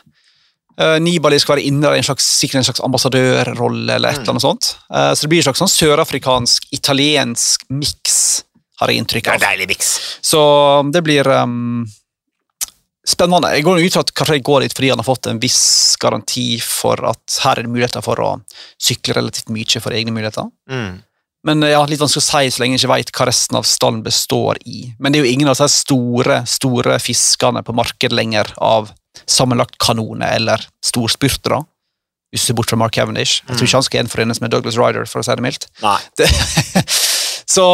Uh, 0.77 0.99
Nibali 1.01 1.39
skal 1.41 1.57
være 1.57 1.65
inne 1.71 1.89
i 1.95 2.01
en 2.03 2.05
slags, 2.05 2.25
sikkert 2.37 2.59
en 2.61 2.67
slags 2.69 2.83
ambassadørrolle, 2.85 3.95
eller 3.95 4.11
et 4.11 4.19
Mm. 4.19 4.23
eller 4.23 4.33
annet 4.35 4.45
sånt. 4.45 4.77
Uh, 4.93 5.13
så 5.15 5.23
det 5.25 5.31
blir 5.33 5.39
en 5.41 5.47
slags 5.53 5.63
sånn 5.63 5.73
sørafrikansk, 5.73 6.67
italiensk 6.77 7.65
miks, 7.71 8.19
har 8.81 8.89
jeg 8.93 9.01
inntrykk 9.01 9.29
av. 9.33 9.39
Det 9.41 9.47
er 9.47 9.53
en 9.53 9.59
deilig 9.59 9.69
miks. 9.69 10.19
Så 10.21 10.93
det 10.93 11.03
blir 11.03 11.27
um, 11.33 11.87
spennende. 13.07 13.55
Jeg 13.55 13.65
går 13.65 13.81
ut 13.87 13.93
fra 13.97 14.03
at 14.05 14.13
Carrey 14.19 14.41
går 14.45 14.67
dit 14.67 14.75
fordi 14.77 14.91
han 14.93 14.99
har 15.01 15.07
fått 15.09 15.27
en 15.31 15.41
viss 15.41 15.97
garanti 16.03 16.61
for 16.61 17.01
at 17.09 17.39
her 17.45 17.61
er 17.61 17.63
det 17.63 17.73
muligheter 17.73 18.03
for 18.05 18.21
å 18.21 18.31
sykle 18.77 19.15
relativt 19.17 19.49
mye 19.55 19.81
for 19.81 19.95
egne 19.97 20.13
muligheter. 20.13 20.51
Mm. 20.69 20.99
Men 21.47 21.63
ja, 21.63 21.83
litt 21.87 22.01
vanskelig 22.01 22.23
å 22.23 22.27
si 22.27 22.51
så 22.51 22.63
lenge 22.63 22.75
jeg 22.75 22.83
ikke 22.83 22.95
vet 22.95 23.11
hva 23.15 23.27
resten 23.29 23.59
av 23.59 23.67
stallen 23.69 24.03
består 24.03 24.59
i. 24.67 24.89
Men 24.99 25.13
det 25.13 25.21
er 25.21 25.27
jo 25.27 25.35
ingen 25.37 25.51
av 25.51 25.59
de 25.61 25.69
store 25.71 26.41
store 26.49 26.97
fiskene 27.03 27.63
på 27.63 27.75
markedet 27.77 28.17
lenger 28.17 28.51
av 28.57 28.91
sammenlagt 29.25 29.79
kanoner 29.83 30.37
eller 30.37 30.67
storspurtere. 30.85 31.63
hvis 32.33 32.43
du 32.43 32.47
ser 32.51 32.57
bort 32.59 32.69
fra 32.69 32.77
Mark 32.77 32.93
Cavendish. 32.93 33.43
Jeg 33.47 33.57
tror 33.57 33.69
ikke 33.69 33.79
han 33.79 33.85
skal 33.87 33.99
gjenforenes 34.01 34.41
med 34.43 34.51
Douglas 34.51 34.77
Ryder, 34.77 35.07
for 35.09 35.23
å 35.23 35.25
si 35.25 35.37
det 35.39 35.45
mildt. 35.45 35.69
Nei. 35.81 35.97
Det, 36.19 36.27
så 37.55 37.65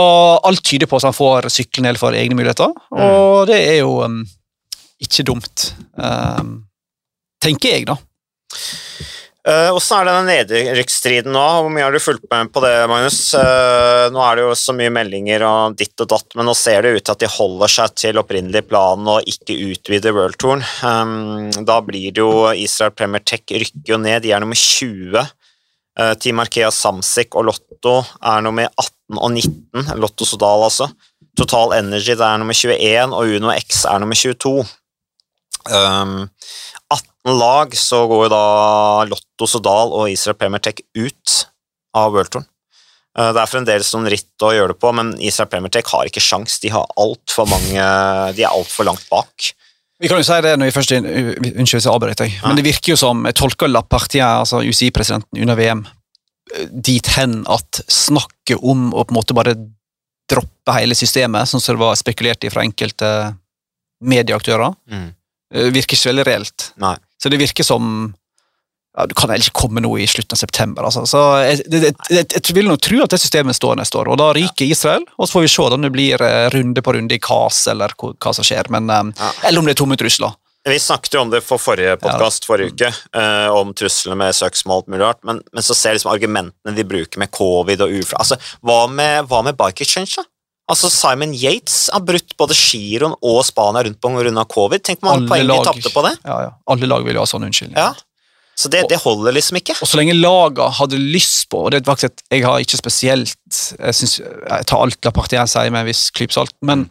alt 0.45 0.63
tyder 0.69 0.87
på 0.87 1.01
at 1.01 1.09
han 1.09 1.17
får 1.17 1.49
sykkelen 1.51 1.89
eller 1.89 1.99
for 1.99 2.15
egne 2.15 2.37
muligheter, 2.39 2.71
og 2.93 3.49
det 3.49 3.59
er 3.73 3.81
jo 3.81 4.03
um, 4.05 4.21
ikke 5.03 5.25
dumt. 5.27 5.73
Um, 5.97 6.61
tenker 7.43 7.75
jeg, 7.75 7.89
da. 7.89 7.97
Uh, 9.43 9.75
Åssen 9.75 9.97
er 9.99 10.07
denne 10.07 10.35
nedrykksstriden 10.37 11.33
nå? 11.35 11.41
Hvor 11.65 11.73
mye 11.75 11.83
har 11.83 11.95
du 11.95 11.99
fulgt 11.99 12.29
med 12.31 12.53
på 12.55 12.61
det, 12.63 12.77
Magnus? 12.87 13.17
Uh, 13.35 14.07
nå 14.15 14.21
er 14.23 14.39
det 14.39 14.45
jo 14.45 14.53
så 14.55 14.75
mye 14.79 14.93
meldinger 14.95 15.43
og 15.43 15.75
ditt 15.81 15.99
og 16.05 16.13
datt, 16.13 16.29
men 16.39 16.47
nå 16.47 16.55
ser 16.55 16.85
det 16.87 16.93
ut 16.95 17.03
til 17.03 17.15
at 17.17 17.25
de 17.25 17.31
holder 17.33 17.73
seg 17.75 17.97
til 17.99 18.21
opprinnelig 18.23 18.63
plan 18.71 19.09
og 19.11 19.27
ikke 19.27 19.57
utvider 19.73 20.15
World 20.15 20.39
Touren. 20.39 20.63
Um, 20.87 21.51
da 21.67 21.81
blir 21.83 22.15
det 22.15 22.23
jo 22.23 22.53
Israel 22.55 22.95
Premier 22.95 23.25
Tech 23.27 23.43
rykker 23.51 23.97
jo 23.97 23.99
ned, 24.05 24.23
de 24.23 24.31
er 24.31 24.45
nummer 24.45 24.59
20. 24.59 25.19
Uh, 25.99 26.13
Team 26.23 26.39
Arkea 26.45 26.71
Samsic 26.71 27.35
og 27.35 27.51
Lotto 27.51 27.97
er 28.23 28.47
nummer 28.47 28.71
18 28.71 29.19
og 29.19 29.35
19. 29.35 29.97
Lotto 29.99 30.29
Sodal, 30.29 30.69
altså. 30.69 30.87
Total 31.35 31.81
Energy 31.81 32.15
det 32.15 32.23
er 32.29 32.39
nummer 32.39 32.55
21, 32.55 33.11
og 33.11 33.35
Uno 33.41 33.51
X 33.59 33.83
er 33.91 33.99
nummer 33.99 34.23
22. 34.23 34.63
Um, 35.67 36.23
18 36.23 36.29
lag 37.29 37.75
så 37.79 38.03
går 38.11 38.25
jo 38.27 38.31
da 38.33 38.45
Lotto 39.11 39.47
Sodal 39.47 39.93
og 39.95 40.11
Israel 40.11 40.37
Premier 40.41 40.63
Tech 40.65 40.81
ut 40.99 41.37
av 41.95 42.13
Worldtouren. 42.17 42.47
Uh, 43.19 43.31
Det 43.37 43.43
er 43.43 43.51
fremdeles 43.51 43.91
noen 43.95 44.09
ritt 44.11 44.41
å 44.43 44.53
gjøre 44.57 44.73
det 44.73 44.81
på, 44.81 44.91
men 44.97 45.13
Israel 45.21 45.51
Premier 45.53 45.71
Tech 45.71 45.91
har 45.93 46.09
ikke 46.09 46.23
sjans. 46.25 46.59
De 46.63 46.71
har 46.73 46.87
alt 46.97 47.31
for 47.35 47.47
mange 47.47 47.77
De 48.35 48.43
er 48.43 48.49
altfor 48.51 48.89
langt 48.89 49.05
bak. 49.11 49.53
Vi 50.03 50.09
kan 50.11 50.19
jo 50.19 50.27
si 50.27 50.39
det 50.43 50.57
når 50.59 50.71
vi 50.71 50.75
først 50.75 50.95
Unnskyld 50.97 51.77
hvis 51.79 51.85
jeg 51.87 51.93
avbryter 51.93 52.25
deg, 52.27 52.39
men 52.43 52.57
det 52.59 52.65
virker 52.67 52.95
jo 52.95 52.97
som 52.99 53.21
Jeg 53.29 53.37
tolker 53.39 53.71
Lapartien, 53.71 54.25
altså 54.41 54.63
UCI-presidenten 54.67 55.39
under 55.45 55.55
VM, 55.61 55.85
eh, 56.57 56.67
dit 56.73 57.07
hen 57.15 57.45
at 57.47 57.85
snakket 57.87 58.59
om 58.67 58.89
å 58.91 59.05
på 59.05 59.13
en 59.15 59.21
måte 59.21 59.37
bare 59.37 59.55
droppe 60.33 60.75
hele 60.75 60.97
systemet, 60.99 61.47
sånn 61.47 61.61
som 61.63 61.77
det 61.77 61.85
var 61.85 61.95
spekulert 62.01 62.43
i 62.43 62.51
fra 62.51 62.65
enkelte 62.67 63.37
medieaktører, 64.03 64.75
Mm. 64.91 65.15
eh, 65.55 65.71
virker 65.71 65.95
ikke 65.95 66.11
veldig 66.11 66.27
reelt. 66.27 66.73
Nei. 66.79 66.97
Så 67.23 67.31
det 67.31 67.39
virker 67.39 67.67
som 67.67 68.13
ja, 68.97 69.07
Du 69.07 69.15
kan 69.17 69.31
vel 69.31 69.41
ikke 69.41 69.63
komme 69.63 69.81
noe 69.81 70.03
i 70.03 70.09
slutten 70.11 70.37
av 70.37 70.41
september. 70.41 70.85
Altså. 70.89 71.07
Så 71.09 71.21
jeg, 71.47 71.63
det, 71.73 71.95
jeg, 72.13 72.27
jeg 72.35 72.57
vil 72.57 72.69
nå 72.69 72.77
tro 72.83 72.99
at 73.05 73.15
det 73.15 73.23
systemet 73.23 73.57
står 73.57 73.79
neste 73.81 73.97
år, 74.03 74.11
og 74.13 74.19
da 74.21 74.33
ryker 74.37 74.69
Israel. 74.69 75.07
Og 75.17 75.29
så 75.29 75.39
får 75.39 75.47
vi 75.47 75.53
se 75.55 75.69
om 75.79 75.87
det 75.87 75.93
blir 75.95 76.25
eh, 76.27 76.51
runde 76.53 76.85
på 76.85 76.93
runde 76.99 77.17
i 77.17 77.23
KAS, 77.23 77.65
eller 77.73 77.95
hva, 77.97 78.35
som 78.37 78.45
skjer. 78.45 78.69
Men, 78.75 78.91
eh, 78.91 79.13
Ja. 79.23 79.31
Eller 79.49 79.63
om 79.63 79.69
det 79.69 79.77
er 79.77 79.81
tomme 79.85 79.97
trusler. 79.97 80.37
Vi 80.69 80.77
snakket 80.79 81.17
jo 81.17 81.23
om 81.25 81.31
det 81.31 81.41
for 81.43 81.59
forrige 81.59 81.97
podkast 81.99 82.45
forrige 82.47 82.71
uke, 82.71 82.91
eh, 83.19 83.49
om 83.51 83.73
truslene 83.75 84.15
med 84.21 84.37
søksmål 84.37 84.77
og 84.77 84.85
alt 84.85 84.93
mulig 84.93 85.03
rart, 85.03 85.19
men, 85.27 85.41
men 85.51 85.65
så 85.67 85.75
ser 85.75 85.91
jeg 85.91 85.99
liksom 85.99 86.13
argumentene 86.13 86.77
de 86.77 86.85
bruker 86.87 87.19
med 87.19 87.33
covid 87.35 87.83
og 87.83 87.97
ufra... 87.99 88.21
altså, 88.23 88.39
Hva 88.63 88.85
med, 88.87 89.27
hva 89.27 89.41
med 89.43 89.59
bike 89.59 89.83
exchange, 89.83 90.15
da? 90.21 90.29
Altså, 90.73 90.89
Simon 90.93 91.35
Yates 91.37 91.91
har 91.93 92.01
brutt 92.07 92.33
både 92.41 92.57
giroen 92.57 93.13
og 93.21 93.43
Spania 93.45 93.85
rundt 93.85 94.01
på 94.01 94.13
grunn 94.15 94.41
av 94.41 94.49
covid. 94.53 94.85
Tenk 94.87 95.03
mange 95.05 95.29
poeng 95.29 95.45
de 95.51 95.59
tapte 95.67 95.93
på 95.93 96.07
det. 96.07 96.15
Ja, 96.25 96.39
ja. 96.47 96.55
Alle 96.73 96.89
lag 96.89 97.05
vil 97.05 97.19
jo 97.19 97.25
ha 97.25 97.29
sånn 97.29 97.45
unnskyldning. 97.49 97.77
Ja. 97.77 97.93
Så 98.59 98.69
det, 98.69 98.83
det 98.91 98.99
holder 99.01 99.35
liksom 99.35 99.59
ikke. 99.59 99.75
Og 99.81 99.89
så 99.89 99.99
lenge 99.99 100.15
laga 100.17 100.69
hadde 100.77 101.01
lyst 101.01 101.49
på, 101.51 101.65
og 101.65 101.73
det 101.73 101.81
er 101.81 101.89
faktisk 101.89 102.13
at 102.13 102.25
jeg 102.35 102.45
har 102.45 102.61
ikke 102.61 102.79
spesielt 102.79 103.61
Jeg, 103.79 103.95
synes, 103.97 104.19
jeg 104.21 104.67
tar 104.69 104.83
alt 104.85 105.09
Lapartien 105.09 105.49
sier 105.51 105.73
med 105.73 105.83
en 105.83 105.89
viss 105.89 106.11
klype 106.15 106.37
salt, 106.37 106.55
men 106.61 106.85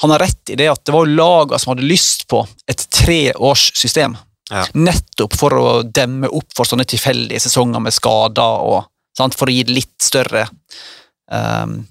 han 0.00 0.12
har 0.14 0.22
rett 0.22 0.52
i 0.52 0.56
det 0.60 0.68
at 0.72 0.82
det 0.86 0.94
var 0.94 1.08
laga 1.08 1.58
som 1.60 1.74
hadde 1.74 1.88
lyst 1.88 2.26
på 2.30 2.42
et 2.70 2.84
treårssystem. 2.94 4.14
Ja. 4.50 4.64
Nettopp 4.76 5.36
for 5.36 5.56
å 5.56 5.66
demme 5.84 6.30
opp 6.32 6.56
for 6.56 6.68
sånne 6.68 6.86
tilfeldige 6.88 7.42
sesonger 7.44 7.82
med 7.84 7.94
skader, 7.94 8.64
og 8.64 8.88
sant, 9.18 9.36
for 9.36 9.50
å 9.50 9.54
gi 9.54 9.66
det 9.68 9.76
litt 9.76 9.96
større 10.04 10.46
ehm, 11.32 11.82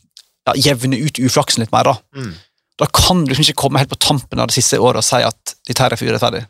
ja, 0.49 0.69
Jevne 0.69 0.99
ut 0.99 1.19
uflaksen 1.21 1.65
litt 1.65 1.73
mer. 1.75 1.93
Da 1.93 1.97
Mm. 2.15 2.37
Da 2.79 2.87
kan 2.95 3.25
du 3.25 3.33
liksom 3.33 3.43
ikke 3.43 3.59
komme 3.65 3.81
helt 3.81 3.91
på 3.91 3.99
tampen 3.99 4.39
av 4.39 4.47
det 4.47 4.55
siste 4.55 4.79
året 4.79 5.01
og 5.01 5.03
si 5.03 5.19
at 5.19 5.55
dette 5.67 5.83
her 5.83 5.91
er 5.91 5.99
for 5.99 6.07
urettferdig. 6.07 6.45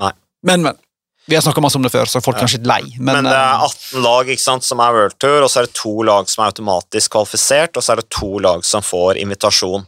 Nei. 0.00 0.12
Men, 0.42 0.62
men. 0.64 0.78
Vi 1.26 1.36
har 1.36 1.42
snakka 1.44 1.60
masse 1.64 1.78
om 1.78 1.84
det 1.84 1.92
før, 1.92 2.08
så 2.08 2.20
folk 2.20 2.36
er 2.36 2.44
kanskje 2.44 2.58
litt 2.60 2.68
lei. 2.68 2.82
Men, 2.98 3.22
Men, 3.22 3.28
det 3.30 3.36
eh, 3.36 3.52
er 3.52 3.64
18 3.64 4.04
lag 4.04 4.30
ikke 4.32 4.44
sant, 4.44 4.64
som 4.64 4.80
er 4.84 4.92
World 4.92 5.16
Tour, 5.20 5.38
og 5.44 5.48
så 5.48 5.60
er 5.60 5.68
det 5.68 5.76
to 5.78 5.92
lag 6.04 6.28
som 6.28 6.42
er 6.44 6.52
automatisk 6.52 7.14
kvalifisert, 7.14 7.76
og 7.76 7.84
så 7.84 7.94
er 7.94 8.02
det 8.02 8.10
to 8.12 8.30
lag 8.44 8.64
som 8.68 8.84
får 8.84 9.20
invitasjon. 9.22 9.86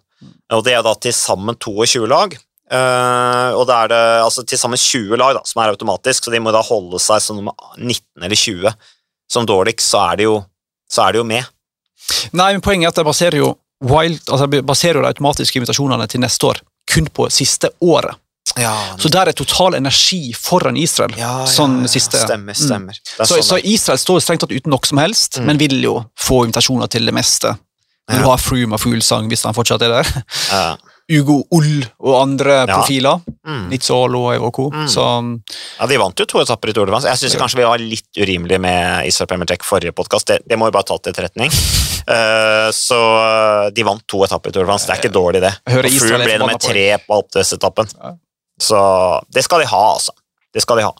Og 0.57 0.64
Det 0.64 0.73
er 0.73 0.85
da 0.87 0.95
til 1.01 1.12
sammen 1.17 1.59
22 1.61 2.07
lag. 2.09 2.37
eh, 2.71 3.51
og 3.57 3.67
det 3.69 3.77
er 3.77 3.89
det 3.93 4.05
altså 4.25 4.47
til 4.49 4.59
sammen 4.59 4.81
20 4.81 5.17
lag 5.21 5.35
da, 5.37 5.43
som 5.45 5.62
er 5.62 5.75
automatisk, 5.75 6.25
så 6.25 6.33
de 6.33 6.41
må 6.41 6.53
da 6.53 6.64
holde 6.64 7.01
seg 7.01 7.21
som 7.25 7.37
nummer 7.37 7.57
19 7.77 8.01
eller 8.23 8.37
20. 8.37 8.73
Som 9.29 9.49
dårligst 9.49 9.93
så 9.93 10.12
er 10.12 10.17
de 10.17 10.29
jo, 10.29 10.41
så 10.89 11.05
er 11.07 11.12
de 11.12 11.25
jo 11.25 11.29
med. 11.29 11.45
Nei, 12.33 12.53
men 12.53 12.61
Poenget 12.64 12.87
er 12.87 12.95
at 12.95 13.01
de 13.01 13.05
baserer 13.05 13.37
jo 13.39 13.57
wild, 13.85 14.21
altså 14.29 14.47
baserer 14.64 14.95
jo 15.01 15.03
de 15.03 15.09
automatiske 15.14 15.57
invitasjonene 15.61 16.07
til 16.09 16.21
neste 16.21 16.47
år 16.49 16.61
kun 16.91 17.07
på 17.12 17.27
siste 17.35 17.71
året. 17.83 18.14
Ja, 18.57 18.73
Så 18.97 19.11
der 19.12 19.29
er 19.29 19.33
total 19.37 19.75
energi 19.75 20.33
foran 20.33 20.77
Israel. 20.81 21.12
sånn 21.51 21.83
siste. 21.89 22.17
Stemmer, 22.23 22.55
stemmer. 22.55 22.95
Det 22.95 23.21
er 23.21 23.25
Så, 23.27 23.41
sånn 23.43 23.59
så. 23.61 23.64
Israel 23.64 23.99
står 23.99 24.21
strengt 24.23 24.41
tatt 24.41 24.53
uten 24.55 24.71
noe 24.71 24.87
som 24.87 24.99
helst, 24.99 25.39
Mm. 25.41 25.45
men 25.47 25.59
vil 25.59 25.83
jo 25.83 26.05
få 26.19 26.45
invitasjoner 26.47 26.89
til 26.89 27.05
det 27.05 27.12
meste. 27.14 27.59
Ja. 28.09 28.19
Du 28.19 28.25
har 28.25 28.39
Froome 28.39 28.73
og 28.75 28.81
Fuglesang 28.81 29.29
hvis 29.29 29.43
han 29.45 29.53
fortsatt 29.53 29.83
er 29.83 29.89
der. 29.99 30.77
Ugo 31.12 31.44
Ull 31.54 31.84
og 32.02 32.14
andre 32.18 32.66
Ja. 32.66 32.80
profiler. 32.80 33.20
Mm. 33.46 33.68
Nizzolo 33.70 34.24
og 34.26 34.34
Evo 34.34 34.50
Mm. 34.70 34.88
Så 34.90 35.04
Ja, 35.78 35.86
De 35.86 35.96
vant 35.98 36.18
jo 36.18 36.24
to 36.26 36.40
etapper 36.40 36.70
i 36.70 36.72
Tour 36.72 36.86
de 36.86 36.92
France. 36.92 37.07
Jeg 37.07 37.18
syns 37.30 37.36
kanskje 37.40 37.57
vi 37.61 37.64
var 37.64 37.78
litt 37.78 38.11
urimelige 38.18 38.59
med 38.59 39.07
Israel 39.07 39.28
Premier 39.28 39.46
Tech 39.46 39.62
forrige 39.62 39.92
podkast. 39.92 40.26
Det, 40.26 40.40
det 40.48 40.59
må 40.59 40.66
vi 40.66 40.72
bare 40.72 40.84
ta 40.84 40.98
til 40.98 41.12
etterretning. 41.12 41.50
uh, 42.09 42.70
så 42.86 42.98
eh, 43.66 43.70
de 43.70 43.82
vant 43.82 44.02
to 44.07 44.24
etapper 44.24 44.50
i 44.50 44.52
Tour 44.52 44.64
de 44.64 44.70
France. 44.70 44.86
Det 44.86 44.96
er 44.96 45.02
ikke 45.04 45.14
dårlig, 45.14 45.40
det. 45.42 45.54
Er 45.66 45.82
ble 45.82 46.38
nummer 46.38 46.59
tre 46.59 46.98
på 46.98 47.22
oppdrettsetappen. 47.22 47.86
Ja. 48.02 48.14
Så 48.59 48.78
det 49.30 49.44
skal 49.44 49.61
de 49.61 49.66
ha, 49.66 49.82
altså. 49.94 50.12
Det 50.57 50.62
skal 50.64 50.78
de 50.80 50.86
ha. 50.86 50.92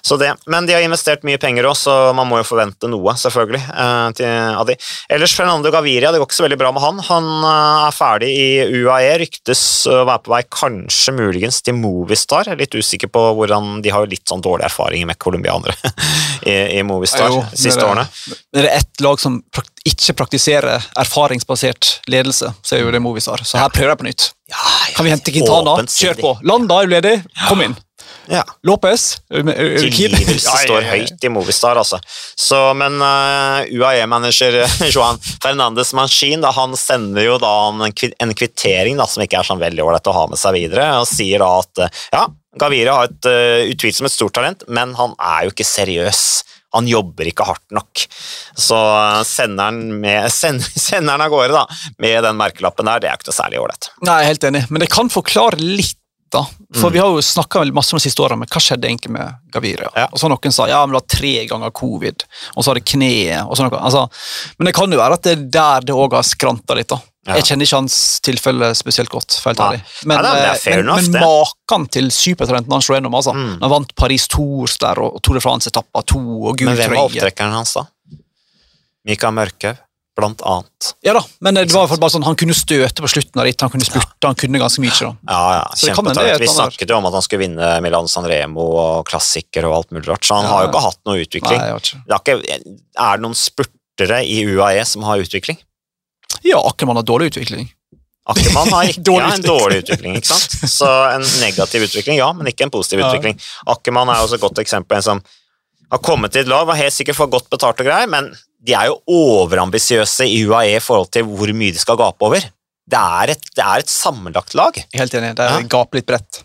Så 0.00 0.16
det, 0.16 0.30
men 0.48 0.64
de 0.64 0.72
har 0.72 0.84
investert 0.84 1.24
mye 1.28 1.36
penger 1.40 1.66
òg, 1.68 1.76
så 1.76 1.94
man 2.16 2.28
må 2.30 2.38
jo 2.40 2.46
forvente 2.48 2.88
noe, 2.88 3.12
selvfølgelig. 3.20 3.60
eh, 3.68 4.06
til, 4.16 4.30
av 4.56 4.64
de. 4.70 4.76
Ellers 5.12 5.34
Fernando 5.36 5.68
Gaviria, 5.74 6.12
det 6.14 6.20
går 6.22 6.30
ikke 6.30 6.38
så 6.38 6.46
veldig 6.46 6.58
bra 6.62 6.70
med 6.72 6.84
han. 6.84 7.02
Han 7.10 7.28
eh, 7.44 7.82
er 7.90 7.96
ferdig 7.96 8.30
i 8.32 8.46
UAE, 8.82 9.12
ryktes 9.20 9.62
å 9.92 10.02
være 10.08 10.24
på 10.24 10.32
vei 10.32 10.42
kanskje 10.48 11.14
muligens 11.18 11.60
til 11.66 11.76
Movistar. 11.76 12.48
Jeg 12.48 12.56
er 12.56 12.62
litt 12.64 12.78
usikker 12.78 13.12
på 13.12 13.26
hvordan 13.36 13.82
De 13.84 13.92
har 13.92 14.06
jo 14.06 14.12
litt 14.14 14.24
sånn 14.28 14.42
dårlige 14.44 14.70
erfaringer 14.72 15.12
med 15.12 15.20
colombianere 15.20 15.76
i, 16.50 16.56
i 16.78 16.82
Movistar 16.86 17.28
Jo, 17.28 17.44
de 17.52 17.60
siste 17.66 17.82
det 17.82 17.88
årene. 17.90 18.08
Det 18.52 18.64
er 18.64 18.70
ett 18.80 19.04
lag 19.04 19.20
som 19.20 19.42
ikke 19.88 20.14
praktiserer 20.16 20.84
erfaringsbasert 21.02 21.98
ledelse, 22.10 22.52
så 22.62 22.76
er 22.76 22.84
jo 22.86 22.92
det 22.94 23.02
Movistar. 23.02 23.42
Så 23.44 23.60
her 23.60 23.72
prøver 23.74 23.92
jeg 23.92 24.00
på 24.02 24.08
nytt. 24.08 24.28
Ja, 24.52 24.58
ja, 24.88 24.94
Kan 24.96 25.06
vi 25.06 25.12
hente 25.14 25.32
Quintana? 25.34 25.76
Kjør 25.88 26.20
på! 26.20 26.32
Landa 26.46 26.80
er 26.82 26.88
du 26.88 26.94
ledig, 26.96 27.14
kom 27.48 27.62
inn. 27.64 27.74
Ja. 28.30 28.42
Lopez? 28.66 29.18
Tilgivelse 29.30 30.56
står 30.64 30.86
høyt 30.86 31.24
i 31.24 31.30
Movistar, 31.32 31.78
altså. 31.80 31.98
Så, 32.38 32.58
men 32.78 33.00
uh, 33.02 33.64
UAE-manager 33.66 34.60
Johan 34.94 35.18
Fernandes 35.42 35.92
Manchin 35.96 36.44
da, 36.44 36.52
han 36.54 36.76
sender 36.78 37.26
jo 37.26 37.40
da 37.42 37.52
en, 37.70 37.82
en 37.82 38.36
kvittering 38.36 39.00
da, 39.00 39.08
som 39.10 39.24
ikke 39.24 39.40
er 39.40 39.50
sånn 39.50 39.62
veldig 39.62 39.84
ålreit 39.84 40.12
å 40.12 40.16
ha 40.16 40.28
med 40.30 40.40
seg 40.40 40.56
videre, 40.58 40.86
og 41.00 41.08
sier 41.10 41.42
da 41.42 41.50
at 41.58 41.84
ja, 42.12 42.26
Gavira 42.60 42.98
har 43.00 43.10
et 43.10 43.28
uh, 43.28 43.68
utvilsomt 43.72 44.10
et 44.10 44.14
stort 44.14 44.36
talent, 44.36 44.66
men 44.68 44.96
han 44.98 45.16
er 45.16 45.46
jo 45.46 45.54
ikke 45.54 45.66
seriøs. 45.66 46.24
Han 46.72 46.88
jobber 46.88 47.28
ikke 47.28 47.44
hardt 47.44 47.74
nok. 47.74 48.04
Så 48.56 48.76
sender 49.28 49.70
han, 49.70 50.04
send, 50.32 50.64
sender 50.64 51.16
han 51.16 51.24
av 51.26 51.32
gårde 51.32 51.56
da, 51.56 51.64
med 52.02 52.22
den 52.26 52.38
merkelappen 52.40 52.88
der, 52.88 53.02
det 53.02 53.10
er 53.10 53.18
ikke 53.18 53.30
noe 53.30 53.40
særlig 53.40 53.60
ålreit. 53.62 53.90
Nei, 54.08 54.20
helt 54.28 54.46
enig, 54.48 54.66
men 54.70 54.84
det 54.84 54.92
kan 54.92 55.12
forklare 55.12 55.60
litt. 55.60 55.98
Da. 56.32 56.42
For 56.74 56.88
Mm. 56.88 56.92
Vi 56.92 56.98
har 56.98 57.08
jo 57.12 57.22
snakka 57.22 57.62
masse 57.72 57.92
om 57.94 58.00
de 58.00 58.04
siste 58.08 58.22
årene, 58.24 58.42
men 58.42 58.48
hva 58.48 58.60
skjedde 58.60 58.88
egentlig 58.88 59.12
med 59.12 59.34
Gaviria? 59.52 59.90
Ja. 59.94 60.08
Og 60.10 60.18
så 60.18 60.28
Noen 60.32 60.52
sa 60.52 60.66
ja, 60.68 60.80
men 60.86 60.94
det 60.94 61.00
var 61.02 61.18
tre 61.18 61.46
ganger 61.46 61.70
covid, 61.70 62.24
og 62.56 62.64
så 62.64 62.70
har 62.70 62.80
det 62.80 62.88
kneet 62.88 63.44
og 63.44 63.56
sånn. 63.58 63.72
Altså, 63.76 64.08
men 64.58 64.70
det 64.70 64.74
kan 64.74 64.92
jo 64.92 65.00
være 65.00 65.18
at 65.18 65.26
det 65.28 65.32
er 65.36 65.48
der 65.58 65.88
det 65.88 65.96
òg 65.96 66.16
har 66.16 66.26
skranta 66.26 66.76
litt. 66.78 66.88
da. 66.88 66.98
Ja. 67.22 67.36
Jeg 67.38 67.46
kjenner 67.46 67.68
ikke 67.68 67.78
hans 67.78 67.96
tilfelle 68.26 68.72
spesielt 68.74 69.10
godt. 69.12 69.36
for 69.38 69.52
helt 69.52 69.60
ærlig. 69.62 69.82
Men, 70.10 70.24
er 70.26 70.48
eh, 70.48 70.64
men, 70.66 70.80
enough, 70.82 71.04
men 71.06 71.22
maken 71.22 71.86
til 71.94 72.10
supertalenten 72.10 72.72
han 72.74 72.82
slår 72.82 72.98
gjennom. 72.98 73.14
altså. 73.14 73.34
Mm. 73.36 73.60
Han 73.60 73.70
vant 73.70 73.94
Paris 73.94 74.26
Tours 74.26 74.74
der, 74.82 74.98
og 74.98 75.20
Tour 75.22 75.38
de 75.38 75.44
France-etappa 75.44 76.02
to, 76.02 76.18
og 76.18 76.58
gul 76.58 76.72
Men 76.72 76.80
hvem 76.80 76.96
var 76.96 77.06
opptrekkeren 77.06 77.54
hans 77.54 77.76
da? 77.78 77.86
Mikael 79.06 79.34
Mørkhaug, 79.34 79.78
blant 80.18 80.42
annet. 80.44 80.90
Ja 81.06 81.14
da, 81.16 81.22
men 81.40 81.54
det 81.56 81.64
var 81.72 81.84
i 81.84 81.86
hvert 81.86 81.92
fall 81.94 82.00
bare 82.02 82.12
sånn, 82.12 82.24
han 82.26 82.36
kunne 82.36 82.54
støte 82.56 83.00
på 83.04 83.08
slutten 83.08 83.40
av 83.40 83.46
ritt, 83.48 83.60
han 83.64 83.70
kunne 83.72 83.86
spurte, 83.86 84.28
han 84.28 84.36
kunne 84.36 84.60
ganske 84.60 84.82
mye. 84.84 84.92
da. 84.98 85.12
Ja, 85.32 85.42
ja, 85.56 85.62
Så 85.72 85.86
det 85.86 85.92
det 85.92 85.96
kjempetalent. 85.96 86.42
Vi 86.44 86.50
snakket 86.52 86.92
jo 86.92 86.98
om 86.98 87.06
at 87.08 87.16
han 87.16 87.24
skulle 87.24 87.42
vinne 87.46 87.70
Milan 87.84 88.08
San 88.12 88.26
Remo 88.28 88.66
og 88.76 89.06
klassiker 89.08 89.64
og 89.70 89.76
alt 89.78 89.90
mulig 89.96 90.08
rart, 90.10 90.24
så 90.28 90.36
han 90.36 90.44
Ja, 90.44 90.50
har 90.52 90.64
jo 90.64 90.68
ja. 90.68 90.72
ikke 90.74 90.84
hatt 90.88 91.00
noe 91.08 91.22
utvikling. 91.24 91.58
Nei. 91.58 92.02
Det 92.04 92.12
er, 92.12 92.20
ikke, 92.20 92.74
er 93.08 93.16
det 93.16 93.24
noen 93.24 93.38
spurtere 93.40 94.20
i 94.28 94.42
UAE 94.52 94.84
som 94.92 95.02
har 95.08 95.24
utvikling? 95.24 95.58
Ja, 96.44 96.60
Ackermann 96.60 96.96
har 97.00 97.08
dårlig 97.08 97.32
utvikling. 97.32 97.70
Akkermann 98.28 98.68
har 98.70 98.84
ikke 98.92 99.02
Dårlig 99.08 99.28
ja, 99.32 99.34
en 99.40 99.42
dårlig 99.48 99.80
utvikling, 99.82 100.14
ikke 100.20 100.28
sant? 100.30 100.60
Så 100.70 100.86
en 101.16 101.24
negativ 101.40 101.88
utvikling, 101.88 102.20
ja, 102.20 102.28
men 102.36 102.46
ikke 102.52 102.68
en 102.68 102.70
positiv 102.74 103.00
Ja. 103.02 103.08
utvikling. 103.10 103.40
Akkermann 103.66 104.12
er 104.12 104.20
også 104.22 104.36
et 104.38 104.44
godt 104.44 104.60
eksempel 104.62 105.00
en 105.00 105.02
som 105.08 105.22
Har 105.92 105.98
kommet 106.00 106.32
til 106.32 106.40
et 106.44 106.48
lag, 106.48 106.64
var 106.68 106.78
helt 106.78 106.94
sikkert 106.94 107.16
for 107.18 107.28
godt 107.28 107.50
betalt 107.52 107.80
og 107.80 107.84
greier, 107.84 108.06
men 108.08 108.30
de 108.62 108.74
er 108.78 108.86
jo 108.90 108.98
overambisiøse 109.10 110.26
i 110.30 110.42
UAE 110.46 110.76
i 110.76 110.82
forhold 110.82 111.10
til 111.14 111.26
hvor 111.28 111.50
mye 111.56 111.74
de 111.74 111.80
skal 111.82 111.98
gape 112.00 112.22
over. 112.26 112.44
Det 112.92 112.98
er 112.98 113.32
et, 113.34 113.44
det 113.56 113.64
er 113.64 113.82
et 113.82 113.90
sammenlagt 113.90 114.54
lag. 114.58 114.78
Helt 114.94 115.14
enig. 115.18 115.34
Det 115.38 115.44
er 115.46 115.60
Ja. 115.60 115.68
gap 115.70 115.94
litt 115.94 116.06
bredt. 116.06 116.42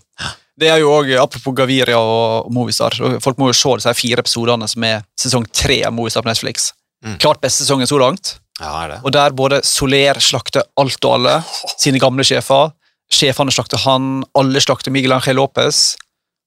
Det 0.58 0.70
er 0.74 0.80
jo 0.82 0.90
også, 0.90 1.20
Apropos 1.22 1.54
Gaviria 1.54 2.00
og 2.00 2.52
Movistar. 2.52 2.96
Folk 3.22 3.38
må 3.38 3.50
jo 3.52 3.54
se 3.54 3.76
disse 3.78 3.94
fire 3.94 4.24
episodene 4.24 4.68
som 4.68 4.84
er 4.84 5.04
sesong 5.20 5.46
tre 5.54 5.84
av 5.86 5.94
Movistar 5.94 6.24
på 6.24 6.32
Netflix. 6.32 6.72
Mm. 7.06 7.20
Klart 7.20 7.42
beste 7.42 7.62
sesongen 7.64 7.86
så 7.86 8.00
langt. 8.02 8.40
Ja, 8.60 8.72
er 8.86 8.88
det. 8.96 9.00
Og 9.06 9.12
der 9.14 9.30
både 9.38 9.60
Soler 9.64 10.18
slakter 10.18 10.64
alt 10.82 11.06
og 11.06 11.14
alle, 11.20 11.44
sine 11.78 12.00
gamle 12.02 12.24
sjefer. 12.26 12.72
Sjefene 13.14 13.54
slakter 13.54 13.78
han, 13.86 14.24
alle 14.36 14.60
slakter 14.60 14.90
Miguel 14.92 15.14
Ángel 15.14 15.36
Lopez. 15.38 15.96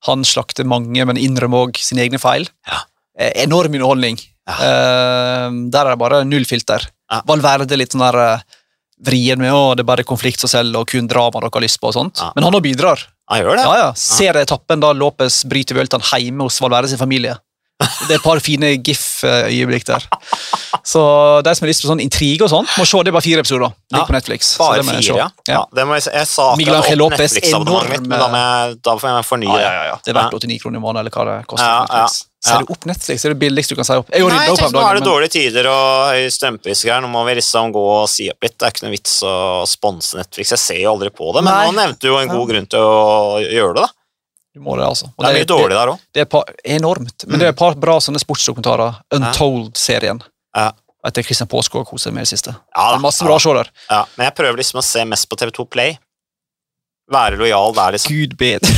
Han 0.08 0.24
slakter 0.24 0.64
mange, 0.66 1.04
men 1.06 1.16
innrømmer 1.16 1.68
òg 1.68 1.78
sine 1.78 2.02
egne 2.02 2.18
feil. 2.18 2.48
Ja. 2.66 2.80
Eh, 3.16 3.44
Enorm 3.44 3.72
underholdning. 3.78 4.18
Ja. 4.50 4.70
Eh, 4.70 5.58
der 5.70 5.86
er 5.86 5.94
det 5.94 6.00
bare 6.02 6.24
null 6.28 6.44
filter. 6.48 6.84
Ja. 7.10 7.22
Valverde 7.26 7.78
litt 7.78 7.92
sånn 7.94 8.04
der 8.06 8.18
eh, 8.24 8.42
vrien 9.06 9.38
med 9.40 9.52
å 9.56 9.74
det 9.74 9.80
er 9.84 9.88
bare 9.88 10.04
konflikt 10.04 10.42
seg 10.44 10.50
selv 10.52 10.76
og 10.82 10.90
kun 10.90 11.06
drama 11.08 11.40
dere 11.40 11.50
har 11.54 11.64
lyst 11.64 11.80
på. 11.80 11.88
og 11.88 11.94
sånt. 11.96 12.18
Ja. 12.20 12.32
Men 12.36 12.44
han 12.48 12.54
òg 12.58 12.62
bidrar. 12.66 13.00
Han 13.30 13.40
gjør 13.40 13.54
det. 13.56 13.62
Ja, 13.64 13.76
ja. 13.86 13.92
Ser 13.96 14.36
etappen 14.42 14.82
da 14.82 14.90
Lopez 14.92 15.44
bryter 15.48 15.78
Vueltaen 15.78 16.02
hjemme 16.02 16.44
hos 16.48 16.58
Valverde 16.60 16.90
sin 16.92 16.98
familie. 17.00 17.36
Det 17.80 18.10
er 18.12 18.18
et 18.18 18.24
par 18.26 18.36
fine 18.44 18.74
GIF-øyeblikk 18.84 19.86
der. 19.88 20.04
Så 20.84 21.00
de 21.46 21.52
som 21.56 21.64
har 21.64 21.70
lyst 21.70 21.80
på 21.80 21.88
sånn 21.88 22.02
intrige 22.04 22.44
og 22.44 22.50
sånt, 22.52 22.68
må 22.76 22.84
se 22.84 23.00
det 23.00 23.08
er 23.08 23.16
bare 23.16 23.24
fire 23.24 23.40
episoder. 23.40 23.72
Ligger 23.88 24.02
Ja. 24.02 24.06
på 24.10 24.12
Netflix. 24.18 24.50
Bare 24.60 24.82
fire, 24.84 25.16
ja. 25.16 25.28
ja. 25.48 25.62
det 25.72 25.86
må 25.88 25.96
jeg, 25.96 26.04
jeg 26.12 26.28
sa 26.28 26.50
akkurat 26.52 26.90
opp 27.06 27.14
Netflix-abonnementet 27.16 27.94
mitt, 27.94 28.08
men 28.10 28.20
da, 28.20 28.28
må 28.28 28.42
jeg, 28.42 28.76
da 28.84 28.96
får 29.00 29.08
jeg 29.14 29.24
fornye 29.30 29.56
Ja, 29.56 29.72
ja, 29.78 29.84
ja. 29.94 29.96
Det 30.04 30.12
er 30.12 30.18
verdt 30.20 30.36
89 30.36 30.60
kroner 30.60 30.76
i 30.76 30.84
måneden, 30.84 31.00
eller 31.06 31.16
hva 31.16 31.24
det 31.30 31.38
koster. 31.48 31.64
Ja, 31.66 31.78
på 31.86 31.96
Netflix. 31.96 32.20
ja, 32.20 32.29
Ser 32.40 32.56
ja. 32.56 32.60
du 32.64 32.72
opp 32.72 32.86
Netflix? 32.88 33.20
Det 33.20 33.28
er 33.28 33.34
det 33.34 33.40
billigst 33.42 33.68
du 33.68 33.76
kan 33.76 33.84
si 33.84 33.92
opp. 34.00 34.08
Jeg 34.08 34.24
Nei, 34.24 34.36
jeg 34.46 34.56
tenkte, 34.56 34.72
nå 34.72 34.80
er 34.80 34.96
det 34.96 35.02
men- 35.02 35.08
dårlige 35.10 35.32
tider 35.34 35.66
og 35.68 36.14
høy 36.14 36.28
strømpris. 36.32 36.84
Nå 37.04 37.08
må 37.12 37.24
vi 37.26 37.34
liksom 37.36 37.72
gå 37.74 37.82
og 38.00 38.08
si 38.08 38.30
opp 38.32 38.46
litt. 38.46 38.56
Det 38.56 38.66
er 38.66 38.72
ikke 38.72 38.86
noe 38.86 38.94
vits 38.96 39.16
å 39.28 39.34
sponse 39.68 40.16
Netflix. 40.16 40.54
Jeg 40.56 40.62
ser 40.62 40.80
jo 40.80 40.94
aldri 40.94 41.10
på 41.12 41.34
det, 41.36 41.44
men 41.44 41.52
Nei. 41.52 41.66
nå 41.68 41.76
nevnte 41.76 42.00
du 42.00 42.08
jo 42.08 42.16
en 42.16 42.32
god 42.32 42.48
grunn 42.48 42.66
til 42.66 42.80
å 42.80 43.40
gjøre 43.44 43.74
det. 43.76 43.82
da. 43.82 43.88
Du 44.56 44.60
må 44.64 44.74
det, 44.76 44.86
altså. 44.88 45.12
Og 45.14 45.22
Det 45.22 45.28
er 45.30 45.38
mye 45.38 45.50
dårlig 45.52 45.76
der 45.76 45.92
òg. 45.92 45.98
Det, 46.00 46.12
det 46.16 46.20
er 46.22 46.30
par, 46.32 46.44
enormt. 46.64 47.26
Men 47.28 47.38
det 47.38 47.46
er 47.46 47.52
et 47.52 47.60
par 47.60 47.74
bra 47.78 47.98
sånne 48.02 48.18
sportsdokumentarer. 48.18 48.96
Untold-serien. 49.14 50.22
Ja. 50.56 50.72
Etter 51.06 51.22
Christian 51.24 51.48
Påsgaard 51.48 51.86
koser 51.88 52.08
seg 52.10 52.16
med 52.16 52.24
i 52.24 52.28
det 52.28 52.32
siste. 52.34 52.52
Ja, 52.76 52.90
Det 52.90 52.98
er 52.98 53.04
masse 53.04 53.24
bra 53.24 53.36
å 53.36 53.40
se 53.40 53.52
der. 53.56 53.70
Ja, 53.88 54.04
men 54.16 54.26
jeg 54.26 54.34
prøver 54.36 54.58
liksom 54.60 54.80
å 54.80 54.84
se 54.84 55.04
mest 55.08 55.28
på 55.30 55.36
TV2 55.40 55.68
Play. 55.70 55.98
Være 57.10 57.40
lojal 57.40 57.74
der, 57.74 57.96
liksom. 57.96 58.14
Gud 58.14 58.36
bedre. 58.40 58.76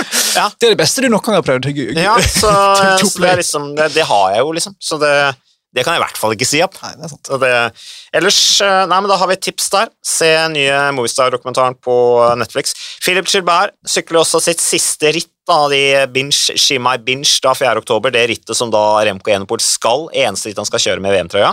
Ja. 0.30 0.44
Det 0.54 0.68
er 0.68 0.74
det 0.76 0.78
beste 0.78 1.02
du 1.02 1.08
noen 1.10 1.24
gang 1.26 1.40
har 1.40 1.42
prøvd. 1.42 1.64
Gud. 1.74 1.96
Ja, 1.98 2.12
så, 2.40 2.50
så 3.02 3.08
det, 3.18 3.32
liksom, 3.40 3.72
det, 3.74 3.88
det 3.96 4.04
har 4.06 4.36
jeg 4.36 4.44
jo, 4.44 4.52
liksom. 4.54 4.76
Så 4.78 4.98
det, 5.02 5.10
det 5.74 5.82
kan 5.82 5.96
jeg 5.96 6.00
i 6.00 6.04
hvert 6.04 6.20
fall 6.22 6.34
ikke 6.36 6.46
si 6.46 6.60
opp. 6.62 6.78
Nei, 6.82 6.92
det 6.98 7.08
er 7.08 7.10
sant. 7.12 7.30
Ellers, 8.20 8.38
eh, 8.62 8.84
nei, 8.90 9.00
men 9.02 9.10
da 9.10 9.16
har 9.18 9.30
vi 9.30 9.34
et 9.34 9.42
tips 9.42 9.66
der. 9.74 9.90
Se 10.06 10.28
nye 10.54 10.78
Movistar-dokumentaren 10.94 11.76
på 11.82 11.96
Netflix. 12.38 12.76
Philip 13.02 13.26
Gilbert 13.30 13.74
sykler 13.86 14.22
også 14.22 14.42
sitt 14.44 14.62
siste 14.62 15.10
ritt, 15.14 15.32
da, 15.50 15.64
de 15.72 15.82
Binge, 16.14 16.54
Shimai 16.58 16.96
Binge, 17.02 17.32
da 17.42 17.56
4. 17.58 17.82
oktober. 17.82 18.14
Det 18.14 18.22
rittet 18.30 18.58
som 18.58 18.70
da 18.70 18.84
Remco 19.06 19.34
Enepool 19.34 19.62
skal, 19.62 20.06
eneste 20.14 20.52
ritt 20.52 20.62
han 20.62 20.68
skal 20.68 20.82
kjøre 20.86 21.02
med 21.02 21.14
VM-trøya, 21.16 21.50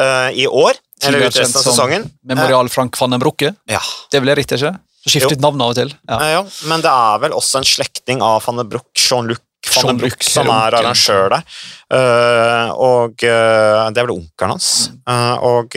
uh, 0.00 0.30
i 0.32 0.48
år. 0.48 0.80
Eller 1.04 1.26
utresten 1.26 1.28
ut 1.28 1.42
resten 1.42 1.60
av 1.60 1.68
sesongen. 1.68 2.08
Memorial 2.24 2.72
Frank 2.72 2.96
van 3.00 3.12
den 3.12 3.20
Brukke. 3.20 3.52
Ja. 3.68 3.82
Det 4.12 4.24
blir 4.24 4.40
riktig, 4.40 4.62
ikke? 4.62 4.76
Så 5.04 5.12
skifter 5.12 5.36
Jo. 5.36 5.42
navn 5.44 5.60
av 5.60 5.74
og 5.74 5.76
til. 5.76 5.90
Ja. 6.08 6.18
Ja, 6.38 6.44
men 6.70 6.84
det 6.84 6.90
er 6.90 7.18
vel 7.20 7.34
også 7.36 7.60
en 7.60 7.68
slektning 7.68 8.22
av 8.24 8.40
van 8.46 8.62
de 8.62 8.64
Broek, 8.64 8.88
Jean-Luc 8.96 9.42
van 9.64 9.88
Jean 9.88 9.98
de 9.98 10.04
Broek, 10.04 10.24
som 10.24 10.48
er 10.52 10.76
arrangør 10.78 11.34
der. 11.34 11.58
Uh, 11.92 12.70
og 12.72 13.26
uh, 13.26 13.90
det 13.90 14.00
er 14.00 14.06
vel 14.06 14.16
onkelen 14.16 14.54
hans. 14.54 14.70
Uh, 15.08 15.36
og 15.44 15.76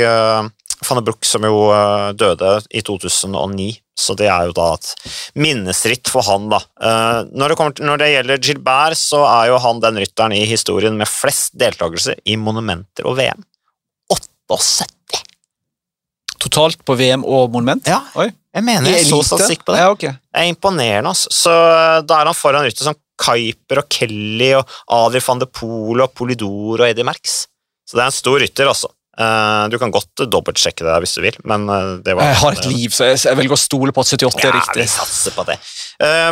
van 0.88 0.99
de 0.99 1.03
Broek 1.07 1.28
som 1.28 1.45
jo 1.47 1.67
døde 2.17 2.53
i 2.69 2.84
2009, 2.86 3.69
så 3.97 4.13
det 4.13 4.28
er 4.30 4.47
jo 4.47 4.55
da 4.55 4.69
et 4.75 4.91
minnesritt 5.41 6.11
for 6.11 6.21
han, 6.28 6.45
da. 6.53 6.59
Når, 7.34 7.49
det 7.49 7.57
til, 7.80 7.88
når 7.89 8.01
det 8.03 8.09
gjelder 8.11 8.43
Gilbert, 8.45 8.99
så 8.99 9.23
er 9.25 9.49
jo 9.49 9.57
han 9.63 9.82
den 9.82 9.97
rytteren 10.03 10.36
i 10.38 10.43
historien 10.45 10.99
med 10.99 11.09
flest 11.09 11.57
deltakelser 11.57 12.21
i 12.30 12.38
monumenter 12.38 13.09
og 13.09 13.17
VM. 13.17 13.41
78! 14.13 14.86
Totalt 16.45 16.86
på 16.86 16.93
VM 16.99 17.25
og 17.25 17.49
monument? 17.51 17.89
Ja, 17.89 18.03
Oi. 18.21 18.30
Jeg 18.58 18.66
mener 18.66 18.89
jeg 18.89 19.03
jeg 19.03 19.10
så 19.12 19.20
statistikk 19.26 19.66
på 19.68 19.76
det. 19.76 19.82
Ja, 19.84 19.89
okay. 19.93 20.16
Det 20.18 20.41
er 20.41 20.49
imponerende. 20.49 21.12
Altså. 21.14 21.30
Så 21.34 21.53
eh, 21.53 21.99
Da 22.10 22.22
er 22.22 22.30
han 22.32 22.38
foran 22.38 22.66
rytter 22.66 22.88
som 22.88 22.97
Kuiper 23.18 23.82
og 23.84 23.89
Kelly 23.93 24.51
og 24.58 24.72
Adrian 24.93 25.26
van 25.26 25.41
de 25.41 25.47
Pole 25.60 26.05
og 26.05 26.14
Polidor 26.18 26.82
og 26.82 26.86
Eddie 26.88 27.05
Merckx. 27.05 27.43
Så 27.88 27.97
det 27.97 28.03
er 28.03 28.10
en 28.12 28.16
stor 28.16 28.39
rytter, 28.41 28.70
altså. 28.70 28.89
Eh, 29.18 29.66
Du 29.74 29.78
kan 29.82 29.93
godt 29.93 30.26
dobbeltsjekke 30.30 30.86
det 30.86 30.95
hvis 31.05 31.16
du 31.18 31.22
vil, 31.26 31.38
men 31.49 31.68
eh, 31.70 31.91
det 32.05 32.18
var 32.18 32.32
Jeg 32.32 32.39
har 32.41 32.58
et 32.58 32.70
liv, 32.72 32.93
så 32.93 33.12
jeg, 33.12 33.38
velger 33.39 33.58
å 33.58 33.62
stole 33.62 33.93
på 33.93 34.05
at 34.05 34.16
78 34.18 34.41
er 34.41 34.58
Ja, 34.58 34.66
vi 34.80 34.88
satser 34.95 35.38
på 35.38 35.45
det. 35.49 35.60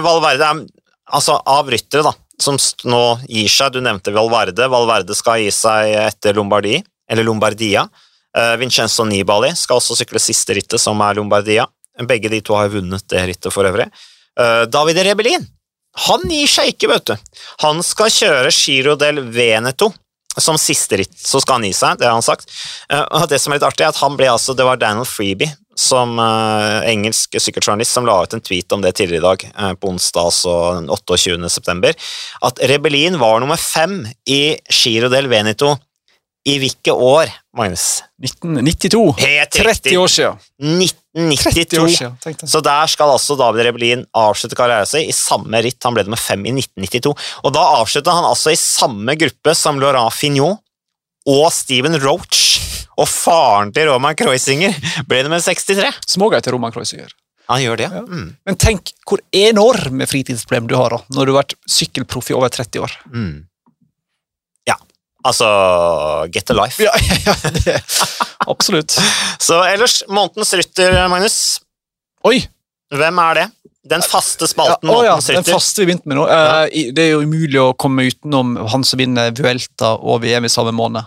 Valverde 0.06 0.50
er 0.50 0.66
altså 1.14 1.38
av 1.46 1.70
ryttere 1.70 2.06
da, 2.06 2.16
som 2.42 2.58
nå 2.90 3.04
gir 3.30 3.50
seg. 3.54 3.78
Du 3.78 3.86
nevnte 3.86 4.14
Valverde. 4.16 4.70
Valverde 4.74 5.18
skal 5.18 5.44
gi 5.46 5.54
seg 5.54 5.94
etter 6.08 6.38
Lombardi, 6.38 6.82
eller 7.10 7.26
Lombardia. 7.26 7.86
Vincenzo 8.60 9.06
Nibali 9.08 9.54
skal 9.56 9.78
også 9.80 9.96
sykle 9.96 10.20
siste 10.20 10.58
rittet, 10.58 10.82
som 10.82 11.00
er 11.06 11.16
Lombardia. 11.16 11.70
Begge 12.04 12.32
de 12.32 12.42
to 12.44 12.58
har 12.58 12.72
vunnet 12.74 13.06
det 13.12 13.28
rittet 13.30 13.54
for 13.54 13.68
øvrig. 13.68 13.88
Eh, 14.40 14.64
David 14.68 15.00
Rebellin 15.08 15.46
han 16.06 16.26
gir 16.28 16.50
seg 16.52 16.74
ikke, 16.74 16.90
vet 16.92 17.08
du. 17.08 17.14
Han 17.64 17.80
skal 17.86 18.12
kjøre 18.12 18.52
Giro 18.52 18.98
del 19.00 19.22
Veneto 19.32 19.94
som 20.36 20.58
siste 20.60 21.00
ritt. 21.00 21.14
Så 21.16 21.40
skal 21.40 21.62
han 21.62 21.68
gi 21.70 21.72
seg, 21.76 22.00
det 22.00 22.10
har 22.10 22.18
han 22.18 22.26
sagt. 22.26 22.52
Eh, 22.92 23.00
og 23.00 23.30
det 23.32 23.40
som 23.40 23.54
er 23.54 23.62
litt 23.62 23.68
artig, 23.68 23.86
er 23.86 23.94
at 23.94 24.02
han 24.02 24.18
ble 24.20 24.28
altså, 24.34 24.52
det 24.58 24.66
var 24.68 24.82
Daniel 24.82 25.08
Freeby, 25.08 25.48
som 25.80 26.20
eh, 26.20 26.90
engelsk 26.92 27.38
sykkeljournalist, 27.40 27.96
som 27.96 28.08
la 28.08 28.18
ut 28.24 28.36
en 28.36 28.44
tweet 28.44 28.76
om 28.76 28.84
det 28.84 28.92
tidligere 29.00 29.24
i 29.24 29.28
dag, 29.30 29.48
på 29.80 29.94
onsdag, 29.94 30.28
altså 30.28 30.56
28. 30.84 31.40
september, 31.52 31.96
at 32.50 32.60
Rebellin 32.68 33.16
var 33.22 33.40
nummer 33.40 33.60
fem 33.60 34.02
i 34.28 34.58
Giro 34.68 35.12
del 35.14 35.32
Veneto 35.32 35.78
i 36.46 36.58
hvilke 36.62 36.94
år, 36.94 37.32
Magnus? 37.58 38.04
1992. 38.22 39.02
Helt 39.18 39.56
30 39.56 39.98
år 39.98 40.12
siden. 40.14 40.38
30 41.42 41.82
år 41.82 41.90
siden. 41.90 42.48
Så 42.48 42.62
der 42.66 42.92
skal 42.92 43.16
altså 43.16 43.38
David 43.40 43.66
Rebellin 43.66 44.06
avslutte 44.14 44.58
karrieren 44.58 44.86
sin 44.90 45.10
i 45.10 45.16
samme 45.16 45.62
ritt. 45.66 45.82
Han 45.88 45.98
ble 45.98 46.06
nummer 46.06 46.22
fem 46.22 46.46
i 46.46 46.54
1992. 46.54 47.16
Og 47.42 47.56
da 47.56 47.66
avslutta 47.80 48.14
han 48.14 48.30
altså 48.30 48.54
i 48.54 48.60
samme 48.62 49.18
gruppe 49.18 49.56
som 49.58 49.82
Laurent 49.82 50.14
Fignon 50.14 50.58
og 51.26 51.48
Steven 51.54 51.98
Roach. 52.04 52.44
Og 52.96 53.10
faren 53.10 53.74
til 53.76 53.90
Roman 53.90 54.16
Kreuzinger 54.16 54.78
ble 55.10 55.26
nummer 55.26 55.42
63. 55.42 55.98
Smågøy 56.14 56.40
til 56.46 56.56
Roman 56.56 56.76
Kreuzinger. 56.76 57.10
Han 57.50 57.62
gjør 57.62 57.82
det. 57.82 57.90
Ja. 57.94 58.06
Mm. 58.06 58.30
Men 58.46 58.58
tenk 58.62 58.94
hvor 59.06 59.22
enorme 59.36 60.08
fritidsproblem 60.10 60.70
du 60.70 60.78
har 60.78 60.96
da, 60.96 61.02
når 61.14 61.26
du 61.26 61.34
har 61.34 61.44
vært 61.44 61.58
sykkelproff 61.70 62.32
i 62.32 62.38
over 62.38 62.54
30 62.54 62.86
år. 62.86 62.96
Mm. 63.12 63.36
Ja, 65.26 65.32
altså 65.32 66.28
Get 66.32 66.50
a 66.50 66.54
life. 66.54 66.84
Ja, 66.86 66.92
ja, 67.26 67.36
det, 67.52 67.82
absolutt. 68.48 68.98
Så 69.40 69.64
ellers, 69.64 70.04
månedens 70.08 70.54
rytter, 70.54 71.08
Magnus. 71.10 71.60
Oi! 72.24 72.44
Hvem 72.94 73.20
er 73.20 73.40
det? 73.40 73.48
Den 73.86 74.02
faste 74.02 74.46
Ja, 74.46 74.50
spalten 74.50 74.90
å 74.90 75.02
ja, 75.06 75.18
den 75.22 75.46
faste 75.46 75.82
vi 75.84 75.92
begynte 75.92 76.10
med 76.10 76.18
nå. 76.18 76.24
Ja. 76.30 76.64
det 76.70 77.04
er 77.04 77.12
jo 77.12 77.26
umulig 77.26 77.60
å 77.62 77.74
komme 77.78 78.08
utenom 78.08 78.56
han 78.72 78.86
som 78.86 78.98
vinner 79.02 79.34
Vuelta 79.38 79.96
og 79.98 80.24
VM 80.24 80.48
i 80.48 80.50
samme 80.50 80.74
måned. 80.74 81.06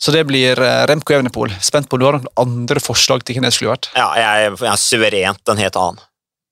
Så 0.00 0.12
det 0.12 0.24
blir 0.28 0.60
eh, 0.60 0.82
Remco 0.88 1.12
Evenepool. 1.12 1.52
Spent 1.60 1.88
på 1.88 1.98
du 2.00 2.06
har 2.08 2.16
noen 2.16 2.28
andre 2.40 2.80
forslag 2.80 3.24
til 3.24 3.36
hvem 3.36 3.48
det 3.48 3.52
skulle 3.56 3.74
vært. 3.74 3.90
Ja, 3.96 4.10
jeg, 4.16 4.52
jeg 4.56 4.72
er 4.72 4.80
suverent 4.80 5.52
en 5.52 5.60
helt 5.60 5.76
annen. 5.76 6.04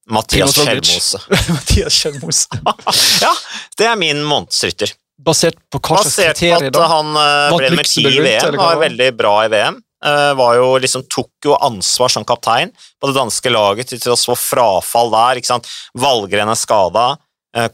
Mathias 0.08 0.56
Kjellmose. 0.56 1.20
Mathias 1.56 2.00
Kjellmose. 2.02 2.60
Ja, 3.24 3.32
det 3.80 3.88
er 3.88 4.00
min 4.00 4.20
månedsrytter. 4.24 4.92
Basert 5.18 5.58
på 5.72 5.80
hva 5.82 6.00
slags 6.02 6.16
kriterier? 6.16 6.70
Basert 6.70 6.78
på 6.78 6.82
at 6.84 6.92
han 6.94 7.20
eh, 7.20 7.56
ble 7.56 7.70
nummer 7.74 7.88
ti 7.90 8.04
i 8.06 8.16
VM, 8.22 8.58
var 8.60 8.80
veldig 8.82 9.08
bra 9.18 9.36
i 9.44 9.52
VM. 9.52 9.78
eh, 10.06 10.32
var 10.38 10.58
jo 10.60 10.66
liksom, 10.78 11.06
tok 11.10 11.48
jo 11.48 11.56
ansvar 11.58 12.12
som 12.14 12.24
kaptein 12.24 12.70
på 13.00 13.10
det 13.10 13.16
danske 13.18 13.50
laget 13.50 13.90
til 13.90 14.00
tross 14.02 14.26
for 14.30 14.38
frafall 14.38 15.10
der. 15.14 15.40
ikke 15.40 15.50
sant? 15.54 15.70
Valgren 15.98 16.48
er 16.52 16.58
skada. 16.58 17.16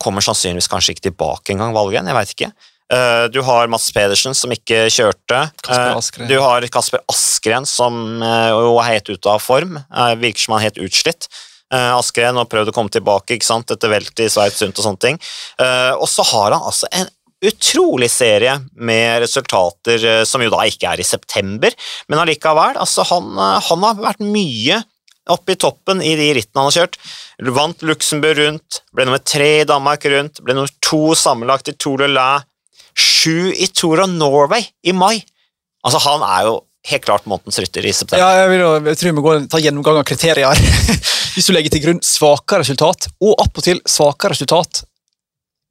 kommer 0.00 0.22
sannsynligvis 0.22 0.70
kanskje 0.70 0.94
ikke 0.94 1.10
tilbake 1.10 1.52
engang, 1.52 1.74
Valgren. 1.74 2.06
Jeg 2.08 2.16
veit 2.16 2.30
ikke. 2.32 2.52
Eh, 2.92 3.24
du 3.32 3.40
har 3.42 3.68
Mats 3.72 3.90
Pedersen, 3.92 4.34
som 4.36 4.52
ikke 4.52 4.86
kjørte. 4.92 5.40
Eh, 5.68 6.26
du 6.28 6.36
har 6.40 6.66
Kasper 6.72 7.02
Askren, 7.10 7.66
som 7.68 8.22
eh, 8.22 8.50
jo 8.52 8.76
er 8.78 8.90
helt 8.94 9.10
ute 9.10 9.32
av 9.32 9.42
form. 9.42 9.78
Eh, 9.80 10.14
virker 10.20 10.44
som 10.44 10.54
han 10.54 10.62
er 10.62 10.68
helt 10.70 10.80
utslitt. 10.84 11.28
Eh, 11.72 11.90
Askren 11.96 12.36
har 12.38 12.48
prøvd 12.50 12.70
å 12.70 12.76
komme 12.76 12.92
tilbake 12.92 13.36
ikke 13.38 13.48
sant? 13.48 13.72
etter 13.72 13.90
velt 13.92 14.20
i 14.20 14.28
Sveits 14.30 14.60
rundt 14.62 14.78
og 14.78 14.86
sånne 14.88 15.02
ting. 15.06 15.20
Eh, 15.58 15.92
og 15.96 16.06
så 16.12 16.26
har 16.30 16.52
han 16.54 16.62
altså 16.62 16.90
en 16.92 17.08
utrolig 17.48 18.10
serie 18.12 18.56
med 18.74 19.20
resultater 19.24 20.06
eh, 20.08 20.22
som 20.28 20.42
jo 20.42 20.52
da 20.52 20.64
ikke 20.68 20.90
er 20.92 21.02
i 21.02 21.06
september, 21.06 21.74
men 22.08 22.22
allikevel. 22.22 22.78
Altså 22.80 23.06
han, 23.10 23.30
eh, 23.36 23.60
han 23.68 23.86
har 23.86 24.02
vært 24.02 24.24
mye 24.24 24.80
oppe 25.32 25.54
i 25.54 25.60
toppen 25.60 26.02
i 26.04 26.12
de 26.18 26.28
rittene 26.36 26.60
han 26.60 26.68
har 26.68 26.76
kjørt. 26.78 26.98
Vant 27.56 27.86
Luxembourg 27.86 28.40
rundt, 28.40 28.82
ble 28.94 29.08
nummer 29.08 29.22
tre 29.24 29.50
i 29.62 29.68
Danmark 29.68 30.04
rundt, 30.12 30.42
ble 30.44 30.56
nummer 30.56 30.72
to 30.84 31.06
sammenlagt 31.18 31.72
i 31.72 31.76
Tour 31.78 32.04
de 32.04 32.10
La. 32.12 32.28
Sju 32.94 33.50
i 33.50 33.66
Tour 33.74 34.04
of 34.04 34.12
Norway 34.12 34.68
i 34.86 34.94
mai! 34.94 35.16
Altså, 35.84 35.98
han 36.04 36.22
er 36.24 36.46
jo 36.46 36.54
helt 36.88 37.04
klart 37.04 37.26
månedens 37.28 37.58
rytter 37.60 37.86
i 37.88 37.92
september. 37.96 38.22
Ja, 38.22 38.44
jeg, 38.44 38.52
vil, 38.52 38.88
jeg 38.90 39.00
tror 39.00 39.10
vi 39.10 39.16
må 39.16 39.34
ta 39.50 39.60
gjennomgang 39.60 40.00
av 40.00 40.06
kriterier. 40.08 40.60
Hvis 41.34 41.48
du 41.48 41.54
legger 41.56 41.72
til 41.72 41.82
grunn 41.82 42.02
svakere 42.04 42.62
resultat, 42.62 43.08
og 43.24 43.34
attpåtil 43.42 43.80
svakere 43.88 44.36
resultat 44.36 44.84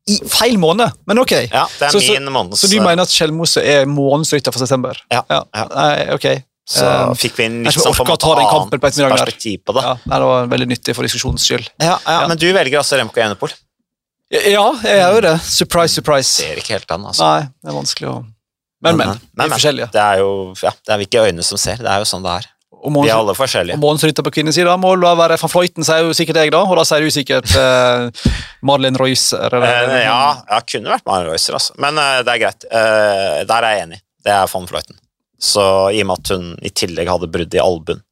i 0.10 0.18
feil 0.28 0.58
måned. 0.60 0.92
Men 1.08 1.20
ok. 1.20 1.32
Ja, 1.52 1.66
det 1.80 1.88
er 1.88 1.92
Så- 1.92 2.02
så- 2.02 2.14
min 2.20 2.32
måneds 2.34 2.60
Så 2.60 2.70
du 2.70 2.80
mener 2.82 3.04
at 3.04 3.10
Skjelmose 3.10 3.62
er 3.64 3.86
månedens 3.86 4.34
rytter 4.34 4.52
for 4.52 4.60
september? 4.60 4.98
Ja, 5.12 5.24
ja. 5.30 5.44
Nei, 5.54 6.10
ok. 6.14 6.44
Så 6.70 6.84
Um, 7.10 7.16
fikk 7.16 7.36
vi 7.36 7.44
en 7.46 7.64
litt 7.66 7.74
sånn 7.74 7.92
på 7.94 8.06
en 8.08 8.12
annen 8.12 8.70
måte 8.70 8.80
perspektiv 8.80 9.64
på 9.66 9.74
det. 9.76 9.84
Ja, 9.84 9.96
det 10.06 10.22
var 10.24 10.48
veldig 10.48 10.68
nyttig 10.68 10.96
for 10.96 11.04
diskusjonens 11.04 11.44
skyld. 11.44 11.70
Ja, 11.80 11.98
ja. 12.08 12.28
Men 12.28 12.38
du 12.38 12.48
velger 12.54 12.80
altså 12.80 12.98
Remco 12.98 13.20
Enepol? 13.20 13.52
Ja, 14.32 14.72
jeg 14.82 15.02
gjør 15.04 15.22
det. 15.22 15.42
Surprise, 15.42 15.94
surprise. 15.94 16.28
Ser 16.42 16.56
ikke 16.56 16.74
helt 16.80 16.90
an, 16.96 17.04
altså. 17.06 17.20
Nei, 17.28 17.42
det 17.64 17.70
er 17.70 17.76
vanskelig 17.76 18.08
å 18.10 18.26
Men, 18.82 18.98
men. 18.98 19.08
det 19.36 19.46
er 19.46 19.50
forskjellige. 19.50 19.92
Det 19.92 20.02
er 20.02 20.18
jo 20.24 20.54
ja, 20.62 20.72
det 20.72 20.94
er 20.94 20.98
hvilke 21.04 21.28
øyne 21.28 21.44
som 21.44 21.58
ser. 21.58 21.78
Det 21.78 21.88
er 21.88 22.00
jo 22.00 22.08
sånn 22.10 22.24
det 22.24 22.32
er. 22.32 22.48
Og 22.84 22.92
Vi 22.98 23.08
er 23.08 23.16
alle 23.16 23.36
forskjellige. 23.38 23.78
og 23.78 23.84
Måns 23.84 24.04
rytter 24.04 24.26
på 24.26 24.34
kvinnesida 24.36 24.74
må 24.80 24.94
la 25.00 25.14
være 25.16 25.38
van 25.40 25.52
Fløyten, 25.52 25.86
sier 25.88 26.04
jo 26.04 26.16
sikkert 26.18 26.42
jeg, 26.42 26.52
da. 26.52 26.64
Og 26.68 26.76
da 26.76 26.84
sier 26.88 27.06
du 27.06 27.14
sikkert 27.16 27.54
eh, 27.56 28.32
Madeleine 28.62 29.00
Reuser. 29.00 29.48
Eller, 29.48 29.88
Eh, 29.88 30.04
ja, 30.04 30.18
jeg 30.52 30.68
kunne 30.74 30.92
vært 30.98 31.06
Maren 31.08 31.30
Reuser, 31.32 31.56
altså. 31.60 31.78
Men 31.80 31.98
eh, 32.02 32.20
det 32.28 32.34
er 32.36 32.42
greit. 32.44 32.68
Eh, 32.68 33.38
der 33.48 33.70
er 33.70 33.78
jeg 33.78 33.86
enig. 33.88 34.02
Det 34.24 34.36
er 34.36 34.52
van 34.52 34.68
Fløyten. 34.68 35.00
Så 35.44 35.64
i 35.96 36.02
og 36.04 36.12
med 36.12 36.20
at 36.20 36.34
hun 36.36 36.52
i 36.64 36.72
tillegg 36.76 37.10
hadde 37.12 37.32
brudd 37.32 37.56
i 37.56 37.64
albuen 37.64 38.04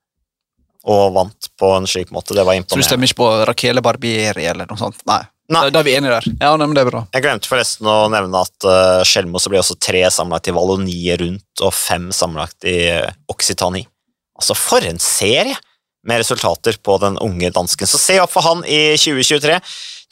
og 0.81 1.13
vant 1.13 1.51
på 1.61 1.67
en 1.75 1.85
slik 1.85 2.09
måte, 2.11 2.33
det 2.33 2.41
var 2.47 2.57
Så 2.65 2.79
du 2.79 2.81
stemmer 2.81 3.05
ikke 3.05 3.19
på 3.21 3.29
Rakele 3.45 3.83
Barbieri 3.85 4.47
eller 4.49 4.65
noe 4.65 4.79
sånt? 4.79 4.97
Nei. 5.05 5.21
Nei. 5.51 5.65
Da, 5.69 5.81
er 5.81 5.85
vi 5.85 5.93
enige 5.97 6.15
der. 6.15 6.27
Ja, 6.39 6.55
nei, 6.55 6.65
men 6.65 6.77
det 6.77 6.85
er 6.85 6.89
bra. 6.89 7.01
Jeg 7.11 7.25
glemte 7.25 7.49
forresten 7.51 7.87
å 7.91 8.05
nevne 8.11 8.39
at 8.39 8.65
uh, 8.65 9.03
så 9.03 9.51
ble 9.51 9.59
også 9.59 9.75
tre 9.83 10.05
sammenlagt 10.13 10.47
i 10.47 10.55
Valonie 10.55 11.17
rundt 11.19 11.63
og 11.65 11.73
fem 11.75 12.07
sammenlagt 12.15 12.65
i 12.71 12.77
uh, 13.03 13.09
Occitanie. 13.31 13.89
Altså, 14.41 14.57
for 14.57 14.83
en 14.87 14.99
serie 15.01 15.55
med 16.07 16.17
resultater 16.23 16.77
på 16.81 16.95
den 17.01 17.17
unge 17.21 17.51
dansken. 17.53 17.87
Så 17.87 17.99
se 18.01 18.17
opp 18.23 18.31
for 18.33 18.41
han 18.41 18.63
i 18.65 18.97
2023. 18.97 19.59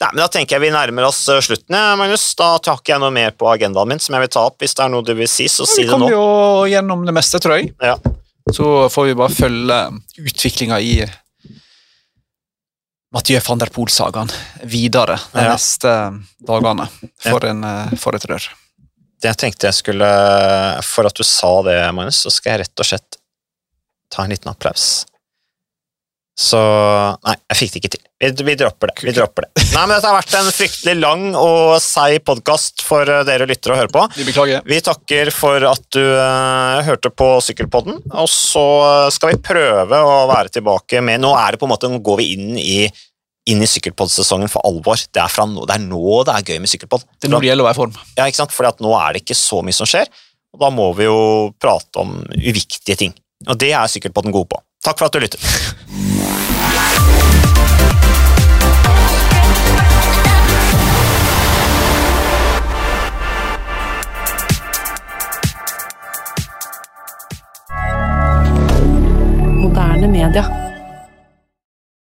Nei, 0.00 0.10
men 0.14 0.20
Da 0.22 0.28
tenker 0.32 0.56
jeg 0.56 0.62
vi 0.68 0.70
nærmer 0.72 1.08
oss 1.08 1.24
uh, 1.28 1.40
slutten, 1.44 1.74
Magnus. 1.98 2.28
Da 2.38 2.54
tar 2.62 2.78
ikke 2.78 2.94
jeg 2.94 3.02
noe 3.02 3.12
mer 3.14 3.34
på 3.36 3.48
agendaen 3.50 3.90
min 3.90 4.00
som 4.00 4.14
jeg 4.16 4.24
vil 4.24 4.32
ta 4.32 4.46
opp. 4.48 4.60
Hvis 4.62 4.76
det 4.78 4.86
er 4.86 4.92
noe 4.94 5.04
du 5.04 5.12
vil 5.18 5.28
si, 5.28 5.48
så 5.50 5.66
si 5.68 5.82
det 5.82 5.90
nå. 5.90 6.06
Vi 6.06 6.14
kommer 6.14 6.14
jo 6.14 6.70
gjennom 6.70 7.02
det 7.08 7.16
meste, 7.16 7.42
tror 7.42 7.58
jeg. 7.58 7.74
Ja. 7.82 7.98
Så 8.54 8.70
får 8.94 9.10
vi 9.10 9.18
bare 9.18 9.34
følge 9.34 9.80
utviklinga 10.30 10.78
i 10.80 10.94
Mathieu 13.10 13.42
van 13.42 13.58
der 13.58 13.70
Poel-sagaen 13.74 14.30
videre 14.70 15.18
de 15.34 15.42
Ja. 15.42 15.52
neste 15.52 15.92
dagene. 16.46 16.86
For, 17.18 17.44
en, 17.46 17.64
eh, 17.64 17.96
for 17.98 18.14
et 18.14 18.26
rør. 18.30 18.46
Det 19.20 19.28
Jeg 19.28 19.36
tenkte 19.36 19.66
jeg 19.68 19.74
skulle 19.74 20.82
For 20.86 21.04
at 21.06 21.14
du 21.14 21.22
sa 21.26 21.62
det, 21.62 21.76
Magnus, 21.92 22.22
så 22.22 22.30
skal 22.32 22.52
jeg 22.54 22.60
rett 22.64 22.80
og 22.80 22.86
slett 22.86 23.19
ta 24.12 24.24
en 24.24 24.34
liten 24.34 24.50
applaus. 24.52 25.06
Så 26.40 26.60
Nei, 27.20 27.34
jeg 27.50 27.58
fikk 27.58 27.72
det 27.72 27.80
ikke 27.80 27.90
til. 27.96 28.02
Vi, 28.20 28.28
vi 28.48 28.54
dropper 28.60 28.90
det. 28.90 29.02
Vi 29.04 29.12
dropper 29.16 29.44
det. 29.46 29.64
Nei, 29.74 29.82
men 29.82 29.92
Dette 29.92 30.08
har 30.08 30.16
vært 30.16 30.36
en 30.38 30.48
fryktelig 30.54 30.94
lang 30.96 31.24
og 31.36 31.74
seig 31.84 32.22
podkast 32.24 32.84
for 32.84 33.08
eh, 33.08 33.22
dere 33.28 33.48
lyttere 33.48 33.76
å 33.76 33.80
høre 33.80 33.92
på. 33.92 34.04
Vi 34.16 34.26
beklager. 34.28 34.64
Vi 34.68 34.80
takker 34.84 35.32
for 35.34 35.64
at 35.68 35.84
du 35.96 36.00
uh, 36.00 36.80
hørte 36.86 37.12
på 37.12 37.28
Sykkelpodden, 37.44 38.00
og 38.08 38.28
så 38.32 38.64
skal 39.12 39.34
vi 39.34 39.44
prøve 39.50 40.00
å 40.00 40.16
være 40.30 40.52
tilbake 40.56 41.04
med 41.04 41.20
Nå 41.24 41.34
er 41.36 41.54
det 41.54 41.60
på 41.60 41.68
en 41.68 41.74
måte, 41.74 41.92
nå 41.92 42.00
går 42.04 42.20
vi 42.22 42.30
inn 42.36 42.56
i, 42.60 42.78
inn 43.52 43.60
i 43.60 43.68
sykkelpoddsesongen 43.68 44.52
for 44.52 44.64
alvor. 44.68 45.00
Det 45.12 45.20
er, 45.20 45.32
fra 45.32 45.44
nå, 45.48 45.66
det 45.68 45.76
er 45.76 45.84
nå 45.84 46.20
det 46.28 46.36
er 46.38 46.52
gøy 46.54 46.64
med 46.64 46.72
sykkelpodd. 46.72 47.04
Det 47.18 47.28
er 47.28 47.34
nå 47.34 47.42
det 47.44 47.52
gjelder 47.52 47.66
å 47.66 47.70
være 47.70 47.76
i 47.76 47.82
form. 47.82 47.98
Ja, 48.16 48.28
ikke 48.28 48.40
sant? 48.40 48.56
Fordi 48.56 48.72
at 48.72 48.84
nå 48.84 48.96
er 48.96 49.16
det 49.16 49.26
ikke 49.26 49.36
så 49.38 49.60
mye 49.66 49.76
som 49.76 49.88
skjer, 49.88 50.08
og 50.56 50.64
da 50.64 50.72
må 50.72 50.88
vi 50.96 51.08
jo 51.08 51.20
prate 51.60 52.00
om 52.00 52.22
uviktige 52.32 52.96
ting. 53.04 53.16
Og 53.48 53.60
det 53.60 53.72
er 53.72 53.86
sikkert 53.86 54.14
på 54.14 54.20
den 54.20 54.32
god 54.32 54.46
på. 54.46 54.62
Takk 54.84 54.98
for 54.98 55.06
at 55.06 55.12
du 55.12 55.18
lyttet. 55.18 55.40
Moderne 69.60 70.08
media. 70.08 70.69